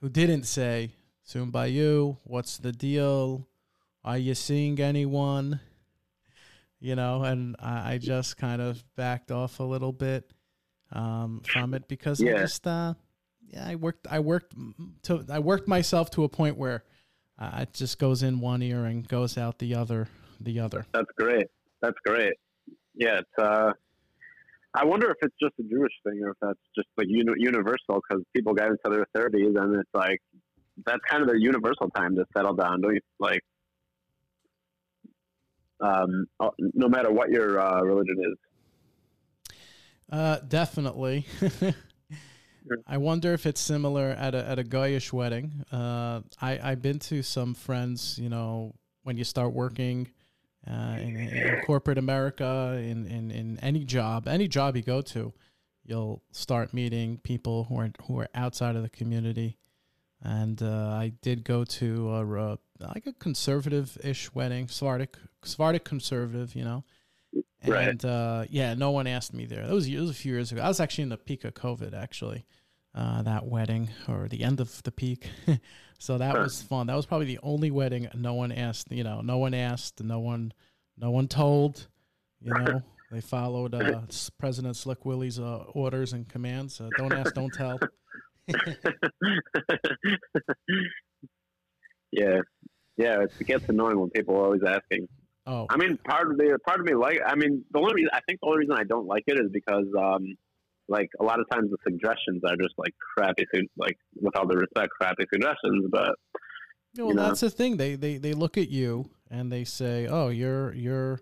who 0.01 0.09
didn't 0.09 0.45
say, 0.45 0.91
"Soon 1.23 1.51
by 1.51 1.67
you, 1.67 2.17
what's 2.25 2.57
the 2.59 2.73
deal? 2.73 3.47
Are 4.03 4.19
you 4.19 4.35
seeing 4.35 4.81
anyone?" 4.81 5.61
You 6.81 6.97
know, 6.97 7.23
and 7.23 7.57
I, 7.61 7.95
I 7.95 7.99
just 7.99 8.39
kind 8.39 8.63
of 8.63 8.83
backed 8.97 9.31
off 9.31 9.61
a 9.61 9.65
little 9.65 9.93
bit 9.93 10.33
um, 10.93 11.43
from 11.45 11.75
it 11.75 11.87
because 11.89 12.23
I 12.23 12.33
just, 12.33 12.67
uh, 12.67 12.95
yeah, 13.47 13.69
I 13.69 13.75
worked, 13.75 14.07
I 14.11 14.21
worked 14.21 14.55
to, 15.03 15.27
I 15.31 15.41
worked 15.41 15.69
myself 15.69 16.11
to 16.13 16.25
a 16.25 16.29
point 16.29 16.57
where 16.57 16.85
uh, 17.39 17.59
it 17.61 17.75
just 17.75 17.99
goes 17.99 18.23
in 18.23 18.41
one 18.41 18.63
ear 18.63 18.87
and 18.87 19.07
goes 19.07 19.37
out 19.37 19.59
the 19.59 19.75
other, 19.75 20.09
the 20.41 20.61
other. 20.61 20.87
That's 20.93 21.11
great. 21.19 21.49
That's 21.83 21.99
great. 22.05 22.35
Yeah, 22.95 23.19
it's. 23.19 23.39
Uh, 23.39 23.73
I 24.75 24.85
wonder 24.85 25.11
if 25.11 25.17
it's 25.23 25.35
just 25.41 25.55
a 25.59 25.63
Jewish 25.63 25.93
thing 26.05 26.21
or 26.23 26.31
if 26.31 26.37
that's 26.41 26.59
just 26.77 26.89
like 26.97 27.09
uni- 27.09 27.33
universal 27.39 28.01
because 28.09 28.23
people 28.35 28.55
get 28.55 28.69
into 28.69 28.79
their 28.89 29.07
thirties 29.15 29.57
and 29.57 29.77
it's 29.77 29.91
like 29.93 30.21
that's 30.87 31.01
kind 31.09 31.23
of 31.23 31.29
their 31.29 31.37
universal 31.37 31.91
time 31.91 32.15
to 32.17 32.25
settle 32.37 32.55
down. 32.55 32.81
Don't 32.81 32.95
you 32.95 33.01
like? 33.19 33.41
Um, 35.81 36.27
uh, 36.39 36.51
no 36.59 36.89
matter 36.89 37.11
what 37.11 37.31
your 37.31 37.59
uh, 37.59 37.81
religion 37.83 38.17
is. 38.21 39.55
Uh, 40.11 40.39
definitely. 40.47 41.27
I 42.87 42.99
wonder 42.99 43.33
if 43.33 43.47
it's 43.47 43.61
similar 43.61 44.11
at 44.11 44.35
a 44.35 44.49
at 44.49 44.59
a 44.59 44.65
Goyish 44.65 45.13
wedding. 45.13 45.65
Uh, 45.73 46.21
I 46.41 46.61
I've 46.63 46.83
been 46.83 46.99
to 47.01 47.23
some 47.23 47.55
friends. 47.55 48.19
You 48.19 48.29
know, 48.29 48.75
when 49.03 49.17
you 49.17 49.25
start 49.25 49.53
working 49.53 50.09
uh, 50.67 50.97
in, 50.99 51.17
in 51.17 51.63
corporate 51.65 51.99
America, 51.99 52.79
in, 52.83 53.07
in 53.07 53.31
in 53.31 53.59
any 53.61 53.85
job, 53.85 54.29
any 54.29 54.49
job 54.49 54.77
you 54.77 54.83
go 54.83 55.01
to, 55.01 55.33
you'll 55.85 56.23
start 56.33 56.75
meeting 56.75 57.19
people 57.19 57.65
who 57.65 57.79
are 57.79 57.91
who 58.07 58.19
are 58.21 58.29
outside 58.35 58.77
of 58.77 58.83
the 58.83 58.89
community. 58.91 59.57
And 60.23 60.63
uh, 60.63 60.91
I 60.93 61.13
did 61.23 61.45
go 61.45 61.65
to 61.65 62.11
a, 62.11 62.53
uh, 62.53 62.57
like 62.79 63.07
a 63.07 63.13
conservative-ish 63.15 64.35
wedding, 64.35 64.69
Sephardic, 64.69 65.17
Sephardic 65.43 65.85
conservative, 65.85 66.55
you 66.55 66.63
know. 66.63 66.85
Right. 67.67 67.89
And 67.89 68.05
uh, 68.05 68.45
yeah, 68.51 68.75
no 68.75 68.91
one 68.91 69.07
asked 69.07 69.33
me 69.33 69.47
there. 69.47 69.67
That 69.67 69.73
was, 69.73 69.87
it 69.87 69.99
was 69.99 70.11
a 70.11 70.15
few 70.15 70.33
years 70.33 70.53
ago. 70.53 70.61
I 70.61 70.69
was 70.69 70.79
actually 70.79 71.05
in 71.05 71.09
the 71.09 71.17
peak 71.17 71.45
of 71.45 71.55
COVID, 71.55 71.95
actually, 71.95 72.45
uh, 72.95 73.23
that 73.23 73.47
wedding 73.47 73.89
or 74.09 74.29
the 74.29 74.43
end 74.43 74.61
of 74.61 74.83
the 74.83 74.93
peak. 74.93 75.31
so 76.01 76.17
that 76.19 76.33
Sure. 76.33 76.43
was 76.43 76.63
fun. 76.63 76.87
That 76.87 76.97
was 76.97 77.05
probably 77.07 77.27
the 77.27 77.39
only 77.43 77.71
wedding 77.71 78.09
no 78.15 78.33
one 78.35 78.51
asked. 78.53 78.91
You 78.91 79.05
know, 79.05 79.21
no 79.21 79.37
one 79.39 79.53
asked, 79.55 80.03
no 80.03 80.19
one, 80.19 80.53
no 80.97 81.11
one 81.11 81.29
told. 81.29 81.87
You 82.41 82.55
know, 82.55 82.83
they 83.13 83.21
followed 83.21 83.75
uh, 83.75 84.01
President 84.39 84.77
Slick 84.77 85.05
Willie's 85.05 85.39
uh, 85.39 85.65
orders 85.75 86.15
and 86.15 86.27
commands. 86.27 86.81
Uh, 86.81 86.89
don't 86.97 87.13
ask, 87.13 87.35
don't 87.35 87.53
tell. 87.53 87.79
yeah, 92.13 92.41
yeah. 92.97 93.21
It 93.23 93.47
gets 93.47 93.69
annoying 93.69 93.99
when 94.01 94.11
people 94.11 94.37
are 94.37 94.45
always 94.45 94.63
asking. 94.67 95.07
Oh, 95.47 95.67
I 95.71 95.77
mean, 95.77 95.99
part 95.99 96.31
of 96.31 96.37
me, 96.37 96.51
part 96.67 96.81
of 96.81 96.87
me 96.87 96.95
like. 96.95 97.21
I 97.27 97.35
mean, 97.35 97.65
the 97.71 97.79
only 97.79 97.95
reason 97.95 98.11
I 98.13 98.21
think 98.27 98.41
the 98.41 98.47
only 98.47 98.59
reason 98.61 98.75
I 98.77 98.85
don't 98.85 99.07
like 99.07 99.25
it 99.27 99.39
is 99.39 99.51
because, 99.53 99.87
um, 99.99 100.37
like, 100.91 101.09
a 101.21 101.25
lot 101.25 101.41
of 101.41 101.49
times 101.51 101.71
the 101.71 101.79
suggestions 101.83 102.43
are 102.45 102.57
just 102.57 102.75
like 102.77 102.93
crappy, 103.17 103.47
like 103.79 103.97
with 104.21 104.37
all 104.37 104.47
the 104.47 104.57
respect, 104.57 104.91
crappy 105.01 105.25
suggestions. 105.33 105.87
But 105.91 106.15
well, 106.97 107.09
you 107.09 107.15
know. 107.15 107.23
that's 107.23 107.41
the 107.41 107.51
thing. 107.51 107.77
They 107.79 107.95
they 107.95 108.19
they 108.19 108.35
look 108.35 108.59
at 108.59 108.69
you 108.69 109.09
and 109.31 109.51
they 109.51 109.65
say, 109.65 110.07
"Oh, 110.07 110.29
you're 110.29 110.75
you're." 110.75 111.21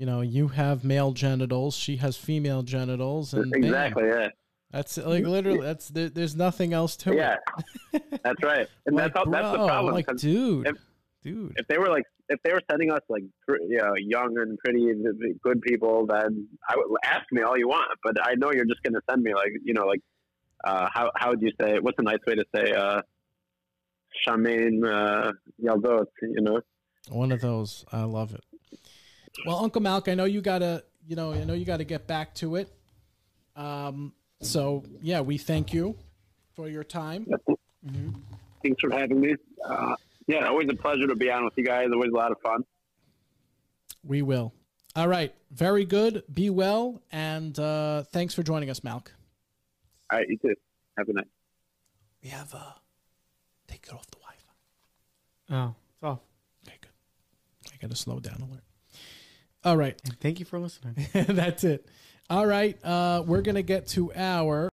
You 0.00 0.06
know, 0.06 0.20
you 0.20 0.46
have 0.46 0.84
male 0.84 1.10
genitals. 1.10 1.74
She 1.74 1.96
has 1.96 2.16
female 2.16 2.62
genitals, 2.62 3.34
and 3.34 3.50
bam. 3.50 3.64
exactly, 3.64 4.06
yeah, 4.06 4.28
That's 4.70 4.96
like 4.96 5.24
literally. 5.24 5.60
That's 5.60 5.88
there, 5.88 6.08
there's 6.08 6.36
nothing 6.36 6.72
else 6.72 6.96
to 6.98 7.16
yeah, 7.16 7.34
it. 7.92 8.02
Yeah, 8.12 8.18
that's 8.22 8.40
right. 8.44 8.68
And 8.86 8.94
like, 8.94 9.12
that's 9.12 9.24
how, 9.24 9.28
that's 9.28 9.50
the 9.50 9.58
bro, 9.58 9.66
problem. 9.66 9.94
Like, 9.94 10.06
'cause 10.06 10.20
dude, 10.20 10.68
if- 10.68 10.76
dude. 11.22 11.54
if 11.56 11.66
they 11.68 11.78
were 11.78 11.88
like, 11.88 12.04
if 12.28 12.40
they 12.42 12.52
were 12.52 12.62
sending 12.70 12.90
us 12.90 13.00
like, 13.08 13.22
you 13.48 13.78
know, 13.78 13.94
young 13.96 14.36
and 14.38 14.58
pretty 14.58 14.92
good 15.42 15.60
people, 15.62 16.06
then 16.06 16.46
I 16.68 16.74
would 16.76 17.00
ask 17.04 17.24
me 17.32 17.42
all 17.42 17.56
you 17.56 17.68
want. 17.68 17.90
But 18.02 18.16
I 18.22 18.34
know 18.34 18.52
you're 18.52 18.66
just 18.66 18.82
going 18.82 18.94
to 18.94 19.00
send 19.08 19.22
me 19.22 19.34
like, 19.34 19.52
you 19.64 19.74
know, 19.74 19.86
like, 19.86 20.00
uh, 20.64 20.88
how 20.92 21.10
how 21.14 21.30
would 21.30 21.40
you 21.40 21.52
say? 21.60 21.78
What's 21.78 21.98
a 21.98 22.02
nice 22.02 22.18
way 22.26 22.34
to 22.34 22.44
say? 22.54 22.72
Uh, 22.72 23.00
Shaman 24.24 24.84
uh, 24.84 25.32
Yaldot, 25.62 26.06
you 26.22 26.40
know. 26.40 26.60
One 27.08 27.32
of 27.32 27.40
those. 27.40 27.84
I 27.92 28.02
love 28.02 28.34
it. 28.34 28.44
Well, 29.46 29.56
Uncle 29.56 29.80
Malk, 29.80 30.10
I 30.10 30.14
know 30.14 30.24
you 30.24 30.40
gotta, 30.40 30.82
you 31.06 31.14
know, 31.14 31.32
I 31.32 31.44
know 31.44 31.54
you 31.54 31.64
gotta 31.64 31.84
get 31.84 32.06
back 32.06 32.34
to 32.36 32.56
it. 32.56 32.72
Um. 33.56 34.12
So 34.40 34.84
yeah, 35.00 35.20
we 35.20 35.38
thank 35.38 35.72
you 35.72 35.96
for 36.54 36.68
your 36.68 36.84
time. 36.84 37.26
Thanks 38.62 38.80
for 38.80 38.90
having 38.90 39.20
me. 39.20 39.34
Uh, 39.64 39.94
yeah, 40.28 40.46
always 40.46 40.68
a 40.68 40.74
pleasure 40.74 41.06
to 41.06 41.16
be 41.16 41.30
on 41.30 41.44
with 41.44 41.54
you 41.56 41.64
guys. 41.64 41.88
Always 41.92 42.12
a 42.12 42.16
lot 42.16 42.30
of 42.30 42.38
fun. 42.40 42.62
We 44.04 44.22
will. 44.22 44.54
All 44.94 45.08
right. 45.08 45.34
Very 45.50 45.84
good. 45.84 46.22
Be 46.32 46.50
well, 46.50 47.02
and 47.10 47.58
uh, 47.58 48.04
thanks 48.04 48.34
for 48.34 48.42
joining 48.42 48.70
us, 48.70 48.80
Malk. 48.80 49.08
All 50.10 50.18
right, 50.18 50.28
you 50.28 50.38
too. 50.38 50.54
Have 50.96 51.08
a 51.08 51.12
night. 51.12 51.28
We 52.22 52.28
have 52.30 52.54
uh, 52.54 52.72
take 53.66 53.86
it 53.86 53.92
off 53.92 54.06
the 54.10 54.18
Wi-Fi. 54.18 55.54
Oh, 55.54 55.74
it's 55.94 56.02
off. 56.02 56.20
Okay, 56.66 56.76
good. 56.80 57.72
I 57.72 57.76
gotta 57.80 57.96
slow 57.96 58.20
down 58.20 58.42
alert. 58.42 58.62
All 59.64 59.76
right. 59.76 60.00
And 60.04 60.18
thank 60.20 60.38
you 60.38 60.46
for 60.46 60.58
listening. 60.58 60.94
That's 61.12 61.64
it. 61.64 61.86
All 62.30 62.46
right. 62.46 62.82
Uh, 62.84 63.22
we're 63.26 63.42
going 63.42 63.56
to 63.56 63.62
get 63.62 63.86
to 63.88 64.12
our. 64.14 64.68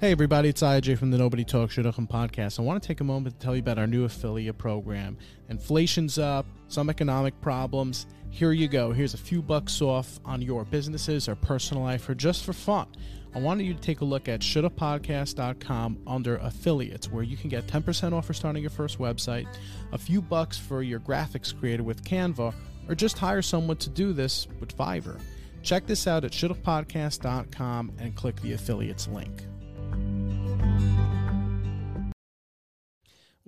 Hey, 0.00 0.12
everybody. 0.12 0.48
It's 0.48 0.62
IJ 0.62 0.96
from 0.96 1.10
the 1.10 1.18
Nobody 1.18 1.44
Talks 1.44 1.74
Talk 1.74 1.84
Shidduchim 1.84 2.08
podcast. 2.08 2.58
I 2.58 2.62
want 2.62 2.82
to 2.82 2.86
take 2.86 3.02
a 3.02 3.04
moment 3.04 3.38
to 3.38 3.44
tell 3.44 3.54
you 3.54 3.60
about 3.60 3.78
our 3.78 3.86
new 3.86 4.04
affiliate 4.04 4.56
program. 4.56 5.18
Inflation's 5.50 6.18
up, 6.18 6.46
some 6.68 6.88
economic 6.88 7.38
problems. 7.42 8.06
Here 8.30 8.52
you 8.52 8.66
go. 8.66 8.92
Here's 8.92 9.12
a 9.12 9.18
few 9.18 9.42
bucks 9.42 9.82
off 9.82 10.18
on 10.24 10.40
your 10.40 10.64
businesses 10.64 11.28
or 11.28 11.34
personal 11.34 11.82
life 11.82 12.08
or 12.08 12.14
just 12.14 12.46
for 12.46 12.54
fun. 12.54 12.86
I 13.34 13.40
wanted 13.40 13.64
you 13.64 13.74
to 13.74 13.80
take 13.80 14.00
a 14.00 14.06
look 14.06 14.26
at 14.26 14.40
shidduchpodcast.com 14.40 15.98
under 16.06 16.36
affiliates, 16.38 17.10
where 17.10 17.22
you 17.22 17.36
can 17.36 17.50
get 17.50 17.66
10% 17.66 18.14
off 18.14 18.24
for 18.24 18.32
starting 18.32 18.62
your 18.62 18.70
first 18.70 18.98
website, 18.98 19.48
a 19.92 19.98
few 19.98 20.22
bucks 20.22 20.56
for 20.56 20.82
your 20.82 21.00
graphics 21.00 21.54
created 21.54 21.84
with 21.84 22.02
Canva, 22.04 22.54
or 22.88 22.94
just 22.94 23.18
hire 23.18 23.42
someone 23.42 23.76
to 23.76 23.90
do 23.90 24.14
this 24.14 24.48
with 24.60 24.74
Fiverr. 24.74 25.20
Check 25.62 25.86
this 25.86 26.06
out 26.06 26.24
at 26.24 26.32
shidduchpodcast.com 26.32 27.92
and 27.98 28.16
click 28.16 28.40
the 28.40 28.54
affiliates 28.54 29.06
link. 29.06 29.44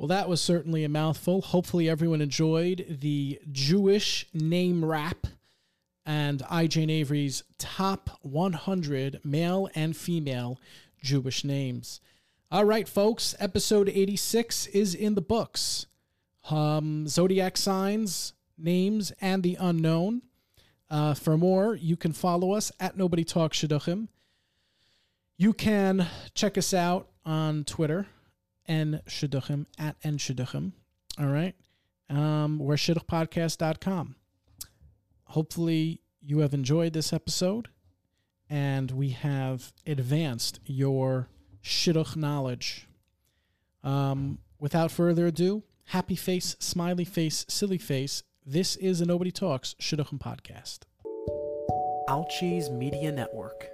Well, 0.03 0.09
that 0.09 0.29
was 0.29 0.41
certainly 0.41 0.83
a 0.83 0.89
mouthful. 0.89 1.43
Hopefully, 1.43 1.89
everyone 1.89 2.21
enjoyed 2.21 2.99
the 3.01 3.39
Jewish 3.53 4.27
name 4.35 4.85
rap 4.85 5.29
and 6.05 6.41
IJ 6.41 6.91
Avery's 6.91 7.45
top 7.57 8.19
100 8.23 9.21
male 9.25 9.69
and 9.77 9.97
female 9.97 10.59
Jewish 11.01 11.45
names. 11.45 12.01
All 12.51 12.65
right, 12.65 12.89
folks, 12.89 13.37
episode 13.39 13.89
86 13.89 14.67
is 14.67 14.97
in 14.97 15.15
the 15.15 15.21
books. 15.21 15.87
Um, 16.51 17.07
zodiac 17.07 17.57
signs, 17.57 18.33
names, 18.59 19.13
and 19.21 19.45
the 19.45 19.57
unknown. 19.61 20.23
Uh, 20.91 21.15
for 21.15 21.39
more, 21.39 21.77
you 21.77 21.97
can 21.97 22.13
follow 22.13 22.51
us 22.51 22.73
at 22.81 22.97
Nobody 22.97 23.23
Talks 23.23 23.57
Shidduchim. 23.57 24.09
You 25.37 25.53
can 25.53 26.09
check 26.35 26.59
us 26.59 26.75
out 26.75 27.07
on 27.25 27.63
Twitter, 27.63 28.09
n 28.73 29.01
shidduchim 29.07 29.67
at 29.79 29.97
n 30.03 30.17
shidduchim. 30.17 30.73
All 31.19 31.27
right, 31.27 31.55
um, 32.09 32.59
we're 32.59 32.77
shidduchpodcast.com. 32.77 34.17
Hopefully, 35.25 36.01
you 36.21 36.39
have 36.39 36.55
enjoyed 36.55 36.95
this 36.95 37.13
episode, 37.13 37.69
and 38.49 38.91
we 38.91 39.11
have 39.11 39.73
advanced 39.87 40.61
your 40.65 41.29
shidduch 41.63 42.17
knowledge. 42.17 42.89
Um, 43.85 44.39
without 44.59 44.91
further 44.91 45.27
ado, 45.27 45.65
happy 45.87 46.17
face, 46.17 46.57
smiley 46.59 47.05
face, 47.05 47.45
silly 47.49 47.79
face. 47.79 48.23
This 48.47 48.77
is 48.77 49.01
a 49.01 49.07
Nobody 49.07 49.31
Talks 49.31 49.75
Shidduchim 49.81 50.19
podcast. 50.19 50.81
Alchi's 52.09 52.71
Media 52.71 53.13
Network. 53.13 53.69